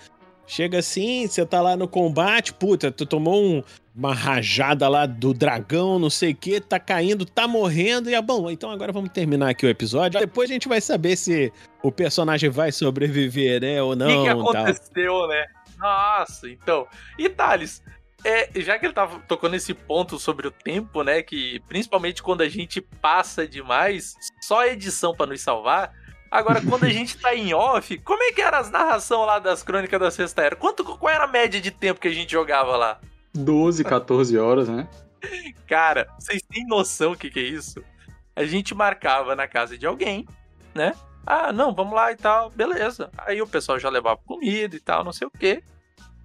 Chega 0.46 0.78
assim, 0.78 1.26
você 1.28 1.46
tá 1.46 1.60
lá 1.60 1.76
no 1.76 1.86
combate, 1.86 2.52
puta, 2.52 2.90
tu 2.90 3.06
tomou 3.06 3.40
um- 3.42 3.62
uma 3.94 4.12
rajada 4.14 4.88
lá 4.88 5.06
do 5.06 5.32
dragão, 5.32 5.98
não 5.98 6.10
sei 6.10 6.32
o 6.32 6.34
que, 6.34 6.60
tá 6.60 6.78
caindo, 6.78 7.24
tá 7.24 7.46
morrendo, 7.46 8.10
e 8.10 8.14
é 8.14 8.22
bom, 8.22 8.50
então 8.50 8.70
agora 8.70 8.92
vamos 8.92 9.10
terminar 9.10 9.50
aqui 9.50 9.64
o 9.66 9.68
episódio. 9.68 10.18
Depois 10.18 10.50
a 10.50 10.52
gente 10.52 10.68
vai 10.68 10.80
saber 10.80 11.16
se 11.16 11.52
o 11.82 11.92
personagem 11.92 12.50
vai 12.50 12.72
sobreviver, 12.72 13.60
né, 13.60 13.80
ou 13.82 13.92
O 13.92 13.96
não. 13.96 14.06
que, 14.08 14.28
que 14.28 14.34
tal. 14.34 14.40
aconteceu, 14.40 15.26
né? 15.28 15.44
Nossa, 15.78 16.48
então. 16.48 16.86
E 17.18 17.28
Thales, 17.28 17.82
é, 18.24 18.50
já 18.60 18.78
que 18.78 18.84
ele 18.86 18.92
tava 18.92 19.18
tocando 19.20 19.54
esse 19.56 19.72
ponto 19.72 20.18
sobre 20.18 20.46
o 20.46 20.50
tempo, 20.50 21.02
né? 21.02 21.22
Que 21.22 21.58
principalmente 21.68 22.22
quando 22.22 22.42
a 22.42 22.48
gente 22.50 22.80
passa 22.80 23.48
demais, 23.48 24.14
só 24.42 24.60
a 24.60 24.68
edição 24.68 25.14
pra 25.14 25.24
nos 25.26 25.40
salvar. 25.40 25.90
Agora, 26.30 26.60
quando 26.68 26.84
a 26.84 26.88
gente 26.88 27.18
tá 27.18 27.34
em 27.34 27.52
off, 27.52 27.98
como 27.98 28.22
é 28.22 28.32
que 28.32 28.40
era 28.40 28.58
as 28.58 28.70
narração 28.70 29.24
lá 29.24 29.38
das 29.38 29.62
crônicas 29.62 29.98
da 29.98 30.10
Sexta 30.10 30.42
Era? 30.42 30.56
Quanto, 30.56 30.84
qual 30.84 31.12
era 31.12 31.24
a 31.24 31.28
média 31.28 31.60
de 31.60 31.70
tempo 31.70 32.00
que 32.00 32.08
a 32.08 32.14
gente 32.14 32.30
jogava 32.30 32.76
lá? 32.76 33.00
12, 33.34 33.84
14 33.84 34.38
horas, 34.38 34.68
né? 34.68 34.88
Cara, 35.66 36.08
vocês 36.18 36.42
têm 36.42 36.66
noção 36.66 37.12
o 37.12 37.16
que, 37.16 37.30
que 37.30 37.40
é 37.40 37.42
isso? 37.42 37.82
A 38.34 38.44
gente 38.44 38.74
marcava 38.74 39.34
na 39.34 39.46
casa 39.46 39.76
de 39.76 39.86
alguém, 39.86 40.26
né? 40.74 40.94
Ah, 41.26 41.52
não, 41.52 41.74
vamos 41.74 41.94
lá 41.94 42.10
e 42.12 42.16
tal, 42.16 42.50
beleza. 42.50 43.10
Aí 43.18 43.42
o 43.42 43.46
pessoal 43.46 43.78
já 43.78 43.88
levava 43.88 44.20
comida 44.24 44.74
e 44.74 44.80
tal, 44.80 45.04
não 45.04 45.12
sei 45.12 45.26
o 45.26 45.30
quê. 45.30 45.62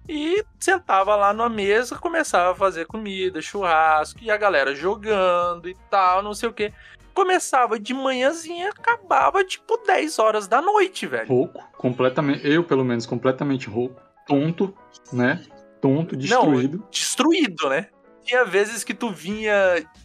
E 0.08 0.44
sentava 0.60 1.16
lá 1.16 1.32
na 1.32 1.48
mesa, 1.48 1.96
começava 1.96 2.52
a 2.52 2.54
fazer 2.54 2.86
comida, 2.86 3.42
churrasco, 3.42 4.20
e 4.22 4.30
a 4.30 4.36
galera 4.36 4.74
jogando 4.74 5.68
e 5.68 5.76
tal, 5.90 6.22
não 6.22 6.32
sei 6.32 6.48
o 6.48 6.52
quê. 6.52 6.72
Começava 7.16 7.80
de 7.80 7.94
manhãzinha, 7.94 8.68
acabava 8.68 9.42
tipo 9.42 9.78
10 9.86 10.18
horas 10.18 10.46
da 10.46 10.60
noite, 10.60 11.06
velho. 11.06 11.26
Rouco, 11.26 11.64
completamente. 11.78 12.46
Eu, 12.46 12.62
pelo 12.62 12.84
menos, 12.84 13.06
completamente 13.06 13.68
rouco. 13.70 13.98
Tonto, 14.28 14.74
né? 15.10 15.42
Tonto, 15.80 16.14
destruído. 16.14 16.84
Destruído, 16.90 17.70
né? 17.70 17.86
Tinha 18.22 18.44
vezes 18.44 18.84
que 18.84 18.92
tu 18.92 19.08
vinha 19.10 19.54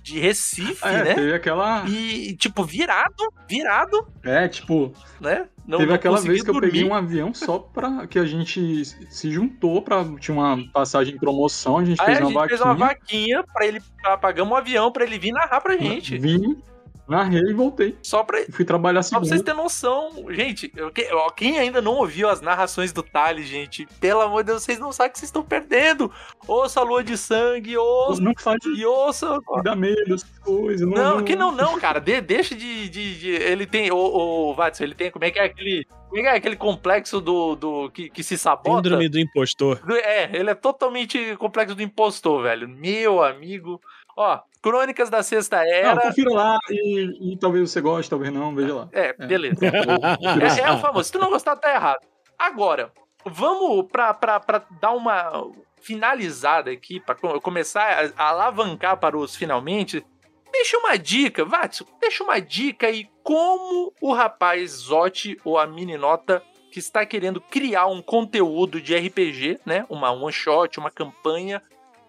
de 0.01 0.19
Recife, 0.19 0.85
é, 0.87 1.03
né? 1.03 1.13
teve 1.15 1.33
aquela. 1.33 1.83
E, 1.89 2.33
tipo, 2.37 2.63
virado, 2.63 3.33
virado, 3.49 4.07
É, 4.23 4.47
tipo, 4.47 4.93
né? 5.19 5.49
Não, 5.67 5.79
teve 5.79 5.89
não 5.89 5.95
aquela 5.95 6.21
vez 6.21 6.41
que 6.43 6.49
eu 6.49 6.53
dormir. 6.53 6.71
peguei 6.71 6.87
um 6.87 6.93
avião 6.93 7.33
só 7.33 7.57
pra. 7.59 8.05
que 8.07 8.19
a 8.19 8.25
gente 8.25 8.85
se 8.85 9.31
juntou 9.31 9.81
pra. 9.81 10.05
Tinha 10.19 10.37
uma 10.37 10.57
passagem 10.71 11.15
em 11.15 11.17
promoção, 11.17 11.79
a 11.79 11.83
gente 11.85 11.99
Aí 11.99 12.05
fez 12.05 12.19
a 12.19 12.21
uma 12.21 12.27
gente 12.29 12.35
vaquinha. 12.35 12.49
fez 12.57 12.61
uma 12.61 12.73
vaquinha 12.75 13.43
pra 13.51 13.65
ele. 13.65 13.81
pra- 14.01 14.17
Pagamos 14.17 14.53
um 14.53 14.55
avião 14.55 14.91
pra 14.91 15.03
ele 15.03 15.17
vir 15.19 15.31
narrar 15.33 15.59
pra 15.59 15.75
gente. 15.75 16.15
Vim, 16.17 16.61
narrei 17.11 17.41
e 17.41 17.53
voltei. 17.53 17.95
Só 18.01 18.23
pra, 18.23 18.43
fui 18.51 18.65
trabalhar 18.65 19.03
só 19.03 19.17
pra 19.19 19.27
vocês 19.27 19.41
terem 19.41 19.61
noção. 19.61 20.25
Gente, 20.31 20.71
eu- 20.75 20.91
quem 21.35 21.59
ainda 21.59 21.81
não 21.81 21.95
ouviu 21.95 22.29
as 22.29 22.41
narrações 22.41 22.91
do 22.91 23.03
Thales, 23.03 23.45
gente, 23.47 23.85
pelo 23.99 24.21
amor 24.21 24.43
de 24.43 24.47
Deus, 24.51 24.63
vocês 24.63 24.79
não 24.79 24.91
sabem 24.91 25.09
o 25.09 25.13
que 25.13 25.19
vocês 25.19 25.27
estão 25.29 25.43
perdendo. 25.43 26.11
Ouça 26.47 26.79
a 26.79 26.83
lua 26.83 27.03
de 27.03 27.17
sangue, 27.17 27.77
ouça. 27.77 28.21
Não 28.21 28.33
faz 28.37 28.57
E 28.77 28.85
ouça. 28.85 29.39
dá 29.63 29.75
medo, 29.75 30.15
essas 30.15 30.39
coisas. 30.39 30.87
Não, 30.87 31.17
Não, 31.17 31.23
que 31.23 31.35
não, 31.35 31.51
não, 31.51 31.79
cara. 31.79 31.99
De- 31.99 32.21
deixa 32.21 32.55
de, 32.55 32.89
de, 32.89 33.19
de- 33.19 33.29
Ele 33.29 33.65
tem. 33.65 33.91
O, 33.91 33.97
o 33.97 34.53
Watson, 34.55 34.83
ele 34.83 34.95
tem. 34.95 35.11
Como 35.11 35.25
é 35.25 35.31
que 35.31 35.39
é 35.39 35.43
aquele. 35.43 35.85
Como 36.09 36.19
é 36.19 36.23
que 36.23 36.29
é 36.29 36.35
aquele 36.37 36.55
complexo 36.55 37.21
do. 37.21 37.55
do 37.55 37.89
que, 37.91 38.09
que 38.09 38.23
se 38.23 38.37
sabota? 38.37 38.75
Síndrome 38.77 39.09
do 39.09 39.19
impostor. 39.19 39.81
É, 40.03 40.29
ele 40.35 40.49
é 40.49 40.55
totalmente 40.55 41.35
complexo 41.37 41.75
do 41.75 41.81
impostor, 41.83 42.43
velho. 42.43 42.67
Meu 42.67 43.23
amigo. 43.23 43.79
Ó, 44.15 44.39
Crônicas 44.61 45.09
da 45.09 45.23
Sexta 45.23 45.57
Não, 45.57 45.63
Era. 45.65 46.01
confira 46.01 46.31
lá 46.31 46.57
e, 46.69 47.33
e 47.33 47.37
talvez 47.37 47.69
você 47.71 47.81
goste, 47.81 48.09
talvez 48.09 48.31
não, 48.31 48.53
veja 48.55 48.73
lá. 48.75 48.89
É, 48.91 49.13
beleza. 49.13 49.55
Confira 50.17 50.47
É, 50.47 50.69
é 50.69 50.71
o 50.71 50.77
famoso. 50.79 51.05
Se 51.05 51.11
tu 51.11 51.19
não 51.19 51.29
gostar, 51.29 51.55
tá 51.55 51.73
errado. 51.73 51.99
Agora, 52.37 52.91
vamos 53.25 53.87
pra, 53.91 54.13
pra, 54.13 54.39
pra 54.39 54.63
dar 54.79 54.91
uma 54.91 55.49
finalizada 55.81 56.69
aqui, 56.71 56.99
pra 56.99 57.15
co- 57.15 57.41
começar 57.41 58.11
a, 58.17 58.23
a 58.23 58.29
alavancar 58.29 58.97
para 58.97 59.17
os 59.17 59.35
finalmente. 59.35 60.05
Deixa 60.51 60.77
uma 60.77 60.97
dica, 60.97 61.45
Vatsu, 61.45 61.87
deixa 61.99 62.23
uma 62.23 62.39
dica 62.39 62.87
aí 62.87 63.07
como 63.23 63.93
o 64.01 64.11
rapaz 64.13 64.71
Zote 64.71 65.37
ou 65.45 65.57
a 65.57 65.65
meninota 65.65 66.43
que 66.71 66.79
está 66.79 67.05
querendo 67.05 67.39
criar 67.41 67.87
um 67.87 68.01
conteúdo 68.01 68.79
de 68.81 68.95
RPG, 68.95 69.59
né? 69.65 69.85
Uma 69.89 70.11
one 70.11 70.31
shot, 70.31 70.77
uma 70.79 70.91
campanha. 70.91 71.61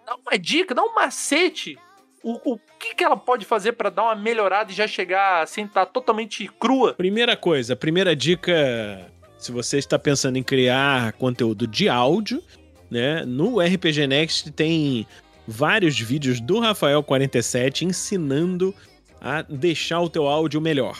Dá 0.05 0.15
uma 0.15 0.37
dica, 0.37 0.75
dá 0.75 0.83
um 0.83 0.93
macete. 0.93 1.77
O, 2.23 2.53
o 2.53 2.59
que, 2.79 2.95
que 2.95 3.03
ela 3.03 3.17
pode 3.17 3.43
fazer 3.43 3.73
para 3.73 3.89
dar 3.89 4.03
uma 4.03 4.15
melhorada 4.15 4.71
e 4.71 4.75
já 4.75 4.87
chegar 4.87 5.45
sem 5.45 5.65
estar 5.65 5.85
totalmente 5.85 6.49
crua? 6.57 6.93
Primeira 6.93 7.35
coisa, 7.35 7.75
primeira 7.75 8.15
dica, 8.15 9.11
se 9.37 9.51
você 9.51 9.77
está 9.77 9.99
pensando 9.99 10.37
em 10.37 10.43
criar 10.43 11.11
conteúdo 11.13 11.67
de 11.67 11.89
áudio, 11.89 12.41
né? 12.89 13.25
No 13.25 13.59
RPG 13.59 14.07
Next 14.07 14.51
tem 14.51 15.05
vários 15.45 15.99
vídeos 15.99 16.39
do 16.39 16.61
Rafael47 16.61 17.81
ensinando 17.81 18.73
a 19.19 19.41
deixar 19.41 19.99
o 19.99 20.09
teu 20.09 20.27
áudio 20.27 20.61
melhor. 20.61 20.97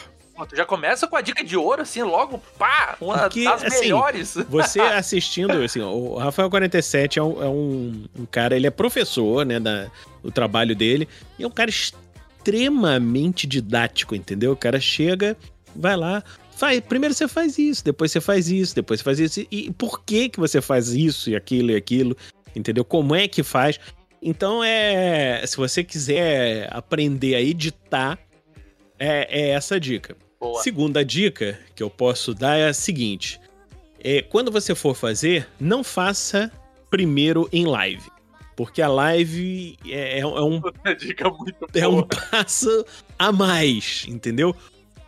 Tu 0.48 0.56
já 0.56 0.64
começa 0.66 1.06
com 1.06 1.16
a 1.16 1.20
dica 1.20 1.44
de 1.44 1.56
ouro, 1.56 1.82
assim, 1.82 2.02
logo, 2.02 2.38
pá, 2.58 2.96
uma 3.00 3.18
Porque, 3.18 3.44
das 3.44 3.62
assim, 3.64 3.80
melhores. 3.80 4.34
Você 4.50 4.80
assistindo, 4.80 5.52
assim, 5.62 5.80
o 5.80 6.16
Rafael47 6.16 7.16
é, 7.18 7.22
um, 7.22 7.42
é 7.42 7.48
um- 7.48 8.04
um 8.18 8.26
cara, 8.26 8.56
ele 8.56 8.66
é 8.66 8.70
professor, 8.70 9.46
né, 9.46 9.60
da, 9.60 9.88
do 10.22 10.32
trabalho 10.32 10.74
dele, 10.74 11.08
e 11.38 11.44
é 11.44 11.46
um 11.46 11.50
cara 11.50 11.70
extremamente 11.70 13.46
didático, 13.46 14.14
entendeu? 14.14 14.52
O 14.52 14.56
cara 14.56 14.80
chega, 14.80 15.36
vai 15.74 15.96
lá, 15.96 16.22
faz, 16.56 16.80
primeiro 16.80 17.14
você 17.14 17.28
faz 17.28 17.56
isso, 17.58 17.84
depois 17.84 18.10
você 18.12 18.20
faz 18.20 18.48
isso, 18.48 18.74
depois 18.74 19.00
você 19.00 19.04
faz 19.04 19.20
isso, 19.20 19.40
e, 19.40 19.48
e 19.50 19.70
por 19.72 20.02
que 20.04 20.28
que 20.28 20.40
você 20.40 20.60
faz 20.60 20.88
isso 20.90 21.30
e 21.30 21.36
aquilo 21.36 21.70
e 21.70 21.76
aquilo, 21.76 22.16
entendeu? 22.56 22.84
Como 22.84 23.14
é 23.14 23.28
que 23.28 23.42
faz? 23.42 23.78
Então, 24.20 24.64
é, 24.64 25.44
se 25.46 25.56
você 25.56 25.84
quiser 25.84 26.68
aprender 26.74 27.34
a 27.34 27.40
editar, 27.40 28.18
é, 28.98 29.28
é 29.30 29.48
essa 29.50 29.74
a 29.76 29.78
dica. 29.78 30.16
Boa. 30.44 30.62
Segunda 30.62 31.02
dica 31.02 31.58
que 31.74 31.82
eu 31.82 31.88
posso 31.88 32.34
dar 32.34 32.58
é 32.58 32.68
a 32.68 32.74
seguinte: 32.74 33.40
é, 33.98 34.20
quando 34.20 34.52
você 34.52 34.74
for 34.74 34.94
fazer, 34.94 35.48
não 35.58 35.82
faça 35.82 36.52
primeiro 36.90 37.48
em 37.50 37.64
live. 37.64 38.12
Porque 38.54 38.82
a 38.82 38.88
live 38.88 39.78
é, 39.86 40.20
é 40.20 40.26
um, 40.26 40.60
é 41.74 41.88
um 41.88 41.92
boa. 41.92 42.06
passo 42.30 42.84
a 43.18 43.32
mais, 43.32 44.04
entendeu? 44.06 44.54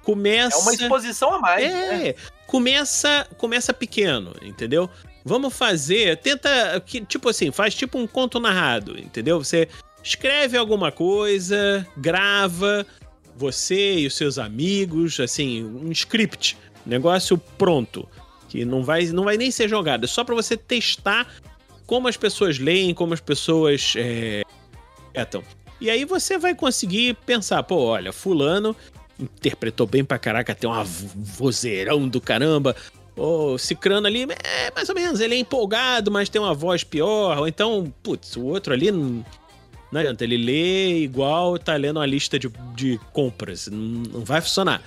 Começa. 0.02 0.56
É 0.56 0.60
uma 0.62 0.72
exposição 0.72 1.34
a 1.34 1.38
mais, 1.38 1.70
né? 1.70 2.08
É, 2.08 2.14
começa, 2.46 3.28
começa 3.36 3.74
pequeno, 3.74 4.34
entendeu? 4.40 4.88
Vamos 5.22 5.54
fazer, 5.54 6.16
tenta, 6.16 6.80
que, 6.80 7.04
tipo 7.04 7.28
assim, 7.28 7.52
faz 7.52 7.74
tipo 7.74 7.98
um 7.98 8.06
conto 8.06 8.40
narrado, 8.40 8.98
entendeu? 8.98 9.38
Você 9.38 9.68
escreve 10.02 10.56
alguma 10.56 10.90
coisa, 10.90 11.86
grava, 11.96 12.86
você 13.36 13.98
e 13.98 14.06
os 14.06 14.14
seus 14.14 14.38
amigos, 14.38 15.20
assim, 15.20 15.64
um 15.64 15.90
script, 15.92 16.56
negócio 16.84 17.38
pronto, 17.58 18.08
que 18.48 18.64
não 18.64 18.82
vai, 18.82 19.04
não 19.06 19.24
vai 19.24 19.36
nem 19.36 19.50
ser 19.50 19.68
jogado, 19.68 20.04
é 20.04 20.06
só 20.06 20.24
para 20.24 20.34
você 20.34 20.56
testar 20.56 21.26
como 21.86 22.08
as 22.08 22.16
pessoas 22.16 22.58
leem, 22.58 22.94
como 22.94 23.14
as 23.14 23.20
pessoas 23.20 23.94
é, 23.96 24.42
E 25.80 25.90
aí 25.90 26.04
você 26.04 26.38
vai 26.38 26.54
conseguir 26.54 27.14
pensar, 27.26 27.62
pô, 27.62 27.76
olha, 27.76 28.12
fulano 28.12 28.74
interpretou 29.18 29.86
bem 29.86 30.04
pra 30.04 30.18
caraca, 30.18 30.54
tem 30.54 30.68
um 30.68 30.84
vozeirão 30.84 32.08
do 32.08 32.20
caramba. 32.20 32.76
O 33.16 33.56
Cicrano 33.56 34.06
ali, 34.06 34.26
é 34.44 34.70
mais 34.74 34.88
ou 34.90 34.94
menos, 34.94 35.20
ele 35.20 35.34
é 35.34 35.38
empolgado, 35.38 36.10
mas 36.10 36.28
tem 36.28 36.40
uma 36.40 36.52
voz 36.52 36.84
pior. 36.84 37.38
Ou 37.38 37.48
então, 37.48 37.92
putz, 38.02 38.36
o 38.36 38.44
outro 38.44 38.74
ali 38.74 38.90
não, 39.96 40.00
adianta, 40.02 40.24
ele 40.24 40.36
lê 40.36 40.98
igual 40.98 41.58
tá 41.58 41.74
lendo 41.74 41.96
uma 41.96 42.04
lista 42.04 42.38
de, 42.38 42.50
de 42.74 43.00
compras. 43.14 43.66
Não, 43.68 43.78
não 43.78 44.24
vai 44.24 44.42
funcionar. 44.42 44.82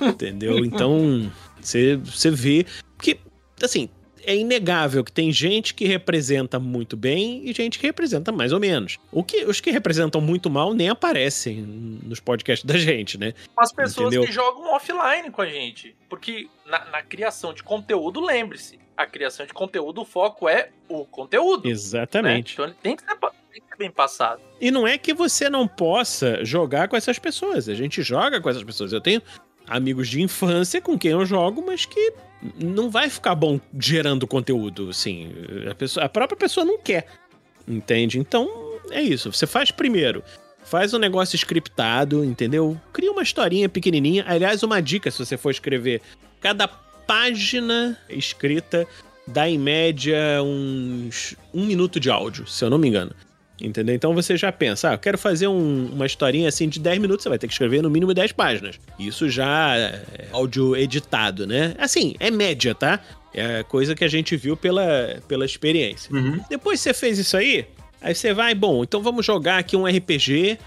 Entendeu? 0.00 0.58
Então, 0.72 1.30
você 1.60 2.30
vê 2.30 2.66
que, 3.00 3.18
assim, 3.62 3.88
é 4.24 4.34
inegável 4.34 5.04
que 5.04 5.12
tem 5.12 5.30
gente 5.30 5.74
que 5.74 5.84
representa 5.84 6.58
muito 6.58 6.96
bem 6.96 7.42
e 7.44 7.52
gente 7.52 7.78
que 7.78 7.86
representa 7.86 8.32
mais 8.32 8.52
ou 8.52 8.58
menos. 8.58 8.98
O 9.12 9.22
que, 9.22 9.44
os 9.44 9.60
que 9.60 9.70
representam 9.70 10.20
muito 10.20 10.50
mal 10.50 10.74
nem 10.74 10.88
aparecem 10.88 11.56
nos 12.02 12.18
podcasts 12.18 12.64
da 12.64 12.76
gente, 12.76 13.16
né? 13.16 13.34
As 13.56 13.72
pessoas 13.72 14.08
Entendeu? 14.08 14.26
que 14.26 14.32
jogam 14.32 14.74
offline 14.74 15.30
com 15.30 15.42
a 15.42 15.46
gente. 15.46 15.94
Porque 16.08 16.48
na, 16.66 16.84
na 16.86 17.02
criação 17.02 17.54
de 17.54 17.62
conteúdo, 17.62 18.20
lembre-se, 18.20 18.80
a 18.96 19.06
criação 19.06 19.46
de 19.46 19.52
conteúdo, 19.52 20.00
o 20.00 20.04
foco 20.04 20.48
é 20.48 20.70
o 20.88 21.04
conteúdo. 21.04 21.68
Exatamente. 21.68 22.48
Né? 22.48 22.52
Então 22.54 22.64
ele 22.64 22.76
tem 22.82 22.96
que, 22.96 23.04
ser, 23.04 23.16
ser 23.60 23.76
bem 23.76 23.90
passado. 23.90 24.40
E 24.60 24.70
não 24.70 24.86
é 24.86 24.96
que 24.96 25.12
você 25.12 25.48
não 25.50 25.66
possa 25.66 26.44
jogar 26.44 26.88
com 26.88 26.96
essas 26.96 27.18
pessoas. 27.18 27.68
A 27.68 27.74
gente 27.74 28.02
joga 28.02 28.40
com 28.40 28.48
essas 28.48 28.64
pessoas. 28.64 28.92
Eu 28.92 29.00
tenho 29.00 29.22
amigos 29.66 30.08
de 30.08 30.20
infância 30.20 30.80
com 30.80 30.98
quem 30.98 31.12
eu 31.12 31.24
jogo, 31.24 31.64
mas 31.66 31.84
que 31.84 32.12
não 32.58 32.90
vai 32.90 33.08
ficar 33.08 33.34
bom 33.34 33.60
gerando 33.78 34.26
conteúdo, 34.26 34.90
assim. 34.90 35.32
A, 35.70 35.74
pessoa, 35.74 36.06
a 36.06 36.08
própria 36.08 36.36
pessoa 36.36 36.64
não 36.64 36.78
quer, 36.78 37.06
entende? 37.66 38.18
Então, 38.18 38.48
é 38.90 39.00
isso. 39.00 39.32
Você 39.32 39.46
faz 39.46 39.70
primeiro. 39.70 40.22
Faz 40.64 40.94
um 40.94 40.98
negócio 40.98 41.36
scriptado, 41.36 42.24
entendeu? 42.24 42.80
Cria 42.92 43.10
uma 43.10 43.22
historinha 43.22 43.68
pequenininha. 43.68 44.24
Aliás, 44.26 44.62
uma 44.62 44.80
dica 44.80 45.10
se 45.10 45.18
você 45.18 45.36
for 45.36 45.50
escrever. 45.50 46.00
Cada 46.40 46.68
página 46.68 47.98
escrita 48.08 48.86
dá 49.26 49.48
em 49.48 49.58
média 49.58 50.42
uns 50.42 51.36
um 51.52 51.64
minuto 51.64 51.98
de 52.00 52.10
áudio, 52.10 52.46
se 52.46 52.64
eu 52.64 52.70
não 52.70 52.78
me 52.78 52.88
engano. 52.88 53.14
Entendeu? 53.62 53.94
Então 53.94 54.12
você 54.12 54.36
já 54.36 54.50
pensa, 54.50 54.90
ah, 54.90 54.94
eu 54.94 54.98
quero 54.98 55.16
fazer 55.16 55.46
um, 55.46 55.86
uma 55.92 56.04
historinha 56.04 56.48
assim 56.48 56.68
de 56.68 56.80
10 56.80 56.98
minutos, 56.98 57.22
você 57.22 57.28
vai 57.28 57.38
ter 57.38 57.46
que 57.46 57.52
escrever 57.52 57.80
no 57.80 57.88
mínimo 57.88 58.12
10 58.12 58.32
páginas. 58.32 58.80
Isso 58.98 59.30
já 59.30 59.76
é 59.76 60.26
áudio 60.32 60.76
editado, 60.76 61.46
né? 61.46 61.74
Assim, 61.78 62.16
é 62.18 62.28
média, 62.28 62.74
tá? 62.74 62.98
É 63.32 63.62
coisa 63.62 63.94
que 63.94 64.02
a 64.02 64.08
gente 64.08 64.36
viu 64.36 64.56
pela, 64.56 65.22
pela 65.28 65.44
experiência. 65.44 66.12
Uhum. 66.12 66.40
Depois 66.50 66.80
você 66.80 66.92
fez 66.92 67.20
isso 67.20 67.36
aí, 67.36 67.64
aí 68.00 68.14
você 68.14 68.34
vai, 68.34 68.52
bom, 68.52 68.82
então 68.82 69.00
vamos 69.00 69.24
jogar 69.24 69.58
aqui 69.58 69.76
um 69.76 69.86
RPG 69.86 70.58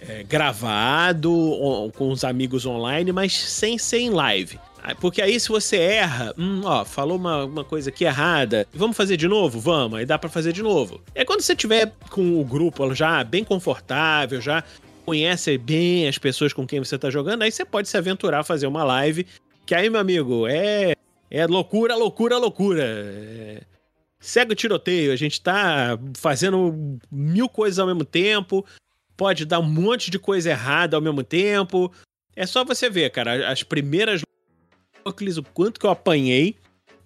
é, 0.00 0.22
gravado 0.22 1.90
com 1.96 2.10
os 2.10 2.22
amigos 2.22 2.64
online, 2.64 3.10
mas 3.10 3.32
sem 3.32 3.76
ser 3.78 3.98
em 3.98 4.10
live. 4.10 4.60
Porque 4.94 5.20
aí, 5.20 5.38
se 5.38 5.48
você 5.48 5.76
erra, 5.76 6.34
hum, 6.38 6.62
ó, 6.64 6.84
falou 6.84 7.16
uma, 7.16 7.44
uma 7.44 7.64
coisa 7.64 7.90
aqui 7.90 8.04
errada, 8.04 8.66
vamos 8.72 8.96
fazer 8.96 9.16
de 9.16 9.28
novo? 9.28 9.60
Vamos, 9.60 9.98
aí 9.98 10.06
dá 10.06 10.18
para 10.18 10.30
fazer 10.30 10.52
de 10.52 10.62
novo. 10.62 11.00
É 11.14 11.24
quando 11.24 11.40
você 11.40 11.54
tiver 11.54 11.92
com 12.10 12.40
o 12.40 12.44
grupo 12.44 12.94
já 12.94 13.22
bem 13.24 13.44
confortável, 13.44 14.40
já 14.40 14.64
conhece 15.04 15.56
bem 15.56 16.06
as 16.06 16.18
pessoas 16.18 16.52
com 16.52 16.66
quem 16.66 16.78
você 16.80 16.98
tá 16.98 17.08
jogando, 17.10 17.42
aí 17.42 17.50
você 17.50 17.64
pode 17.64 17.88
se 17.88 17.96
aventurar 17.96 18.40
a 18.40 18.44
fazer 18.44 18.66
uma 18.66 18.84
live. 18.84 19.26
Que 19.64 19.74
aí, 19.74 19.88
meu 19.90 20.00
amigo, 20.00 20.46
é, 20.46 20.94
é 21.30 21.46
loucura, 21.46 21.94
loucura, 21.94 22.38
loucura. 22.38 22.84
É... 22.84 23.62
Segue 24.20 24.52
o 24.52 24.56
tiroteio, 24.56 25.12
a 25.12 25.16
gente 25.16 25.40
tá 25.40 25.98
fazendo 26.16 26.98
mil 27.10 27.48
coisas 27.48 27.78
ao 27.78 27.86
mesmo 27.86 28.04
tempo, 28.04 28.66
pode 29.16 29.44
dar 29.44 29.60
um 29.60 29.68
monte 29.68 30.10
de 30.10 30.18
coisa 30.18 30.50
errada 30.50 30.96
ao 30.96 31.02
mesmo 31.02 31.22
tempo. 31.22 31.92
É 32.34 32.46
só 32.46 32.64
você 32.64 32.90
ver, 32.90 33.10
cara, 33.10 33.50
as 33.50 33.62
primeiras 33.62 34.22
o 35.08 35.42
quanto 35.42 35.78
que 35.80 35.86
eu 35.86 35.90
apanhei. 35.90 36.56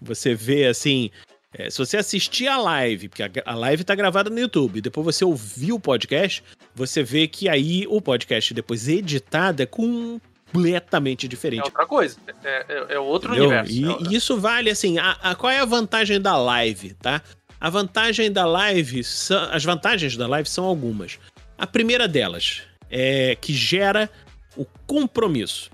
Você 0.00 0.34
vê 0.34 0.66
assim. 0.66 1.10
É, 1.54 1.68
se 1.68 1.78
você 1.78 1.98
assistir 1.98 2.48
a 2.48 2.56
live, 2.56 3.08
porque 3.08 3.22
a, 3.22 3.30
a 3.44 3.54
live 3.54 3.84
tá 3.84 3.94
gravada 3.94 4.30
no 4.30 4.38
YouTube, 4.38 4.80
depois 4.80 5.04
você 5.04 5.24
ouvir 5.24 5.72
o 5.72 5.78
podcast, 5.78 6.42
você 6.74 7.02
vê 7.02 7.28
que 7.28 7.48
aí 7.48 7.86
o 7.88 8.00
podcast 8.00 8.54
depois 8.54 8.88
editado 8.88 9.62
é 9.62 9.66
completamente 9.66 11.28
diferente. 11.28 11.60
É 11.60 11.64
outra 11.64 11.86
coisa. 11.86 12.16
É, 12.42 12.64
é, 12.68 12.94
é 12.94 12.98
outro 12.98 13.30
Entendeu? 13.30 13.50
universo. 13.50 13.72
E, 13.72 13.84
é 13.84 14.12
e, 14.12 14.16
isso 14.16 14.40
vale 14.40 14.70
assim. 14.70 14.98
A, 14.98 15.10
a, 15.22 15.34
qual 15.34 15.52
é 15.52 15.60
a 15.60 15.64
vantagem 15.66 16.20
da 16.20 16.36
live, 16.36 16.94
tá? 16.94 17.22
A 17.60 17.68
vantagem 17.68 18.32
da 18.32 18.46
live. 18.46 19.04
São, 19.04 19.42
as 19.50 19.62
vantagens 19.62 20.16
da 20.16 20.26
live 20.26 20.48
são 20.48 20.64
algumas. 20.64 21.18
A 21.58 21.66
primeira 21.66 22.08
delas 22.08 22.62
é 22.90 23.36
que 23.40 23.52
gera 23.52 24.10
o 24.56 24.66
compromisso. 24.86 25.70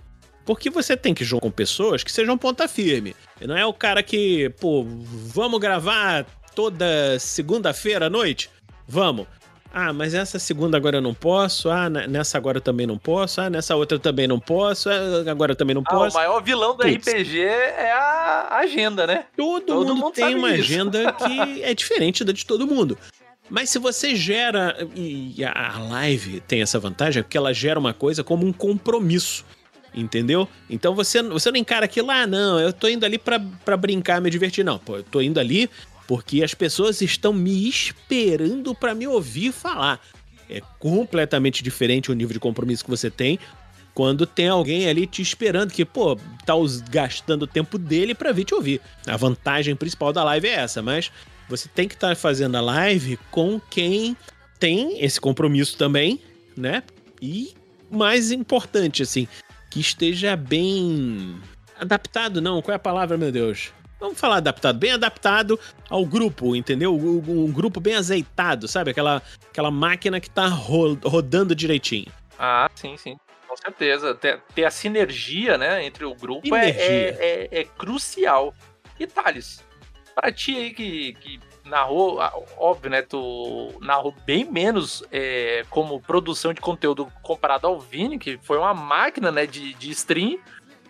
Porque 0.49 0.70
você 0.70 0.96
tem 0.96 1.12
que 1.12 1.26
jogar 1.26 1.42
com 1.42 1.51
pessoas 1.51 2.03
que 2.03 2.11
sejam 2.11 2.38
ponta 2.38 2.66
firme. 2.66 3.14
Não 3.38 3.55
é 3.55 3.66
o 3.66 3.72
cara 3.74 4.03
que, 4.03 4.49
pô, 4.59 4.82
vamos 4.82 5.61
gravar 5.61 6.24
toda 6.55 7.18
segunda-feira 7.18 8.07
à 8.07 8.09
noite? 8.09 8.49
Vamos. 8.88 9.26
Ah, 9.70 9.92
mas 9.92 10.14
essa 10.14 10.38
segunda 10.38 10.78
agora 10.78 10.96
eu 10.96 11.03
não 11.03 11.12
posso. 11.12 11.68
Ah, 11.68 11.90
nessa 11.90 12.38
agora 12.38 12.57
eu 12.57 12.62
também 12.62 12.86
não 12.86 12.96
posso. 12.96 13.42
Ah, 13.42 13.51
nessa 13.51 13.76
outra 13.76 13.96
eu 13.96 14.01
também 14.01 14.26
não 14.26 14.40
posso. 14.40 14.88
Ah, 14.88 15.30
agora 15.30 15.53
eu 15.53 15.57
também 15.57 15.74
não 15.74 15.84
posso. 15.84 16.16
Ah, 16.16 16.20
o 16.22 16.24
maior 16.24 16.42
vilão 16.42 16.74
do 16.74 16.82
Puts. 16.82 17.07
RPG 17.12 17.40
é 17.42 17.92
a 17.92 18.57
agenda, 18.62 19.07
né? 19.07 19.26
Todo, 19.36 19.66
todo 19.66 19.88
mundo, 19.88 19.96
mundo 19.96 20.14
tem 20.14 20.34
uma 20.34 20.53
isso. 20.53 20.61
agenda 20.62 21.12
que 21.28 21.62
é 21.62 21.74
diferente 21.74 22.24
da 22.24 22.32
de 22.32 22.46
todo 22.46 22.66
mundo. 22.66 22.96
Mas 23.51 23.68
se 23.68 23.78
você 23.78 24.16
gera. 24.16 24.74
E 24.96 25.44
a 25.44 25.78
live 25.78 26.40
tem 26.40 26.62
essa 26.62 26.78
vantagem, 26.78 27.22
porque 27.22 27.36
ela 27.36 27.53
gera 27.53 27.78
uma 27.78 27.92
coisa 27.92 28.24
como 28.24 28.46
um 28.46 28.53
compromisso. 28.53 29.44
Entendeu? 29.99 30.49
Então 30.70 30.94
você, 30.94 31.20
você 31.22 31.51
não 31.51 31.59
encara 31.59 31.84
aquilo, 31.84 32.11
ah, 32.11 32.26
não, 32.26 32.61
eu 32.61 32.72
tô 32.72 32.88
indo 32.88 33.05
ali 33.05 33.18
para 33.18 33.76
brincar, 33.76 34.20
me 34.20 34.30
divertir. 34.30 34.64
Não, 34.64 34.78
pô, 34.78 34.99
eu 34.99 35.03
tô 35.03 35.20
indo 35.20 35.40
ali 35.40 35.68
porque 36.07 36.42
as 36.42 36.55
pessoas 36.55 37.03
estão 37.03 37.32
me 37.32 37.68
esperando 37.68 38.74
para 38.74 38.94
me 38.94 39.07
ouvir 39.07 39.53
falar. 39.53 40.01
É 40.49 40.62
completamente 40.78 41.62
diferente 41.62 42.11
o 42.11 42.14
nível 42.14 42.32
de 42.32 42.40
compromisso 42.40 42.84
que 42.84 42.90
você 42.90 43.11
tem 43.11 43.38
quando 43.92 44.24
tem 44.24 44.46
alguém 44.46 44.88
ali 44.88 45.09
te 45.09 45.20
esperando, 45.20 45.72
que, 45.72 45.84
pô, 45.84 46.14
tá 46.46 46.55
gastando 46.88 47.42
o 47.42 47.46
tempo 47.49 47.76
dele 47.76 48.14
para 48.14 48.30
vir 48.30 48.44
te 48.44 48.55
ouvir. 48.55 48.80
A 49.05 49.16
vantagem 49.16 49.74
principal 49.74 50.12
da 50.12 50.22
live 50.22 50.46
é 50.46 50.53
essa, 50.53 50.80
mas 50.80 51.11
você 51.49 51.68
tem 51.68 51.88
que 51.88 51.94
estar 51.94 52.11
tá 52.11 52.14
fazendo 52.14 52.55
a 52.55 52.61
live 52.61 53.18
com 53.32 53.61
quem 53.68 54.16
tem 54.61 55.03
esse 55.05 55.20
compromisso 55.20 55.76
também, 55.76 56.20
né? 56.57 56.84
E 57.20 57.55
mais 57.90 58.30
importante, 58.30 59.03
assim, 59.03 59.26
que 59.71 59.81
esteja 59.81 60.37
bem 60.37 61.41
adaptado, 61.79 62.41
não, 62.41 62.61
qual 62.61 62.73
é 62.73 62.77
a 62.77 62.81
palavra, 62.81 63.16
meu 63.16 63.31
Deus? 63.31 63.73
Vamos 64.01 64.19
falar 64.19 64.37
adaptado, 64.37 64.79
bem 64.79 64.93
adaptado 64.93 65.59
ao 65.91 66.07
grupo, 66.07 66.55
entendeu? 66.55 66.95
Um, 66.95 67.51
grupo 67.51 67.81
bem 67.81 67.97
azeitado, 67.97 68.69
sabe? 68.69 68.93
Aquela, 68.93 69.21
aquela 69.51 69.71
máquina 69.71 70.21
que 70.21 70.31
tá 70.31 70.47
ro 70.47 70.97
rodando 71.05 71.55
direitinho. 71.55 72.07
Ah, 72.39 72.71
sim, 72.77 72.97
sim. 72.97 73.16
Com 73.49 73.57
certeza. 73.57 74.14
Ter, 74.14 74.41
ter 74.55 74.64
a 74.64 74.71
sinergia, 74.71 75.59
né, 75.59 75.85
entre 75.85 76.05
o 76.05 76.14
grupo 76.14 76.55
é, 76.55 76.71
é, 76.71 77.09
é, 77.51 77.61
é, 77.61 77.64
crucial. 77.64 78.55
E 79.01 79.07
Thales, 79.07 79.64
pra 80.14 80.31
ti 80.31 80.57
aí 80.57 80.71
que, 80.71 81.14
que 81.14 81.41
narrou, 81.69 82.19
óbvio, 82.57 82.91
né? 82.91 83.03
Tu 83.03 83.75
narrou 83.81 84.14
bem 84.27 84.45
menos 84.45 85.03
é, 85.12 85.64
como 85.71 86.01
produção 86.01 86.53
de 86.53 86.61
conteúdo 86.61 87.07
comparado 87.23 87.66
ao 87.66 87.79
Vini, 87.79 88.19
que 88.19 88.39
foi 88.43 88.59
uma 88.59 88.75
máquina, 88.75 89.31
né, 89.31 89.47
de, 89.47 89.75
de 89.75 89.91
stream. 89.91 90.39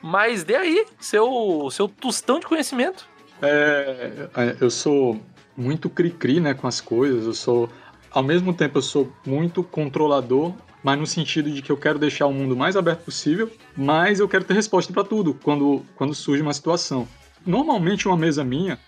Mas 0.01 0.45
dê 0.45 0.55
aí 0.55 0.87
seu, 1.01 1.69
seu 1.71 1.89
tostão 1.89 2.39
de 2.39 2.47
conhecimento. 2.47 3.09
É, 3.43 4.29
é, 4.37 4.57
eu 4.61 4.71
sou 4.71 5.21
muito 5.57 5.91
cri-cri, 5.91 6.41
né, 6.41 6.55
com 6.55 6.67
as 6.67 6.81
coisas. 6.81 7.27
Eu 7.27 7.35
sou, 7.35 7.71
ao 8.11 8.23
mesmo 8.23 8.55
tempo, 8.55 8.79
eu 8.79 8.83
sou 8.83 9.13
muito 9.27 9.63
controlador, 9.63 10.55
mas 10.83 10.99
no 10.99 11.07
sentido 11.07 11.51
de 11.51 11.61
que 11.61 11.71
eu 11.71 11.77
quero 11.77 11.99
deixar 11.99 12.27
o 12.27 12.33
mundo 12.33 12.57
mais 12.57 12.77
aberto 12.77 13.05
possível, 13.05 13.51
mas 13.77 14.21
eu 14.21 14.29
quero 14.29 14.45
ter 14.45 14.55
resposta 14.55 14.93
para 14.93 15.05
tudo 15.05 15.35
quando, 15.35 15.85
quando 15.97 16.15
surge 16.15 16.43
uma 16.43 16.55
situação. 16.55 17.09
Normalmente, 17.45 18.07
uma 18.07 18.17
mesa 18.17 18.45
minha 18.45 18.79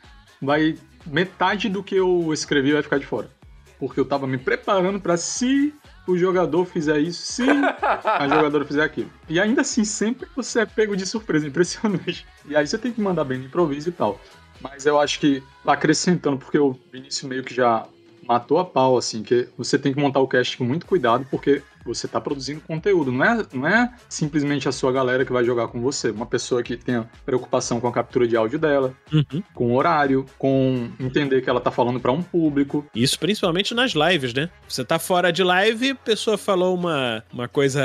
vai 0.41 0.77
metade 1.07 1.69
do 1.69 1.83
que 1.83 1.95
eu 1.95 2.33
escrevi 2.33 2.73
vai 2.73 2.83
ficar 2.83 2.99
de 2.99 3.07
fora. 3.07 3.31
Porque 3.79 3.99
eu 3.99 4.05
tava 4.05 4.27
me 4.27 4.37
preparando 4.37 5.01
para 5.01 5.17
se 5.17 5.75
o 6.07 6.17
jogador 6.17 6.65
fizer 6.67 6.99
isso, 6.99 7.33
se 7.33 7.45
a 7.49 8.27
jogadora 8.29 8.65
fizer 8.65 8.83
aquilo. 8.83 9.11
E 9.29 9.41
ainda 9.41 9.63
assim, 9.63 9.85
sempre 9.85 10.29
você 10.37 10.61
é 10.61 10.67
pego 10.67 10.97
de 10.97 11.07
surpresa, 11.07 11.47
impressionante. 11.49 12.27
E 12.47 12.55
aí 12.55 12.67
você 12.67 12.77
tem 12.77 12.93
que 12.93 13.01
mandar 13.01 13.25
bem 13.25 13.39
no 13.39 13.47
improviso 13.47 13.89
e 13.89 13.93
tal. 13.93 14.21
Mas 14.61 14.85
eu 14.85 15.01
acho 15.01 15.19
que 15.21 15.43
acrescentando, 15.67 16.37
porque 16.37 16.59
o 16.59 16.79
Vinícius 16.93 17.29
meio 17.29 17.43
que 17.43 17.55
já 17.55 17.87
matou 18.27 18.59
a 18.59 18.65
pau, 18.65 18.99
assim, 18.99 19.23
que 19.23 19.49
você 19.57 19.79
tem 19.79 19.95
que 19.95 20.01
montar 20.01 20.21
o 20.21 20.29
cast 20.29 20.57
com 20.57 20.65
muito 20.65 20.85
cuidado, 20.85 21.27
porque 21.31 21.63
você 21.85 22.07
está 22.07 22.21
produzindo 22.21 22.61
conteúdo. 22.61 23.11
Não 23.13 23.25
é, 23.25 23.47
não 23.53 23.67
é 23.67 23.93
simplesmente 24.09 24.69
a 24.69 24.73
sua 24.73 24.93
galera 24.93 25.25
que 25.25 25.33
vai 25.33 25.45
jogar 25.45 25.69
com 25.69 25.81
você. 25.81 26.11
Uma 26.11 26.27
pessoa 26.27 26.63
que 26.63 26.77
tenha 26.77 27.09
preocupação 27.25 27.81
com 27.81 27.89
a 27.89 27.93
captura 27.93 28.27
de 28.27 28.37
áudio 28.37 28.59
dela, 28.59 28.95
Uhum. 29.13 29.43
com 29.55 29.73
o 29.73 29.75
horário, 29.77 30.25
com 30.39 30.89
entender 30.99 31.41
que 31.43 31.51
ela 31.51 31.61
tá 31.61 31.71
falando 31.71 31.99
para 32.01 32.13
um 32.13 32.23
público. 32.23 32.87
Isso 32.95 33.19
principalmente 33.19 33.75
nas 33.75 33.93
lives, 33.93 34.33
né? 34.35 34.49
Você 34.69 34.85
tá 34.85 34.99
fora 34.99 35.33
de 35.33 35.43
live, 35.43 35.91
a 35.91 35.95
pessoa 35.95 36.37
falou 36.39 36.75
uma, 36.75 37.25
uma 37.33 37.49
coisa, 37.49 37.83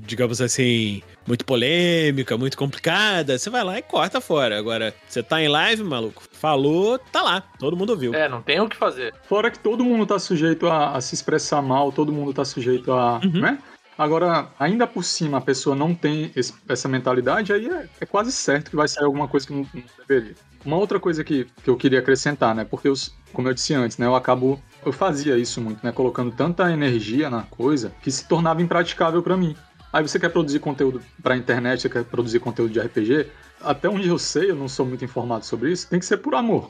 digamos 0.00 0.40
assim, 0.40 1.02
muito 1.26 1.44
polêmica, 1.44 2.36
muito 2.36 2.56
complicada. 2.56 3.38
Você 3.38 3.50
vai 3.50 3.64
lá 3.64 3.78
e 3.78 3.82
corta 3.82 4.20
fora. 4.20 4.58
Agora, 4.58 4.94
você 5.08 5.22
tá 5.22 5.42
em 5.42 5.48
live, 5.48 5.82
maluco, 5.82 6.22
falou, 6.44 6.98
tá 6.98 7.22
lá. 7.22 7.40
Todo 7.58 7.74
mundo 7.74 7.90
ouviu. 7.90 8.12
É, 8.14 8.28
não 8.28 8.42
tem 8.42 8.60
o 8.60 8.68
que 8.68 8.76
fazer. 8.76 9.14
Fora 9.26 9.50
que 9.50 9.58
todo 9.58 9.82
mundo 9.82 10.04
tá 10.04 10.18
sujeito 10.18 10.66
a, 10.66 10.90
a 10.94 11.00
se 11.00 11.14
expressar 11.14 11.62
mal, 11.62 11.90
todo 11.90 12.12
mundo 12.12 12.34
tá 12.34 12.44
sujeito 12.44 12.92
a. 12.92 13.18
Uhum. 13.24 13.40
Né? 13.40 13.58
Agora, 13.96 14.48
ainda 14.58 14.86
por 14.86 15.02
cima, 15.04 15.38
a 15.38 15.40
pessoa 15.40 15.74
não 15.74 15.94
tem 15.94 16.30
esse- 16.36 16.52
essa 16.68 16.86
mentalidade, 16.86 17.50
aí 17.52 17.66
é, 17.66 17.88
é 18.00 18.04
quase 18.06 18.30
certo 18.30 18.68
que 18.70 18.76
vai 18.76 18.86
sair 18.88 19.04
alguma 19.04 19.26
coisa 19.26 19.46
que 19.46 19.52
não, 19.54 19.66
não 19.72 19.82
deveria. 20.06 20.34
Uma 20.66 20.76
outra 20.76 20.98
coisa 21.00 21.22
que, 21.24 21.46
que 21.62 21.70
eu 21.70 21.76
queria 21.76 22.00
acrescentar, 22.00 22.54
né? 22.54 22.64
Porque, 22.64 22.88
os, 22.88 23.14
como 23.32 23.48
eu 23.48 23.54
disse 23.54 23.72
antes, 23.72 23.96
né? 23.96 24.04
Eu 24.06 24.14
acabo. 24.14 24.60
Eu 24.84 24.92
fazia 24.92 25.38
isso 25.38 25.60
muito, 25.62 25.78
né? 25.82 25.92
Colocando 25.92 26.30
tanta 26.30 26.70
energia 26.70 27.30
na 27.30 27.42
coisa 27.42 27.92
que 28.02 28.10
se 28.10 28.26
tornava 28.28 28.60
impraticável 28.60 29.22
pra 29.22 29.36
mim. 29.36 29.56
Aí 29.94 30.02
você 30.02 30.18
quer 30.18 30.28
produzir 30.28 30.58
conteúdo 30.58 31.00
pra 31.22 31.36
internet, 31.36 31.82
você 31.82 31.88
quer 31.88 32.02
produzir 32.02 32.40
conteúdo 32.40 32.72
de 32.72 32.80
RPG. 32.80 33.28
Até 33.60 33.88
onde 33.88 34.08
eu 34.08 34.18
sei, 34.18 34.50
eu 34.50 34.56
não 34.56 34.66
sou 34.66 34.84
muito 34.84 35.04
informado 35.04 35.44
sobre 35.44 35.70
isso, 35.70 35.88
tem 35.88 36.00
que 36.00 36.04
ser 36.04 36.16
por 36.16 36.34
amor. 36.34 36.68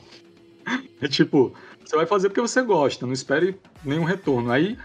É 1.01 1.07
tipo, 1.09 1.53
você 1.83 1.95
vai 1.95 2.05
fazer 2.05 2.29
porque 2.29 2.39
você 2.39 2.61
gosta, 2.61 3.05
não 3.05 3.13
espere 3.13 3.59
nenhum 3.83 4.05
retorno. 4.05 4.49
Aí, 4.49 4.77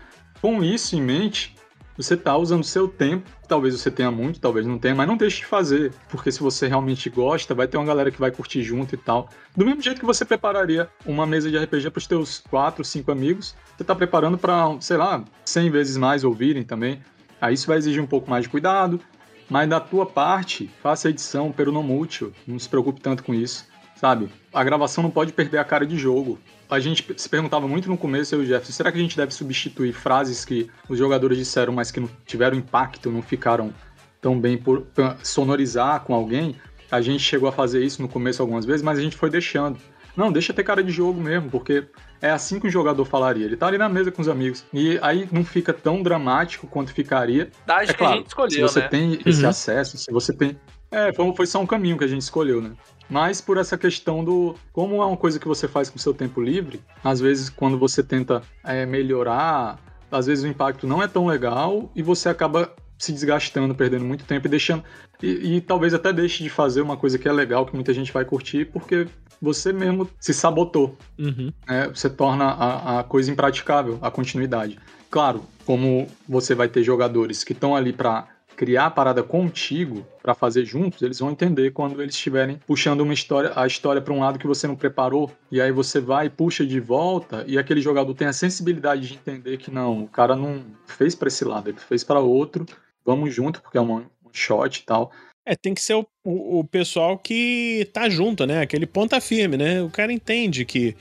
com 0.42 0.62
isso 0.62 0.96
em 0.96 1.00
mente, 1.00 1.54
você 1.96 2.16
tá 2.16 2.36
usando 2.36 2.64
seu 2.64 2.88
tempo, 2.88 3.30
talvez 3.46 3.78
você 3.78 3.90
tenha 3.90 4.10
muito, 4.10 4.40
talvez 4.40 4.66
não 4.66 4.76
tenha, 4.76 4.94
mas 4.94 5.06
não 5.06 5.16
deixe 5.16 5.38
de 5.38 5.46
fazer, 5.46 5.92
porque 6.08 6.32
se 6.32 6.40
você 6.40 6.66
realmente 6.66 7.08
gosta, 7.08 7.54
vai 7.54 7.68
ter 7.68 7.76
uma 7.76 7.86
galera 7.86 8.10
que 8.10 8.18
vai 8.18 8.30
curtir 8.30 8.62
junto 8.62 8.94
e 8.94 8.98
tal. 8.98 9.30
Do 9.56 9.64
mesmo 9.64 9.80
jeito 9.80 10.00
que 10.00 10.04
você 10.04 10.24
prepararia 10.24 10.88
uma 11.06 11.24
mesa 11.24 11.48
de 11.48 11.56
RPG 11.56 11.90
para 11.90 11.98
os 11.98 12.06
teus 12.06 12.42
quatro, 12.50 12.84
cinco 12.84 13.12
amigos, 13.12 13.54
você 13.76 13.84
tá 13.84 13.94
preparando 13.94 14.36
para, 14.36 14.76
sei 14.80 14.96
lá, 14.96 15.24
100 15.44 15.70
vezes 15.70 15.96
mais 15.96 16.24
ouvirem 16.24 16.64
também. 16.64 17.00
Aí 17.40 17.54
isso 17.54 17.66
vai 17.66 17.78
exigir 17.78 18.02
um 18.02 18.06
pouco 18.06 18.28
mais 18.28 18.44
de 18.44 18.48
cuidado, 18.48 19.00
mas 19.48 19.68
da 19.68 19.80
tua 19.80 20.06
parte, 20.06 20.70
faça 20.82 21.08
a 21.08 21.10
edição 21.10 21.50
peronomútil, 21.50 22.32
não 22.46 22.58
se 22.58 22.68
preocupe 22.68 23.00
tanto 23.00 23.24
com 23.24 23.34
isso, 23.34 23.66
sabe? 23.96 24.28
A 24.52 24.62
gravação 24.62 25.02
não 25.02 25.10
pode 25.10 25.32
perder 25.32 25.58
a 25.58 25.64
cara 25.64 25.86
de 25.86 25.96
jogo. 25.96 26.38
A 26.70 26.78
gente 26.78 27.04
se 27.16 27.28
perguntava 27.28 27.66
muito 27.66 27.88
no 27.88 27.98
começo, 27.98 28.34
eu 28.34 28.42
e 28.42 28.44
o 28.44 28.46
Jefferson, 28.46 28.72
será 28.72 28.92
que 28.92 28.98
a 28.98 29.00
gente 29.00 29.16
deve 29.16 29.34
substituir 29.34 29.92
frases 29.92 30.44
que 30.44 30.70
os 30.88 30.96
jogadores 30.96 31.36
disseram, 31.36 31.72
mas 31.72 31.90
que 31.90 31.98
não 31.98 32.08
tiveram 32.24 32.56
impacto, 32.56 33.10
não 33.10 33.22
ficaram 33.22 33.74
tão 34.20 34.38
bem 34.38 34.56
por 34.56 34.86
sonorizar 35.22 36.00
com 36.00 36.14
alguém? 36.14 36.54
A 36.90 37.00
gente 37.00 37.22
chegou 37.22 37.48
a 37.48 37.52
fazer 37.52 37.84
isso 37.84 38.00
no 38.02 38.08
começo 38.08 38.40
algumas 38.40 38.64
vezes, 38.64 38.82
mas 38.82 38.98
a 38.98 39.02
gente 39.02 39.16
foi 39.16 39.30
deixando. 39.30 39.78
Não, 40.16 40.30
deixa 40.30 40.52
ter 40.52 40.62
cara 40.62 40.82
de 40.82 40.92
jogo 40.92 41.20
mesmo, 41.20 41.50
porque 41.50 41.86
é 42.22 42.30
assim 42.30 42.60
que 42.60 42.66
um 42.66 42.70
jogador 42.70 43.04
falaria. 43.04 43.44
Ele 43.46 43.56
tá 43.56 43.66
ali 43.66 43.78
na 43.78 43.88
mesa 43.88 44.10
com 44.12 44.20
os 44.22 44.28
amigos. 44.28 44.64
E 44.72 44.98
aí 45.02 45.28
não 45.32 45.44
fica 45.44 45.72
tão 45.72 46.02
dramático 46.02 46.66
quanto 46.66 46.92
ficaria 46.92 47.50
Da 47.66 47.82
é 47.82 47.86
que 47.86 47.92
a 47.92 47.94
claro, 47.94 48.16
gente 48.18 48.26
escolheu, 48.28 48.68
se 48.68 48.74
você 48.74 48.80
né? 48.80 48.88
tem 48.88 49.18
esse 49.24 49.42
Uhum. 49.42 49.48
acesso, 49.48 49.96
se 49.98 50.10
você 50.12 50.32
tem. 50.32 50.58
É, 50.90 51.12
foi, 51.12 51.34
foi 51.36 51.46
só 51.46 51.60
um 51.60 51.66
caminho 51.66 51.96
que 51.96 52.04
a 52.04 52.08
gente 52.08 52.22
escolheu, 52.22 52.60
né? 52.60 52.72
Mas 53.08 53.40
por 53.40 53.56
essa 53.58 53.76
questão 53.76 54.22
do. 54.24 54.54
Como 54.72 55.02
é 55.02 55.06
uma 55.06 55.16
coisa 55.16 55.38
que 55.38 55.48
você 55.48 55.66
faz 55.66 55.88
com 55.90 55.98
seu 55.98 56.14
tempo 56.14 56.40
livre, 56.40 56.80
às 57.02 57.20
vezes 57.20 57.48
quando 57.48 57.78
você 57.78 58.02
tenta 58.02 58.42
é, 58.64 58.86
melhorar, 58.86 59.78
às 60.10 60.26
vezes 60.26 60.44
o 60.44 60.48
impacto 60.48 60.86
não 60.86 61.02
é 61.02 61.08
tão 61.08 61.26
legal 61.26 61.90
e 61.94 62.02
você 62.02 62.28
acaba 62.28 62.72
se 63.00 63.12
desgastando, 63.12 63.74
perdendo 63.74 64.04
muito 64.04 64.24
tempo 64.24 64.46
e 64.46 64.50
deixando. 64.50 64.84
E, 65.22 65.56
e 65.56 65.60
talvez 65.60 65.94
até 65.94 66.12
deixe 66.12 66.42
de 66.42 66.50
fazer 66.50 66.82
uma 66.82 66.96
coisa 66.96 67.18
que 67.18 67.26
é 67.26 67.32
legal, 67.32 67.66
que 67.66 67.74
muita 67.74 67.92
gente 67.94 68.12
vai 68.12 68.24
curtir, 68.24 68.66
porque 68.66 69.06
você 69.40 69.72
mesmo 69.72 70.08
se 70.20 70.34
sabotou 70.34 70.96
Uhum. 71.18 71.52
né, 71.66 71.88
você 71.88 72.10
torna 72.10 72.44
a, 72.44 73.00
a 73.00 73.02
coisa 73.04 73.30
impraticável, 73.30 73.98
a 74.02 74.10
continuidade. 74.10 74.78
Claro, 75.10 75.42
como 75.64 76.06
você 76.28 76.54
vai 76.54 76.68
ter 76.68 76.82
jogadores 76.82 77.42
que 77.42 77.52
estão 77.52 77.74
ali 77.74 77.92
para 77.92 78.28
criar 78.60 78.86
a 78.86 78.90
parada 78.90 79.22
contigo, 79.22 80.06
para 80.22 80.34
fazer 80.34 80.66
juntos, 80.66 81.00
eles 81.00 81.18
vão 81.18 81.30
entender 81.30 81.70
quando 81.70 82.02
eles 82.02 82.14
estiverem 82.14 82.60
puxando 82.66 83.00
uma 83.00 83.14
história, 83.14 83.52
a 83.56 83.66
história 83.66 84.02
para 84.02 84.12
um 84.12 84.20
lado 84.20 84.38
que 84.38 84.46
você 84.46 84.66
não 84.66 84.76
preparou, 84.76 85.32
e 85.50 85.62
aí 85.62 85.72
você 85.72 85.98
vai 85.98 86.26
e 86.26 86.30
puxa 86.30 86.66
de 86.66 86.78
volta, 86.78 87.42
e 87.46 87.56
aquele 87.56 87.80
jogador 87.80 88.12
tem 88.12 88.28
a 88.28 88.34
sensibilidade 88.34 89.08
de 89.08 89.14
entender 89.14 89.56
que 89.56 89.70
não, 89.70 90.02
o 90.04 90.08
cara 90.08 90.36
não 90.36 90.62
fez 90.86 91.14
para 91.14 91.28
esse 91.28 91.42
lado, 91.42 91.70
ele 91.70 91.78
fez 91.78 92.04
para 92.04 92.20
outro, 92.20 92.66
vamos 93.04 93.34
junto, 93.34 93.60
porque 93.60 93.78
é 93.78 93.80
um 93.80 94.04
shot 94.32 94.80
e 94.80 94.82
tal. 94.84 95.10
É, 95.44 95.56
tem 95.56 95.74
que 95.74 95.80
ser 95.80 95.94
o, 95.94 96.06
o, 96.24 96.60
o 96.60 96.64
pessoal 96.64 97.18
que 97.18 97.88
tá 97.92 98.08
junto, 98.08 98.46
né? 98.46 98.60
Aquele 98.60 98.86
ponta 98.86 99.20
firme, 99.20 99.56
né? 99.56 99.82
O 99.82 99.90
cara 99.90 100.12
entende 100.12 100.64
que 100.64 100.94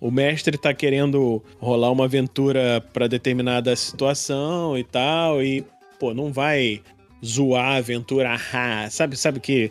o 0.00 0.10
mestre 0.10 0.58
tá 0.58 0.74
querendo 0.74 1.42
rolar 1.58 1.90
uma 1.90 2.04
aventura 2.04 2.84
pra 2.92 3.06
determinada 3.06 3.74
situação 3.74 4.76
e 4.76 4.84
tal, 4.84 5.42
e, 5.42 5.64
pô, 5.98 6.12
não 6.12 6.30
vai 6.30 6.82
zoar 7.24 7.72
a 7.72 7.76
aventura, 7.76 8.36
sabe, 8.90 9.16
sabe 9.16 9.40
que 9.40 9.70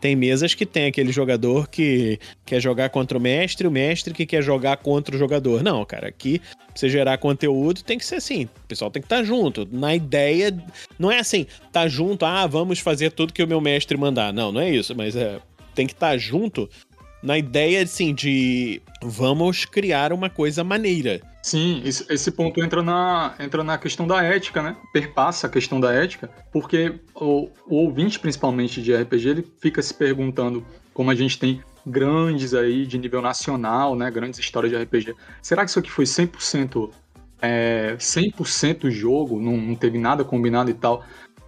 tem 0.00 0.16
mesas 0.16 0.54
que 0.54 0.66
tem 0.66 0.86
aquele 0.86 1.12
jogador 1.12 1.68
que 1.68 2.18
quer 2.44 2.60
jogar 2.60 2.90
contra 2.90 3.16
o 3.16 3.20
mestre, 3.20 3.66
o 3.66 3.70
mestre 3.70 4.12
que 4.12 4.26
quer 4.26 4.42
jogar 4.42 4.78
contra 4.78 5.14
o 5.14 5.18
jogador. 5.18 5.62
Não, 5.62 5.84
cara, 5.84 6.08
aqui 6.08 6.40
você 6.80 6.88
gerar 6.88 7.18
conteúdo 7.18 7.82
tem 7.82 7.98
que 7.98 8.04
ser 8.04 8.16
assim, 8.16 8.44
o 8.44 8.68
pessoal 8.68 8.90
tem 8.90 9.02
que 9.02 9.06
estar 9.06 9.22
junto. 9.22 9.68
Na 9.70 9.94
ideia, 9.94 10.56
não 10.98 11.12
é 11.12 11.18
assim, 11.18 11.46
tá 11.70 11.86
junto, 11.86 12.24
ah, 12.24 12.46
vamos 12.46 12.78
fazer 12.78 13.10
tudo 13.12 13.32
que 13.32 13.42
o 13.42 13.48
meu 13.48 13.60
mestre 13.60 13.96
mandar. 13.96 14.32
Não, 14.32 14.50
não 14.50 14.60
é 14.60 14.70
isso, 14.70 14.94
mas 14.96 15.14
é, 15.14 15.38
tem 15.74 15.86
que 15.86 15.92
estar 15.92 16.16
junto 16.16 16.68
na 17.22 17.36
ideia, 17.36 17.82
assim, 17.82 18.14
de 18.14 18.80
vamos 19.02 19.66
criar 19.66 20.12
uma 20.12 20.30
coisa 20.30 20.64
maneira. 20.64 21.20
Sim, 21.42 21.82
esse, 21.84 22.04
esse 22.10 22.30
ponto 22.30 22.62
entra 22.62 22.82
na, 22.82 23.34
entra 23.38 23.62
na 23.62 23.76
questão 23.78 24.06
da 24.06 24.22
ética, 24.22 24.62
né? 24.62 24.76
Perpassa 24.92 25.46
a 25.46 25.50
questão 25.50 25.78
da 25.78 25.92
ética, 25.92 26.30
porque 26.52 26.94
o, 27.14 27.48
o 27.66 27.76
ouvinte, 27.76 28.18
principalmente 28.18 28.82
de 28.82 28.94
RPG, 28.94 29.28
ele 29.28 29.46
fica 29.60 29.82
se 29.82 29.92
perguntando, 29.92 30.64
como 30.94 31.10
a 31.10 31.14
gente 31.14 31.38
tem 31.38 31.62
grandes 31.86 32.54
aí 32.54 32.86
de 32.86 32.98
nível 32.98 33.22
nacional, 33.22 33.94
né? 33.96 34.10
Grandes 34.10 34.38
histórias 34.38 34.72
de 34.72 34.78
RPG. 34.82 35.14
Será 35.42 35.64
que 35.64 35.70
isso 35.70 35.78
aqui 35.78 35.90
foi 35.90 36.04
100%, 36.04 36.90
é, 37.40 37.96
100% 37.98 38.90
jogo? 38.90 39.40
Não, 39.40 39.56
não 39.56 39.74
teve 39.74 39.98
nada 39.98 40.24
combinado 40.24 40.70
e 40.70 40.74
tal? 40.74 41.04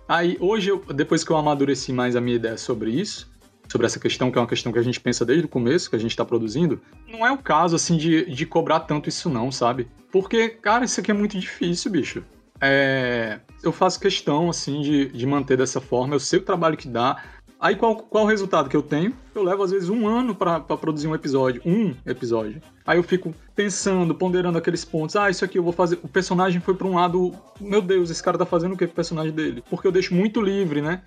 Aí, 0.08 0.36
hoje, 0.40 0.70
eu- 0.70 0.84
depois 0.94 1.24
que 1.24 1.30
eu 1.30 1.36
amadureci 1.36 1.92
mais 1.92 2.16
a 2.16 2.20
minha 2.20 2.36
ideia 2.36 2.56
sobre 2.56 2.90
isso, 2.90 3.30
sobre 3.68 3.86
essa 3.86 3.98
questão, 3.98 4.30
que 4.30 4.36
é 4.36 4.40
uma 4.40 4.46
questão 4.46 4.70
que 4.72 4.78
a 4.78 4.82
gente 4.82 5.00
pensa 5.00 5.24
desde 5.24 5.46
o 5.46 5.48
começo, 5.48 5.88
que 5.88 5.96
a 5.96 5.98
gente 5.98 6.10
está 6.10 6.24
produzindo, 6.24 6.80
não 7.08 7.26
é 7.26 7.32
o 7.32 7.38
caso, 7.38 7.74
assim, 7.74 7.96
de, 7.96 8.26
de 8.30 8.44
cobrar 8.44 8.80
tanto 8.80 9.08
isso 9.08 9.30
não, 9.30 9.50
sabe? 9.50 9.88
Porque, 10.10 10.48
cara, 10.48 10.84
isso 10.84 11.00
aqui 11.00 11.10
é 11.10 11.14
muito 11.14 11.38
difícil, 11.38 11.90
bicho. 11.90 12.22
É, 12.60 13.40
eu 13.62 13.72
faço 13.72 13.98
questão, 13.98 14.50
assim, 14.50 14.82
de, 14.82 15.06
de 15.06 15.26
manter 15.26 15.56
dessa 15.56 15.80
forma, 15.80 16.14
eu 16.14 16.20
sei 16.20 16.38
o 16.38 16.42
trabalho 16.42 16.76
que 16.76 16.86
dá. 16.86 17.16
Aí, 17.62 17.76
qual, 17.76 17.94
qual 17.94 18.24
o 18.24 18.26
resultado 18.26 18.68
que 18.68 18.76
eu 18.76 18.82
tenho? 18.82 19.14
Eu 19.32 19.44
levo, 19.44 19.62
às 19.62 19.70
vezes, 19.70 19.88
um 19.88 20.08
ano 20.08 20.34
para 20.34 20.58
produzir 20.58 21.06
um 21.06 21.14
episódio. 21.14 21.62
Um 21.64 21.94
episódio. 22.04 22.60
Aí 22.84 22.98
eu 22.98 23.04
fico 23.04 23.32
pensando, 23.54 24.12
ponderando 24.16 24.58
aqueles 24.58 24.84
pontos. 24.84 25.14
Ah, 25.14 25.30
isso 25.30 25.44
aqui 25.44 25.58
eu 25.60 25.62
vou 25.62 25.72
fazer. 25.72 26.00
O 26.02 26.08
personagem 26.08 26.60
foi 26.60 26.74
para 26.74 26.88
um 26.88 26.96
lado. 26.96 27.32
Meu 27.60 27.80
Deus, 27.80 28.10
esse 28.10 28.20
cara 28.20 28.36
tá 28.36 28.44
fazendo 28.44 28.72
o 28.72 28.76
que 28.76 28.84
com 28.84 28.92
o 28.92 28.96
personagem 28.96 29.32
dele? 29.32 29.62
Porque 29.70 29.86
eu 29.86 29.92
deixo 29.92 30.12
muito 30.12 30.40
livre, 30.40 30.82
né? 30.82 31.02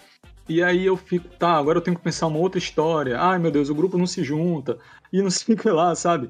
E 0.47 0.63
aí 0.63 0.85
eu 0.85 0.95
fico, 0.95 1.27
tá, 1.37 1.57
agora 1.57 1.79
eu 1.79 1.81
tenho 1.81 1.97
que 1.97 2.03
pensar 2.03 2.27
uma 2.27 2.39
outra 2.39 2.57
história. 2.57 3.19
Ai, 3.19 3.37
meu 3.37 3.51
Deus, 3.51 3.69
o 3.69 3.75
grupo 3.75 3.97
não 3.97 4.07
se 4.07 4.23
junta. 4.23 4.77
E 5.11 5.21
não 5.21 5.29
sei 5.29 5.55
o 5.55 5.57
que 5.57 5.69
lá, 5.69 5.93
sabe? 5.93 6.29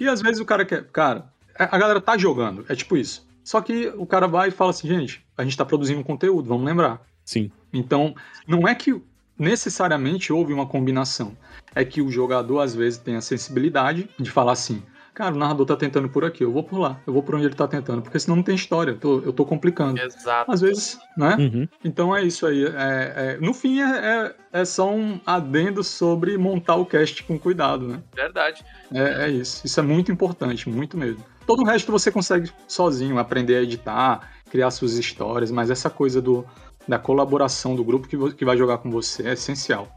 E 0.00 0.08
às 0.08 0.22
vezes 0.22 0.40
o 0.40 0.46
cara 0.46 0.64
quer. 0.64 0.84
Cara, 0.84 1.30
a 1.54 1.76
galera 1.76 2.00
tá 2.00 2.16
jogando. 2.16 2.64
É 2.70 2.74
tipo 2.74 2.96
isso. 2.96 3.28
Só 3.44 3.60
que 3.60 3.88
o 3.88 4.06
cara 4.06 4.26
vai 4.26 4.48
e 4.48 4.52
fala 4.52 4.70
assim, 4.70 4.88
gente, 4.88 5.22
a 5.36 5.44
gente 5.44 5.54
tá 5.54 5.66
produzindo 5.66 6.02
conteúdo, 6.02 6.48
vamos 6.48 6.64
lembrar. 6.64 7.02
Sim. 7.26 7.50
Então, 7.74 8.14
não 8.48 8.66
é 8.66 8.74
que 8.74 9.02
necessariamente 9.38 10.32
houve 10.32 10.52
uma 10.52 10.66
combinação. 10.66 11.36
É 11.74 11.84
que 11.84 12.00
o 12.00 12.10
jogador, 12.10 12.60
às 12.60 12.74
vezes, 12.74 12.98
tem 12.98 13.16
a 13.16 13.20
sensibilidade 13.20 14.08
de 14.18 14.30
falar 14.30 14.52
assim: 14.52 14.82
cara, 15.16 15.34
o 15.34 15.38
narrador 15.38 15.64
tá 15.64 15.74
tentando 15.74 16.10
por 16.10 16.24
aqui, 16.24 16.44
eu 16.44 16.52
vou 16.52 16.62
por 16.62 16.78
lá, 16.78 17.00
eu 17.06 17.12
vou 17.12 17.22
por 17.22 17.34
onde 17.34 17.46
ele 17.46 17.54
tá 17.54 17.66
tentando, 17.66 18.02
porque 18.02 18.18
senão 18.18 18.36
não 18.36 18.42
tem 18.42 18.54
história, 18.54 18.92
eu 18.92 18.98
tô, 18.98 19.20
eu 19.20 19.32
tô 19.32 19.46
complicando. 19.46 19.98
Exato. 19.98 20.52
Às 20.52 20.60
vezes, 20.60 20.98
né? 21.16 21.36
Uhum. 21.38 21.68
Então 21.82 22.14
é 22.14 22.22
isso 22.22 22.46
aí. 22.46 22.66
É, 22.66 22.68
é- 23.16 23.38
no 23.40 23.54
fim, 23.54 23.80
é, 23.80 24.34
é, 24.52 24.60
é 24.60 24.64
só 24.64 24.94
um 24.94 25.18
adendo 25.24 25.82
sobre 25.82 26.36
montar 26.36 26.76
o 26.76 26.84
cast 26.84 27.22
com 27.24 27.38
cuidado, 27.38 27.88
né? 27.88 28.02
Verdade. 28.14 28.62
É, 28.92 29.24
é 29.24 29.30
isso. 29.30 29.66
Isso 29.66 29.80
é 29.80 29.82
muito 29.82 30.12
importante, 30.12 30.68
muito 30.68 30.98
mesmo. 30.98 31.24
Todo 31.46 31.62
o 31.62 31.64
resto 31.64 31.90
você 31.90 32.10
consegue 32.10 32.50
sozinho, 32.68 33.18
aprender 33.18 33.56
a 33.56 33.62
editar, 33.62 34.32
criar 34.50 34.70
suas 34.70 34.94
histórias, 34.94 35.50
mas 35.50 35.70
essa 35.70 35.88
coisa 35.88 36.20
do, 36.20 36.44
da 36.86 36.98
colaboração 36.98 37.74
do 37.74 37.84
grupo 37.84 38.08
que, 38.08 38.34
que 38.34 38.44
vai 38.44 38.56
jogar 38.56 38.78
com 38.78 38.90
você 38.90 39.28
é 39.28 39.32
essencial. 39.32 39.88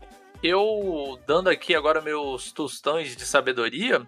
eu 0.42 1.20
dando 1.28 1.50
aqui 1.50 1.76
agora 1.76 2.02
meus 2.02 2.52
tostões 2.52 3.16
de 3.16 3.26
sabedoria, 3.26 4.08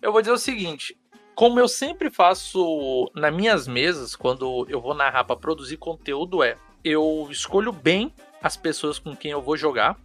eu 0.00 0.12
vou 0.12 0.20
dizer 0.20 0.32
o 0.32 0.38
seguinte: 0.38 0.96
como 1.34 1.58
eu 1.58 1.68
sempre 1.68 2.10
faço 2.10 3.10
nas 3.14 3.34
minhas 3.34 3.66
mesas, 3.66 4.14
quando 4.14 4.66
eu 4.68 4.80
vou 4.80 4.94
narrar 4.94 5.24
para 5.24 5.36
produzir 5.36 5.76
conteúdo, 5.76 6.42
é 6.42 6.56
eu 6.84 7.28
escolho 7.30 7.72
bem 7.72 8.14
as 8.42 8.56
pessoas 8.56 8.98
com 8.98 9.14
quem 9.14 9.30
eu 9.30 9.42
vou 9.42 9.56
jogar, 9.56 9.98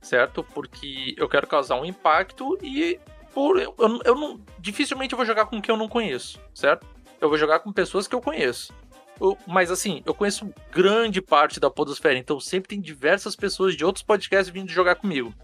certo? 0.00 0.42
Porque 0.42 1.14
eu 1.16 1.28
quero 1.28 1.46
causar 1.46 1.76
um 1.76 1.84
impacto 1.84 2.58
e 2.62 2.98
por 3.32 3.60
eu, 3.60 3.74
eu 4.04 4.14
não 4.14 4.40
dificilmente 4.58 5.12
eu 5.12 5.16
vou 5.16 5.26
jogar 5.26 5.46
com 5.46 5.60
quem 5.60 5.72
eu 5.72 5.78
não 5.78 5.88
conheço, 5.88 6.40
certo? 6.54 6.86
Eu 7.20 7.28
vou 7.28 7.38
jogar 7.38 7.60
com 7.60 7.72
pessoas 7.72 8.08
que 8.08 8.14
eu 8.14 8.20
conheço. 8.20 8.72
Eu, 9.20 9.36
mas 9.46 9.70
assim, 9.70 10.02
eu 10.06 10.14
conheço 10.14 10.52
grande 10.72 11.20
parte 11.20 11.60
da 11.60 11.70
podosfera, 11.70 12.18
então 12.18 12.40
sempre 12.40 12.68
tem 12.68 12.80
diversas 12.80 13.36
pessoas 13.36 13.76
de 13.76 13.84
outros 13.84 14.02
podcasts 14.02 14.52
vindo 14.52 14.70
jogar 14.70 14.94
comigo. 14.94 15.34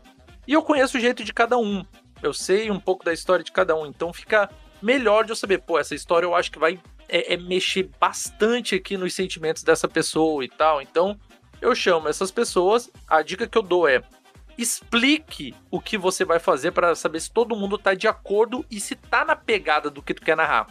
E 0.46 0.52
eu 0.52 0.62
conheço 0.62 0.96
o 0.96 1.00
jeito 1.00 1.22
de 1.22 1.32
cada 1.32 1.58
um. 1.58 1.84
Eu 2.22 2.32
sei 2.32 2.70
um 2.70 2.80
pouco 2.80 3.04
da 3.04 3.12
história 3.12 3.44
de 3.44 3.52
cada 3.52 3.76
um, 3.76 3.86
então 3.86 4.12
fica 4.12 4.48
melhor 4.80 5.24
de 5.24 5.32
eu 5.32 5.36
saber, 5.36 5.58
pô, 5.58 5.78
essa 5.78 5.94
história 5.94 6.24
eu 6.24 6.34
acho 6.34 6.50
que 6.50 6.58
vai 6.58 6.80
é, 7.08 7.34
é 7.34 7.36
mexer 7.36 7.90
bastante 8.00 8.74
aqui 8.74 8.96
nos 8.96 9.14
sentimentos 9.14 9.62
dessa 9.62 9.86
pessoa 9.86 10.44
e 10.44 10.48
tal. 10.48 10.80
Então, 10.80 11.18
eu 11.60 11.74
chamo 11.74 12.08
essas 12.08 12.30
pessoas. 12.30 12.90
A 13.06 13.22
dica 13.22 13.46
que 13.46 13.56
eu 13.56 13.62
dou 13.62 13.88
é: 13.88 14.02
explique 14.56 15.54
o 15.70 15.80
que 15.80 15.98
você 15.98 16.24
vai 16.24 16.38
fazer 16.38 16.72
para 16.72 16.94
saber 16.94 17.20
se 17.20 17.30
todo 17.30 17.56
mundo 17.56 17.78
tá 17.78 17.94
de 17.94 18.08
acordo 18.08 18.64
e 18.70 18.80
se 18.80 18.94
tá 18.94 19.24
na 19.24 19.36
pegada 19.36 19.90
do 19.90 20.02
que 20.02 20.14
tu 20.14 20.22
quer 20.22 20.36
narrar. 20.36 20.66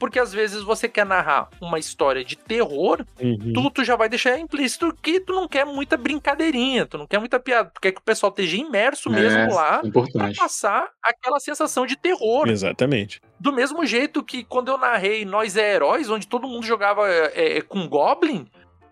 Porque 0.00 0.18
às 0.18 0.32
vezes 0.32 0.62
você 0.62 0.88
quer 0.88 1.04
narrar 1.04 1.50
uma 1.60 1.78
história 1.78 2.24
de 2.24 2.34
terror, 2.34 3.04
uhum. 3.20 3.52
tu, 3.52 3.70
tu 3.70 3.84
já 3.84 3.94
vai 3.96 4.08
deixar 4.08 4.38
implícito 4.38 4.96
que 5.02 5.20
tu 5.20 5.34
não 5.34 5.46
quer 5.46 5.66
muita 5.66 5.94
brincadeirinha, 5.94 6.86
tu 6.86 6.96
não 6.96 7.06
quer 7.06 7.18
muita 7.18 7.38
piada, 7.38 7.70
tu 7.72 7.78
quer 7.78 7.92
que 7.92 8.00
o 8.00 8.02
pessoal 8.02 8.30
esteja 8.30 8.56
imerso 8.56 9.10
é, 9.10 9.12
mesmo 9.12 9.54
lá 9.54 9.82
importante. 9.84 10.36
pra 10.36 10.44
passar 10.44 10.88
aquela 11.02 11.38
sensação 11.38 11.84
de 11.84 11.96
terror. 11.96 12.48
Exatamente. 12.48 13.20
Do 13.38 13.52
mesmo 13.52 13.84
jeito 13.84 14.22
que 14.22 14.42
quando 14.42 14.68
eu 14.68 14.78
narrei 14.78 15.26
Nós 15.26 15.54
é 15.54 15.74
Heróis, 15.74 16.08
onde 16.08 16.26
todo 16.26 16.48
mundo 16.48 16.64
jogava 16.64 17.06
é, 17.06 17.58
é, 17.58 17.60
com 17.60 17.86
Goblin, 17.86 18.48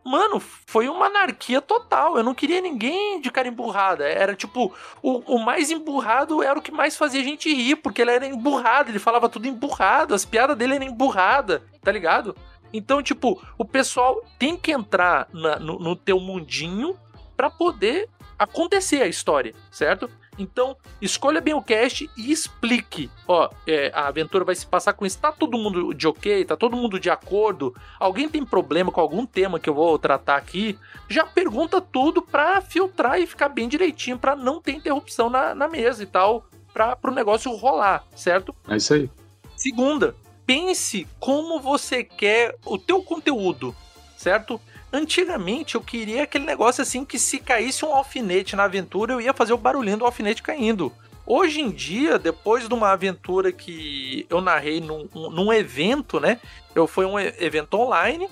Mano, 0.08 0.40
foi 0.40 0.88
uma 0.88 1.06
anarquia 1.06 1.60
total. 1.60 2.16
Eu 2.16 2.24
não 2.24 2.34
queria 2.34 2.62
ninguém 2.62 3.20
de 3.20 3.30
cara 3.30 3.46
emburrada. 3.46 4.08
Era 4.08 4.34
tipo, 4.34 4.74
o, 5.02 5.34
o 5.36 5.38
mais 5.38 5.70
emburrado 5.70 6.42
era 6.42 6.58
o 6.58 6.62
que 6.62 6.72
mais 6.72 6.96
fazia 6.96 7.20
a 7.20 7.24
gente 7.24 7.52
rir, 7.52 7.76
porque 7.76 8.00
ele 8.00 8.12
era 8.12 8.26
emburrado, 8.26 8.90
ele 8.90 8.98
falava 8.98 9.28
tudo 9.28 9.46
emburrado, 9.46 10.14
as 10.14 10.24
piadas 10.24 10.56
dele 10.56 10.76
eram 10.76 10.86
emburrada, 10.86 11.62
tá 11.82 11.92
ligado? 11.92 12.34
Então, 12.72 13.02
tipo, 13.02 13.42
o 13.58 13.64
pessoal 13.64 14.22
tem 14.38 14.56
que 14.56 14.72
entrar 14.72 15.28
na, 15.32 15.58
no, 15.58 15.78
no 15.78 15.94
teu 15.94 16.18
mundinho 16.18 16.98
para 17.36 17.50
poder 17.50 18.08
acontecer 18.38 19.02
a 19.02 19.06
história, 19.06 19.54
certo? 19.70 20.10
Então, 20.38 20.76
escolha 21.02 21.40
bem 21.40 21.54
o 21.54 21.62
cast 21.62 22.08
e 22.16 22.30
explique. 22.30 23.10
Ó, 23.26 23.50
é, 23.66 23.90
a 23.92 24.06
aventura 24.06 24.44
vai 24.44 24.54
se 24.54 24.66
passar 24.66 24.92
com 24.92 25.04
isso. 25.04 25.18
Tá 25.18 25.32
todo 25.32 25.58
mundo 25.58 25.92
de 25.92 26.06
ok? 26.06 26.44
Tá 26.44 26.56
todo 26.56 26.76
mundo 26.76 27.00
de 27.00 27.10
acordo? 27.10 27.74
Alguém 27.98 28.28
tem 28.28 28.44
problema 28.44 28.92
com 28.92 29.00
algum 29.00 29.26
tema 29.26 29.58
que 29.58 29.68
eu 29.68 29.74
vou 29.74 29.98
tratar 29.98 30.36
aqui? 30.36 30.78
Já 31.08 31.26
pergunta 31.26 31.80
tudo 31.80 32.22
pra 32.22 32.60
filtrar 32.60 33.20
e 33.20 33.26
ficar 33.26 33.48
bem 33.48 33.68
direitinho, 33.68 34.18
pra 34.18 34.36
não 34.36 34.60
ter 34.60 34.72
interrupção 34.72 35.28
na, 35.28 35.54
na 35.54 35.66
mesa 35.66 36.02
e 36.02 36.06
tal, 36.06 36.46
pra, 36.72 36.94
pro 36.94 37.12
negócio 37.12 37.50
rolar, 37.56 38.04
certo? 38.14 38.54
É 38.68 38.76
isso 38.76 38.94
aí. 38.94 39.10
Segunda, 39.56 40.14
pense 40.46 41.06
como 41.18 41.60
você 41.60 42.04
quer 42.04 42.54
o 42.64 42.78
teu 42.78 43.02
conteúdo, 43.02 43.74
certo? 44.16 44.60
Antigamente 44.92 45.74
eu 45.74 45.80
queria 45.80 46.22
aquele 46.22 46.44
negócio 46.44 46.82
assim 46.82 47.04
que 47.04 47.18
se 47.18 47.38
caísse 47.38 47.84
um 47.84 47.94
alfinete 47.94 48.56
na 48.56 48.64
aventura 48.64 49.12
eu 49.12 49.20
ia 49.20 49.34
fazer 49.34 49.52
o 49.52 49.58
barulhinho 49.58 49.98
do 49.98 50.04
alfinete 50.04 50.42
caindo. 50.42 50.92
Hoje 51.26 51.60
em 51.60 51.70
dia, 51.70 52.18
depois 52.18 52.66
de 52.66 52.72
uma 52.72 52.90
aventura 52.90 53.52
que 53.52 54.26
eu 54.30 54.40
narrei 54.40 54.80
num, 54.80 55.06
num 55.12 55.52
evento, 55.52 56.18
né? 56.18 56.40
Eu 56.74 56.86
foi 56.86 57.04
um 57.04 57.20
evento 57.20 57.74
online 57.74 58.26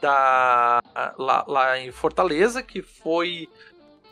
da 0.00 0.82
lá, 1.16 1.44
lá 1.46 1.78
em 1.78 1.92
Fortaleza 1.92 2.60
que 2.60 2.82
foi 2.82 3.48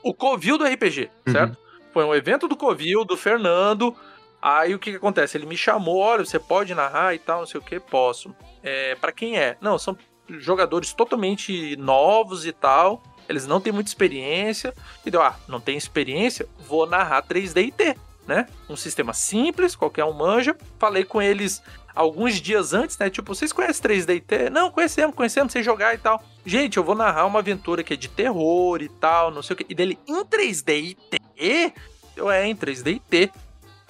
o 0.03 0.14
Covil 0.14 0.57
do 0.57 0.64
RPG, 0.64 1.11
uhum. 1.26 1.32
certo? 1.32 1.59
Foi 1.92 2.05
um 2.05 2.14
evento 2.14 2.46
do 2.46 2.57
Covil, 2.57 3.05
do 3.05 3.16
Fernando. 3.16 3.96
Aí 4.40 4.72
o 4.72 4.78
que, 4.78 4.92
que 4.92 4.96
acontece? 4.96 5.36
Ele 5.36 5.46
me 5.46 5.57
chamou, 5.57 5.99
olha, 5.99 6.24
você 6.24 6.38
pode 6.38 6.72
narrar 6.74 7.14
e 7.14 7.18
tal, 7.18 7.40
não 7.40 7.46
sei 7.46 7.59
o 7.59 7.64
que, 7.64 7.80
posso. 7.80 8.32
É, 8.62 8.94
para 8.94 9.11
quem 9.11 9.36
é? 9.36 9.57
Não, 9.61 9.76
são 9.78 9.99
jogadores 10.39 10.93
totalmente 10.93 11.76
novos 11.76 12.47
e 12.47 12.53
tal. 12.53 13.03
Eles 13.29 13.47
não 13.47 13.61
têm 13.61 13.72
muita 13.72 13.91
experiência. 13.91 14.74
E 15.05 15.11
deu, 15.11 15.22
ah, 15.22 15.37
não 15.47 15.61
tem 15.61 15.76
experiência? 15.76 16.49
Vou 16.66 16.87
narrar 16.87 17.22
3D 17.22 17.66
e 17.66 17.72
T, 17.72 17.97
né? 18.26 18.47
Um 18.68 18.76
sistema 18.76 19.12
simples, 19.12 19.76
qualquer 19.76 20.05
um 20.05 20.12
manja. 20.12 20.57
Falei 20.79 21.05
com 21.05 21.20
eles 21.20 21.62
alguns 21.95 22.41
dias 22.41 22.72
antes, 22.72 22.97
né? 22.97 23.11
Tipo, 23.11 23.35
vocês 23.35 23.53
conhecem 23.53 23.83
3D 23.83 24.16
e 24.16 24.20
T? 24.20 24.51
Não, 24.51 24.70
conhecemos, 24.70 25.14
conhecemos, 25.14 25.53
sem 25.53 25.62
jogar 25.62 25.95
e 25.95 25.99
tal. 25.99 26.22
Gente, 26.47 26.76
eu 26.76 26.85
vou 26.85 26.95
narrar 26.95 27.26
uma 27.26 27.41
aventura 27.41 27.83
que 27.83 27.95
é 27.95 27.97
de 27.97 28.09
terror 28.09 28.81
e 28.81 28.89
tal, 28.89 29.31
não 29.31 29.43
sei 29.43 29.55
o 29.55 29.57
que. 29.57 29.66
E 29.68 29.74
dele, 29.74 29.99
em 30.07 30.24
3D 30.24 30.83
e 30.83 30.95
T? 30.95 31.72
Eu, 32.16 32.31
é, 32.31 32.47
em 32.47 32.57
3D 32.57 32.95
e 32.95 33.01
T. 33.01 33.31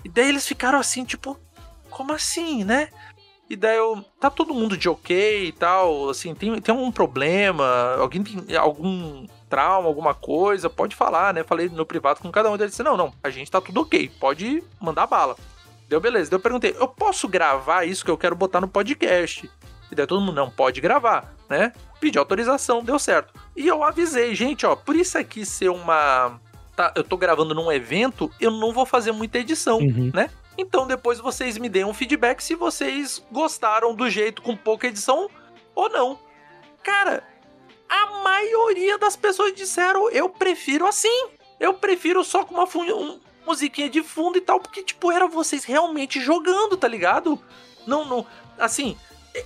E 0.04 0.08
daí 0.08 0.28
eles 0.28 0.46
ficaram 0.46 0.78
assim, 0.78 1.04
tipo, 1.04 1.38
como 1.90 2.12
assim, 2.12 2.64
né? 2.64 2.88
E 3.48 3.56
daí 3.56 3.76
eu. 3.76 4.04
Tá 4.20 4.28
todo 4.28 4.54
mundo 4.54 4.76
de 4.76 4.88
ok 4.88 5.46
e 5.46 5.52
tal. 5.52 6.10
Assim, 6.10 6.34
tem, 6.34 6.60
tem 6.60 6.74
algum 6.74 6.92
problema? 6.92 7.96
Alguém 7.98 8.22
tem 8.22 8.56
algum 8.56 9.26
trauma, 9.48 9.88
alguma 9.88 10.14
coisa? 10.14 10.68
Pode 10.68 10.94
falar, 10.94 11.32
né? 11.32 11.42
Falei 11.42 11.68
no 11.68 11.86
privado 11.86 12.20
com 12.20 12.30
cada 12.30 12.50
um. 12.50 12.54
Ele 12.54 12.66
disse: 12.66 12.82
Não, 12.82 12.96
não, 12.96 13.12
a 13.22 13.30
gente 13.30 13.50
tá 13.50 13.60
tudo 13.60 13.80
ok. 13.80 14.10
Pode 14.20 14.62
mandar 14.80 15.06
bala. 15.06 15.36
Deu 15.88 16.00
beleza. 16.00 16.30
Daí 16.30 16.36
eu 16.36 16.42
perguntei: 16.42 16.76
Eu 16.78 16.88
posso 16.88 17.26
gravar 17.26 17.86
isso 17.86 18.04
que 18.04 18.10
eu 18.10 18.18
quero 18.18 18.36
botar 18.36 18.60
no 18.60 18.68
podcast? 18.68 19.50
E 19.90 19.94
daí 19.94 20.06
todo 20.06 20.20
mundo: 20.20 20.36
Não, 20.36 20.50
pode 20.50 20.80
gravar, 20.80 21.34
né? 21.48 21.72
Pedi 21.98 22.18
autorização, 22.18 22.84
deu 22.84 22.98
certo. 22.98 23.32
E 23.56 23.66
eu 23.66 23.82
avisei, 23.82 24.34
gente, 24.34 24.64
ó, 24.66 24.76
por 24.76 24.94
isso 24.94 25.16
aqui 25.16 25.44
ser 25.46 25.70
uma. 25.70 26.38
Tá, 26.76 26.92
eu 26.94 27.02
tô 27.02 27.16
gravando 27.16 27.54
num 27.54 27.72
evento, 27.72 28.30
eu 28.40 28.52
não 28.52 28.72
vou 28.72 28.86
fazer 28.86 29.10
muita 29.10 29.38
edição, 29.38 29.78
uhum. 29.78 30.12
né? 30.14 30.30
Então 30.58 30.88
depois 30.88 31.20
vocês 31.20 31.56
me 31.56 31.68
deem 31.68 31.84
um 31.84 31.94
feedback 31.94 32.42
se 32.42 32.56
vocês 32.56 33.24
gostaram 33.30 33.94
do 33.94 34.10
jeito 34.10 34.42
com 34.42 34.56
pouca 34.56 34.88
edição 34.88 35.30
ou 35.72 35.88
não. 35.88 36.18
Cara, 36.82 37.22
a 37.88 38.06
maioria 38.24 38.98
das 38.98 39.14
pessoas 39.14 39.54
disseram 39.54 40.10
eu 40.10 40.28
prefiro 40.28 40.84
assim. 40.84 41.28
Eu 41.60 41.74
prefiro 41.74 42.24
só 42.24 42.44
com 42.44 42.54
uma 42.54 42.68
um, 42.92 43.20
musiquinha 43.46 43.88
de 43.88 44.02
fundo 44.02 44.36
e 44.36 44.40
tal, 44.40 44.58
porque 44.58 44.82
tipo 44.82 45.12
era 45.12 45.28
vocês 45.28 45.64
realmente 45.64 46.20
jogando, 46.20 46.76
tá 46.76 46.88
ligado? 46.88 47.40
Não, 47.86 48.04
não, 48.04 48.26
assim, 48.58 48.96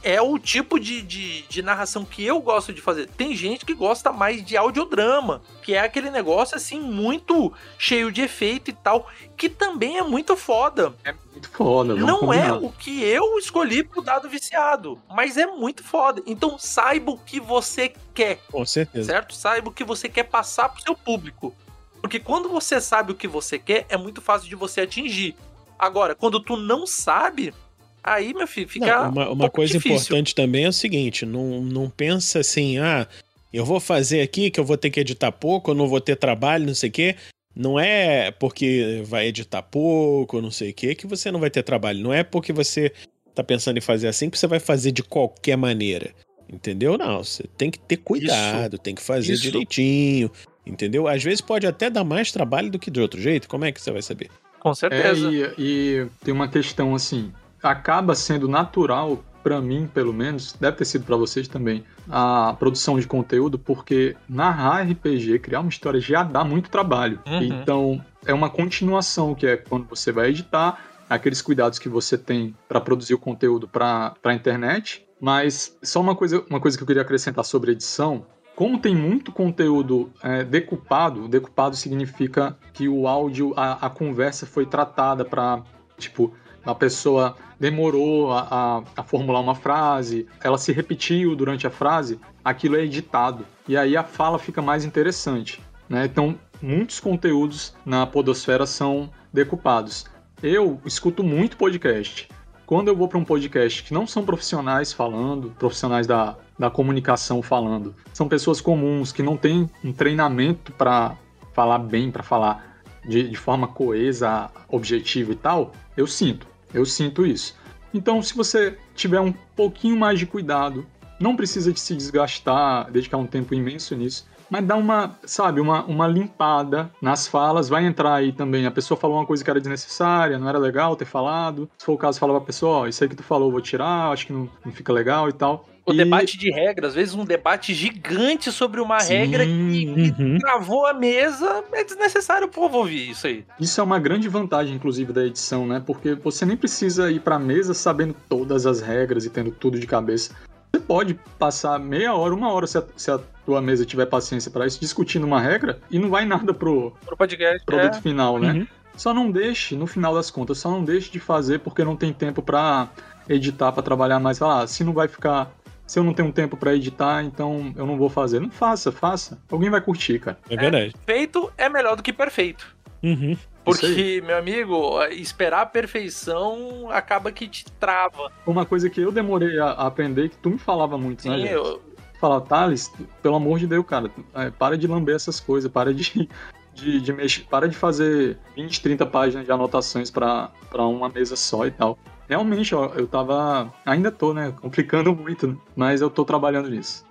é 0.02 0.20
o 0.20 0.38
tipo 0.38 0.78
de, 0.78 1.02
de, 1.02 1.42
de, 1.42 1.62
narração 1.62 2.04
que 2.04 2.24
eu 2.24 2.40
gosto 2.40 2.72
de 2.72 2.80
fazer. 2.80 3.08
Tem 3.08 3.34
gente 3.34 3.64
que 3.64 3.74
gosta 3.74 4.12
mais 4.12 4.44
de 4.44 4.56
audiodrama, 4.56 5.42
que 5.62 5.74
é 5.74 5.80
aquele 5.80 6.10
negócio 6.10 6.56
assim, 6.56 6.80
muito 6.80 7.52
cheio 7.78 8.12
de 8.12 8.22
efeito 8.22 8.70
e 8.70 8.72
tal, 8.72 9.08
que 9.36 9.48
também 9.48 9.98
é 9.98 10.02
muito 10.02 10.36
foda. 10.36 10.94
É 11.04 11.14
muito 11.32 11.50
foda, 11.50 11.94
não, 11.94 12.22
não 12.22 12.32
é 12.32 12.52
o 12.52 12.70
que 12.70 13.02
eu 13.02 13.38
escolhi 13.38 13.82
pro 13.82 14.02
dado 14.02 14.28
viciado, 14.28 14.98
mas 15.08 15.36
é 15.36 15.46
muito 15.46 15.82
foda. 15.82 16.22
Então 16.26 16.58
saiba 16.58 17.12
o 17.12 17.18
que 17.18 17.40
você 17.40 17.92
quer. 18.14 18.40
Com 18.50 18.64
certeza. 18.64 19.12
Certo? 19.12 19.34
Saiba 19.34 19.68
o 19.68 19.72
que 19.72 19.84
você 19.84 20.08
quer 20.08 20.24
passar 20.24 20.68
pro 20.68 20.82
seu 20.82 20.94
público. 20.94 21.54
Porque 22.00 22.18
quando 22.18 22.48
você 22.48 22.80
sabe 22.80 23.12
o 23.12 23.14
que 23.14 23.28
você 23.28 23.58
quer, 23.58 23.86
é 23.88 23.96
muito 23.96 24.20
fácil 24.20 24.48
de 24.48 24.56
você 24.56 24.80
atingir. 24.82 25.36
Agora, 25.78 26.14
quando 26.14 26.40
tu 26.40 26.56
não 26.56 26.86
sabe, 26.86 27.54
Aí, 28.02 28.34
meu 28.34 28.46
filho, 28.46 28.68
fica. 28.68 28.86
Não, 28.86 29.10
uma, 29.10 29.30
uma 29.30 29.46
um 29.46 29.50
coisa 29.50 29.74
difícil. 29.74 29.96
importante 29.96 30.34
também 30.34 30.64
é 30.64 30.68
o 30.68 30.72
seguinte: 30.72 31.24
não, 31.24 31.60
não 31.60 31.88
pensa 31.88 32.40
assim, 32.40 32.78
ah, 32.78 33.06
eu 33.52 33.64
vou 33.64 33.78
fazer 33.78 34.20
aqui 34.20 34.50
que 34.50 34.58
eu 34.58 34.64
vou 34.64 34.76
ter 34.76 34.90
que 34.90 35.00
editar 35.00 35.30
pouco, 35.30 35.70
eu 35.70 35.74
não 35.74 35.86
vou 35.86 36.00
ter 36.00 36.16
trabalho, 36.16 36.66
não 36.66 36.74
sei 36.74 36.88
o 36.88 36.92
quê. 36.92 37.16
Não 37.54 37.78
é 37.78 38.30
porque 38.30 39.02
vai 39.04 39.26
editar 39.26 39.62
pouco, 39.62 40.40
não 40.40 40.50
sei 40.50 40.70
o 40.70 40.74
quê, 40.74 40.94
que 40.94 41.06
você 41.06 41.30
não 41.30 41.38
vai 41.38 41.50
ter 41.50 41.62
trabalho. 41.62 42.00
Não 42.00 42.12
é 42.12 42.24
porque 42.24 42.52
você 42.52 42.90
tá 43.34 43.44
pensando 43.44 43.76
em 43.76 43.82
fazer 43.82 44.08
assim 44.08 44.30
que 44.30 44.38
você 44.38 44.46
vai 44.46 44.58
fazer 44.58 44.90
de 44.90 45.02
qualquer 45.02 45.56
maneira. 45.56 46.14
Entendeu? 46.50 46.98
Não, 46.98 47.22
você 47.22 47.44
tem 47.56 47.70
que 47.70 47.78
ter 47.78 47.98
cuidado, 47.98 48.74
Isso. 48.74 48.82
tem 48.82 48.94
que 48.94 49.02
fazer 49.02 49.34
Isso. 49.34 49.42
direitinho. 49.42 50.30
Entendeu? 50.66 51.08
Às 51.08 51.22
vezes 51.22 51.40
pode 51.40 51.66
até 51.66 51.90
dar 51.90 52.04
mais 52.04 52.32
trabalho 52.32 52.70
do 52.70 52.78
que 52.78 52.90
de 52.90 53.00
outro 53.00 53.20
jeito. 53.20 53.48
Como 53.48 53.64
é 53.64 53.72
que 53.72 53.80
você 53.80 53.90
vai 53.90 54.02
saber? 54.02 54.30
Com 54.60 54.74
certeza. 54.74 55.28
É, 55.28 55.54
e, 55.58 56.00
e 56.02 56.06
tem 56.24 56.32
uma 56.32 56.48
questão 56.48 56.94
assim: 56.94 57.32
acaba 57.62 58.14
sendo 58.14 58.48
natural 58.48 59.22
para 59.42 59.60
mim, 59.60 59.88
pelo 59.92 60.12
menos, 60.12 60.52
deve 60.52 60.76
ter 60.76 60.84
sido 60.84 61.04
para 61.04 61.16
vocês 61.16 61.48
também, 61.48 61.84
a 62.08 62.54
produção 62.58 62.98
de 62.98 63.06
conteúdo, 63.06 63.58
porque 63.58 64.16
narrar 64.28 64.82
RPG, 64.82 65.40
criar 65.40 65.60
uma 65.60 65.68
história 65.68 66.00
já 66.00 66.22
dá 66.22 66.44
muito 66.44 66.70
trabalho. 66.70 67.18
Uhum. 67.26 67.42
Então, 67.42 68.04
é 68.24 68.32
uma 68.32 68.48
continuação, 68.48 69.34
que 69.34 69.46
é 69.46 69.56
quando 69.56 69.86
você 69.88 70.12
vai 70.12 70.28
editar, 70.28 70.78
aqueles 71.10 71.42
cuidados 71.42 71.78
que 71.78 71.88
você 71.88 72.16
tem 72.16 72.54
para 72.68 72.80
produzir 72.80 73.14
o 73.14 73.18
conteúdo 73.18 73.66
para 73.68 74.14
a 74.22 74.32
internet. 74.32 75.04
Mas 75.20 75.76
só 75.82 76.00
uma 76.00 76.16
coisa, 76.16 76.44
uma 76.48 76.60
coisa 76.60 76.76
que 76.76 76.82
eu 76.82 76.86
queria 76.86 77.02
acrescentar 77.02 77.44
sobre 77.44 77.72
edição, 77.72 78.26
como 78.56 78.78
tem 78.78 78.94
muito 78.94 79.30
conteúdo 79.30 80.10
é, 80.22 80.44
decupado, 80.44 81.28
decupado 81.28 81.76
significa 81.76 82.56
que 82.72 82.88
o 82.88 83.06
áudio, 83.06 83.54
a, 83.56 83.86
a 83.86 83.90
conversa 83.90 84.46
foi 84.46 84.66
tratada 84.66 85.24
para, 85.24 85.62
tipo, 85.96 86.34
a 86.64 86.74
pessoa 86.74 87.36
demorou 87.58 88.32
a, 88.32 88.48
a, 88.50 88.82
a, 88.96 89.02
formular 89.02 89.40
uma 89.40 89.54
frase, 89.54 90.26
ela 90.42 90.58
se 90.58 90.72
repetiu 90.72 91.36
durante 91.36 91.66
a 91.66 91.70
frase, 91.70 92.18
aquilo 92.44 92.76
é 92.76 92.84
editado. 92.84 93.46
E 93.68 93.76
aí 93.76 93.96
a 93.96 94.04
fala 94.04 94.38
fica 94.38 94.60
mais 94.60 94.84
interessante. 94.84 95.62
Né? 95.88 96.04
Então, 96.04 96.36
muitos 96.60 97.00
conteúdos 97.00 97.74
na 97.84 98.06
Podosfera 98.06 98.66
são 98.66 99.10
decupados. 99.32 100.06
Eu 100.42 100.80
escuto 100.84 101.22
muito 101.22 101.56
podcast. 101.56 102.28
Quando 102.66 102.88
eu 102.88 102.96
vou 102.96 103.06
para 103.06 103.18
um 103.18 103.24
podcast 103.24 103.82
que 103.82 103.92
não 103.92 104.06
são 104.06 104.24
profissionais 104.24 104.92
falando, 104.92 105.50
profissionais 105.58 106.06
da, 106.06 106.36
da 106.58 106.70
comunicação 106.70 107.42
falando, 107.42 107.94
são 108.12 108.28
pessoas 108.28 108.60
comuns 108.60 109.12
que 109.12 109.22
não 109.22 109.36
têm 109.36 109.68
um 109.84 109.92
treinamento 109.92 110.72
para 110.72 111.16
falar 111.52 111.78
bem, 111.78 112.10
para 112.10 112.22
falar 112.22 112.80
de, 113.04 113.28
de 113.28 113.36
forma 113.36 113.68
coesa, 113.68 114.50
objetiva 114.68 115.32
e 115.32 115.36
tal, 115.36 115.72
eu 115.96 116.06
sinto. 116.06 116.46
Eu 116.72 116.84
sinto 116.84 117.26
isso. 117.26 117.54
Então, 117.94 118.22
se 118.22 118.34
você 118.34 118.78
tiver 118.94 119.20
um 119.20 119.32
pouquinho 119.54 119.96
mais 119.96 120.18
de 120.18 120.26
cuidado, 120.26 120.86
não 121.20 121.36
precisa 121.36 121.72
de 121.72 121.78
se 121.78 121.94
desgastar, 121.94 122.90
dedicar 122.90 123.16
um 123.18 123.26
tempo 123.26 123.54
imenso 123.54 123.94
nisso, 123.94 124.26
mas 124.52 124.66
dá 124.66 124.76
uma, 124.76 125.18
sabe, 125.24 125.60
uma, 125.60 125.82
uma 125.84 126.06
limpada 126.06 126.90
nas 127.00 127.26
falas. 127.26 127.70
Vai 127.70 127.86
entrar 127.86 128.14
aí 128.14 128.32
também. 128.32 128.66
A 128.66 128.70
pessoa 128.70 128.98
falou 128.98 129.16
uma 129.16 129.24
coisa 129.24 129.42
que 129.42 129.48
era 129.48 129.58
desnecessária, 129.58 130.38
não 130.38 130.46
era 130.46 130.58
legal 130.58 130.94
ter 130.94 131.06
falado. 131.06 131.70
Se 131.78 131.86
for 131.86 131.92
o 131.92 131.96
caso, 131.96 132.18
fala 132.18 132.34
pra 132.34 132.46
pessoa: 132.46 132.78
Ó, 132.78 132.82
oh, 132.82 132.86
isso 132.86 133.02
aí 133.02 133.08
que 133.08 133.16
tu 133.16 133.22
falou, 133.22 133.48
eu 133.48 133.52
vou 133.52 133.62
tirar, 133.62 134.12
acho 134.12 134.26
que 134.26 134.32
não, 134.32 134.46
não 134.62 134.70
fica 134.70 134.92
legal 134.92 135.26
e 135.28 135.32
tal. 135.32 135.66
O 135.84 135.92
e... 135.92 135.96
debate 135.96 136.38
de 136.38 136.50
regra, 136.50 136.86
às 136.86 136.94
vezes 136.94 137.14
um 137.14 137.24
debate 137.24 137.74
gigante 137.74 138.52
sobre 138.52 138.80
uma 138.80 139.00
Sim, 139.00 139.14
regra 139.14 139.44
que, 139.44 140.14
uhum. 140.18 140.38
travou 140.38 140.86
a 140.86 140.94
mesa, 140.94 141.64
é 141.72 141.82
desnecessário 141.82 142.46
o 142.46 142.50
povo 142.50 142.78
ouvir 142.78 143.10
isso 143.10 143.26
aí. 143.26 143.44
Isso 143.58 143.80
é 143.80 143.84
uma 143.84 143.98
grande 143.98 144.28
vantagem, 144.28 144.74
inclusive, 144.74 145.12
da 145.12 145.26
edição, 145.26 145.66
né? 145.66 145.82
Porque 145.84 146.14
você 146.14 146.46
nem 146.46 146.56
precisa 146.56 147.10
ir 147.10 147.20
pra 147.20 147.38
mesa 147.38 147.74
sabendo 147.74 148.14
todas 148.28 148.64
as 148.64 148.80
regras 148.80 149.24
e 149.24 149.30
tendo 149.30 149.50
tudo 149.50 149.78
de 149.78 149.86
cabeça. 149.86 150.34
Você 150.72 150.80
pode 150.80 151.14
passar 151.38 151.78
meia 151.78 152.14
hora, 152.14 152.34
uma 152.34 152.50
hora, 152.52 152.66
se 152.66 152.78
a, 152.78 152.84
se 152.96 153.10
a 153.10 153.20
tua 153.44 153.60
mesa 153.60 153.84
tiver 153.84 154.06
paciência 154.06 154.50
para 154.50 154.66
isso, 154.66 154.80
discutindo 154.80 155.24
uma 155.24 155.40
regra 155.40 155.78
e 155.90 155.98
não 155.98 156.08
vai 156.08 156.24
nada 156.24 156.54
pro, 156.54 156.92
pro 157.04 157.16
podcast, 157.16 157.64
produto 157.66 157.96
é. 157.96 158.00
final, 158.00 158.38
né? 158.38 158.52
Uhum. 158.52 158.66
Só 158.96 159.12
não 159.12 159.30
deixe, 159.30 159.74
no 159.74 159.86
final 159.86 160.14
das 160.14 160.30
contas, 160.30 160.58
só 160.58 160.70
não 160.70 160.84
deixe 160.84 161.10
de 161.10 161.18
fazer 161.18 161.60
porque 161.60 161.82
não 161.82 161.96
tem 161.96 162.12
tempo 162.12 162.42
para 162.42 162.88
editar, 163.28 163.72
para 163.72 163.82
trabalhar 163.82 164.20
mais. 164.20 164.40
Ah, 164.40 164.66
se 164.66 164.84
não 164.84 164.92
vai 164.92 165.08
ficar 165.08 165.50
se 165.86 165.98
eu 165.98 166.04
não 166.04 166.14
tenho 166.14 166.32
tempo 166.32 166.56
para 166.56 166.74
editar, 166.74 167.22
então 167.22 167.72
eu 167.76 167.86
não 167.86 167.96
vou 167.96 168.08
fazer. 168.08 168.40
Não 168.40 168.50
faça, 168.50 168.90
faça. 168.90 169.38
Alguém 169.50 169.70
vai 169.70 169.80
curtir, 169.80 170.18
cara. 170.18 170.38
É 170.48 170.56
verdade. 170.56 170.94
É, 170.94 171.12
feito 171.12 171.52
é 171.58 171.68
melhor 171.68 171.96
do 171.96 172.02
que 172.02 172.12
perfeito. 172.12 172.74
Uhum. 173.02 173.36
Porque, 173.64 174.22
meu 174.26 174.36
amigo, 174.36 175.02
esperar 175.10 175.62
a 175.62 175.66
perfeição 175.66 176.88
acaba 176.90 177.30
que 177.30 177.46
te 177.46 177.64
trava. 177.78 178.30
Uma 178.46 178.66
coisa 178.66 178.90
que 178.90 179.00
eu 179.00 179.12
demorei 179.12 179.58
a 179.58 179.70
aprender, 179.70 180.30
que 180.30 180.36
tu 180.36 180.50
me 180.50 180.58
falava 180.58 180.98
muito, 180.98 181.28
né, 181.28 181.36
Sim, 181.36 181.42
né, 181.42 181.48
gente? 181.48 181.54
Eu... 181.54 181.82
Fala, 182.20 182.40
Thales, 182.40 182.92
pelo 183.20 183.34
amor 183.34 183.58
de 183.58 183.66
Deus, 183.66 183.84
cara, 183.84 184.08
é, 184.34 184.50
para 184.50 184.78
de 184.78 184.86
lamber 184.86 185.16
essas 185.16 185.40
coisas, 185.40 185.70
para 185.70 185.92
de, 185.92 186.28
de, 186.72 187.00
de 187.00 187.12
mexer, 187.12 187.44
para 187.50 187.68
de 187.68 187.76
fazer 187.76 188.38
20, 188.54 188.80
30 188.80 189.06
páginas 189.06 189.44
de 189.44 189.50
anotações 189.50 190.08
para 190.08 190.50
uma 190.86 191.08
mesa 191.08 191.34
só 191.34 191.66
e 191.66 191.72
tal 191.72 191.98
realmente, 192.32 192.74
ó, 192.74 192.92
eu 192.94 193.06
tava. 193.06 193.72
Ainda 193.84 194.10
tô, 194.10 194.32
né? 194.32 194.54
Complicando 194.60 195.14
muito, 195.14 195.46
né? 195.46 195.56
mas 195.76 196.00
eu 196.00 196.08
tô 196.08 196.24
trabalhando 196.24 196.70
nisso. 196.70 197.04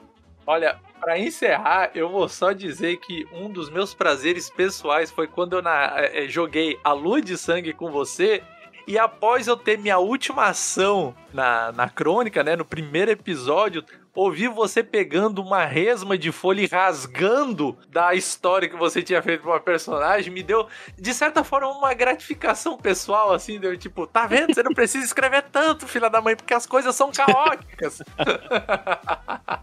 Olha, 0.48 0.80
para 1.00 1.20
encerrar, 1.20 1.92
eu 1.94 2.10
vou 2.10 2.28
só 2.28 2.52
dizer 2.52 2.98
que 2.98 3.28
um 3.32 3.50
dos 3.50 3.70
meus 3.70 3.94
prazeres 3.94 4.50
pessoais 4.50 5.12
foi 5.12 5.28
quando 5.28 5.58
eu 5.58 5.62
na, 5.62 5.94
é, 5.96 6.28
joguei 6.28 6.80
a 6.84 6.92
Lua 6.92 7.22
de 7.22 7.38
Sangue 7.38 7.72
com 7.72 7.92
você. 7.92 8.42
E 8.88 8.98
após 8.98 9.48
eu 9.48 9.56
ter 9.56 9.78
minha 9.78 10.00
última 10.00 10.46
ação 10.46 11.16
na, 11.32 11.72
na 11.72 11.88
crônica, 11.88 12.44
né, 12.44 12.56
no 12.56 12.66
primeiro 12.66 13.12
episódio, 13.12 13.86
ouvir 14.14 14.50
você 14.50 14.84
pegando 14.84 15.42
uma 15.42 15.66
resma 15.66 16.18
de 16.18 16.32
folha 16.32 16.62
e 16.62 16.68
rasgando 16.68 17.78
da 17.90 18.14
história 18.14 18.70
que 18.70 18.76
você 18.76 19.02
tinha 19.02 19.22
feito 19.22 19.42
pra 19.42 19.52
uma 19.52 19.60
personagem 19.60 20.34
me 20.34 20.44
deu, 20.44 20.68
de 20.98 21.14
certa 21.14 21.44
forma, 21.44 21.68
uma 21.68 21.94
gratificação 21.94 22.78
pessoal, 22.78 23.34
assim, 23.34 23.60
deu 23.60 23.78
tipo, 23.78 24.06
tá 24.06 24.28
vendo? 24.28 24.54
Você 24.54 24.64
não 24.64 24.74
precisa 24.74 25.06
escrever 25.06 25.44
tanto, 25.52 25.88
filha 25.88 26.10
da 26.10 26.22
mãe, 26.22 26.36
porque 26.36 26.54
as 26.54 26.66
coisas 26.66 26.96
são 26.96 27.12
caóticas. 27.12 28.02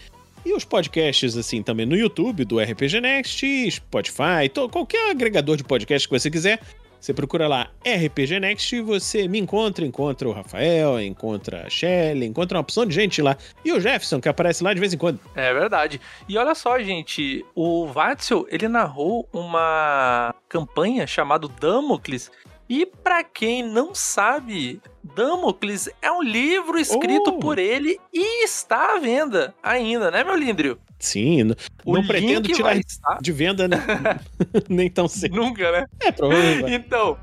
e 0.45 0.53
os 0.53 0.63
podcasts, 0.63 1.35
assim, 1.37 1.61
também 1.61 1.85
no 1.85 1.95
YouTube 1.95 2.45
do 2.45 2.59
RPG 2.59 3.01
Next, 3.01 3.71
Spotify, 3.71 4.49
qualquer 4.71 5.11
agregador 5.11 5.57
de 5.57 5.63
podcast 5.63 6.07
que 6.07 6.17
você 6.17 6.31
quiser. 6.31 6.59
Você 6.99 7.13
procura 7.13 7.47
lá 7.47 7.69
RPG 7.85 8.39
Next 8.39 8.75
e 8.75 8.81
você 8.81 9.27
me 9.27 9.39
encontra, 9.39 9.85
encontra 9.85 10.27
o 10.27 10.33
Rafael, 10.33 10.99
encontra 11.01 11.65
a 11.65 11.69
Shelly, 11.69 12.25
encontra 12.25 12.57
uma 12.57 12.61
opção 12.61 12.85
de 12.85 12.93
gente 12.93 13.21
lá. 13.21 13.37
E 13.63 13.71
o 13.71 13.79
Jefferson, 13.79 14.19
que 14.19 14.27
aparece 14.27 14.63
lá 14.63 14.73
de 14.73 14.79
vez 14.79 14.93
em 14.93 14.97
quando. 14.97 15.19
É 15.35 15.53
verdade. 15.53 16.01
E 16.27 16.37
olha 16.37 16.53
só, 16.53 16.77
gente, 16.79 17.45
o 17.55 17.87
Vatzel, 17.87 18.45
ele 18.49 18.67
narrou 18.67 19.27
uma 19.31 20.35
campanha 20.49 21.07
chamada 21.07 21.47
Damocles. 21.47 22.29
E 22.67 22.85
para 22.85 23.23
quem 23.23 23.63
não 23.63 23.95
sabe, 23.95 24.79
Damocles 25.03 25.89
é 26.01 26.11
um 26.11 26.21
livro 26.21 26.77
escrito 26.77 27.31
oh. 27.31 27.39
por 27.39 27.57
ele 27.57 27.99
e 28.13 28.43
está 28.43 28.95
à 28.95 28.99
venda 28.99 29.55
ainda, 29.63 30.11
né, 30.11 30.23
meu 30.23 30.35
Lindrio? 30.35 30.79
Sim, 30.99 31.43
não, 31.43 31.55
não 31.85 32.05
pretendo 32.05 32.49
tirar 32.49 32.77
de 33.21 33.31
venda 33.31 33.67
né? 33.67 33.77
nem 34.67 34.89
tão 34.89 35.07
cedo. 35.07 35.35
Nunca, 35.35 35.71
né? 35.71 35.85
É, 36.01 36.11
provavelmente. 36.11 36.73
Então, 36.73 37.17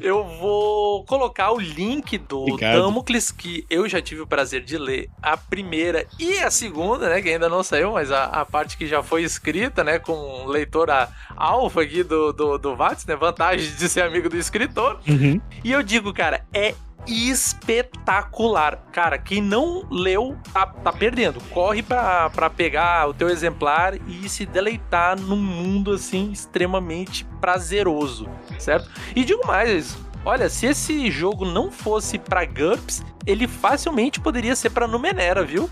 eu 0.00 0.24
vou 0.24 1.04
colocar 1.04 1.52
o 1.52 1.58
link 1.58 2.16
do 2.18 2.42
Obrigado. 2.42 2.80
Damocles, 2.80 3.30
que 3.30 3.64
eu 3.68 3.88
já 3.88 4.00
tive 4.00 4.22
o 4.22 4.26
prazer 4.26 4.62
de 4.62 4.78
ler 4.78 5.08
a 5.22 5.36
primeira 5.36 6.06
e 6.18 6.38
a 6.38 6.50
segunda, 6.50 7.08
né? 7.08 7.20
Que 7.20 7.30
ainda 7.30 7.48
não 7.48 7.62
saiu, 7.62 7.92
mas 7.92 8.10
a, 8.10 8.24
a 8.24 8.44
parte 8.44 8.76
que 8.76 8.86
já 8.86 9.02
foi 9.02 9.22
escrita, 9.22 9.82
né? 9.82 9.98
Com 9.98 10.46
leitora 10.46 11.08
alfa 11.36 11.82
aqui 11.82 12.02
do, 12.02 12.32
do, 12.32 12.58
do 12.58 12.76
Vats, 12.76 13.04
né? 13.06 13.16
Vantagem 13.16 13.74
de 13.74 13.88
ser 13.88 14.02
amigo 14.02 14.28
do 14.28 14.36
escritor. 14.36 15.00
Uhum. 15.06 15.40
E 15.62 15.72
eu 15.72 15.82
digo, 15.82 16.12
cara, 16.12 16.44
é 16.52 16.74
espetacular. 17.06 18.76
Cara, 18.92 19.18
quem 19.18 19.40
não 19.40 19.86
leu 19.90 20.36
tá, 20.52 20.66
tá 20.66 20.92
perdendo. 20.92 21.40
Corre 21.50 21.82
pra 21.82 22.50
pegar 22.54 23.08
o 23.08 23.14
teu 23.14 23.28
exemplar 23.28 23.94
e 24.08 24.28
se 24.28 24.44
deleitar 24.46 25.20
num 25.20 25.36
mundo 25.36 25.92
assim 25.92 26.30
extremamente 26.30 27.24
prazeroso, 27.40 28.28
certo? 28.58 28.90
E 29.14 29.24
digo 29.24 29.46
mais, 29.46 29.96
olha, 30.24 30.48
se 30.48 30.66
esse 30.66 31.10
jogo 31.10 31.44
não 31.44 31.70
fosse 31.70 32.18
pra 32.18 32.44
GURPS, 32.44 33.04
ele 33.26 33.48
facilmente 33.48 34.20
poderia 34.20 34.54
ser 34.54 34.70
pra 34.70 34.86
Numenera, 34.86 35.44
viu? 35.44 35.68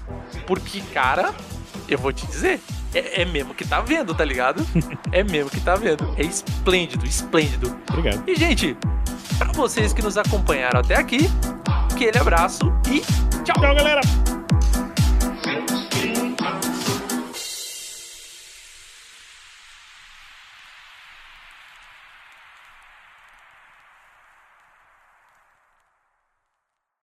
Porque, 0.46 0.80
cara, 0.92 1.32
eu 1.88 1.98
vou 1.98 2.12
te 2.12 2.26
dizer, 2.26 2.60
é, 2.94 3.22
é, 3.22 3.24
mesmo 3.24 3.54
que 3.54 3.66
tá 3.66 3.80
vendo, 3.80 4.14
tá 4.14 4.24
ligado? 4.24 4.66
é 5.12 5.22
mesmo 5.22 5.50
que 5.50 5.60
tá 5.60 5.74
vendo. 5.74 6.14
É 6.16 6.22
esplêndido, 6.22 7.04
esplêndido. 7.06 7.76
Obrigado. 7.90 8.22
E, 8.28 8.34
gente, 8.34 8.76
para 9.38 9.52
vocês 9.52 9.92
que 9.92 10.02
nos 10.02 10.16
acompanharam 10.16 10.80
até 10.80 10.96
aqui, 10.96 11.28
aquele 11.92 12.18
abraço 12.18 12.72
e 12.90 13.00
tchau. 13.44 13.60
Tchau, 13.60 13.74
galera. 13.74 14.00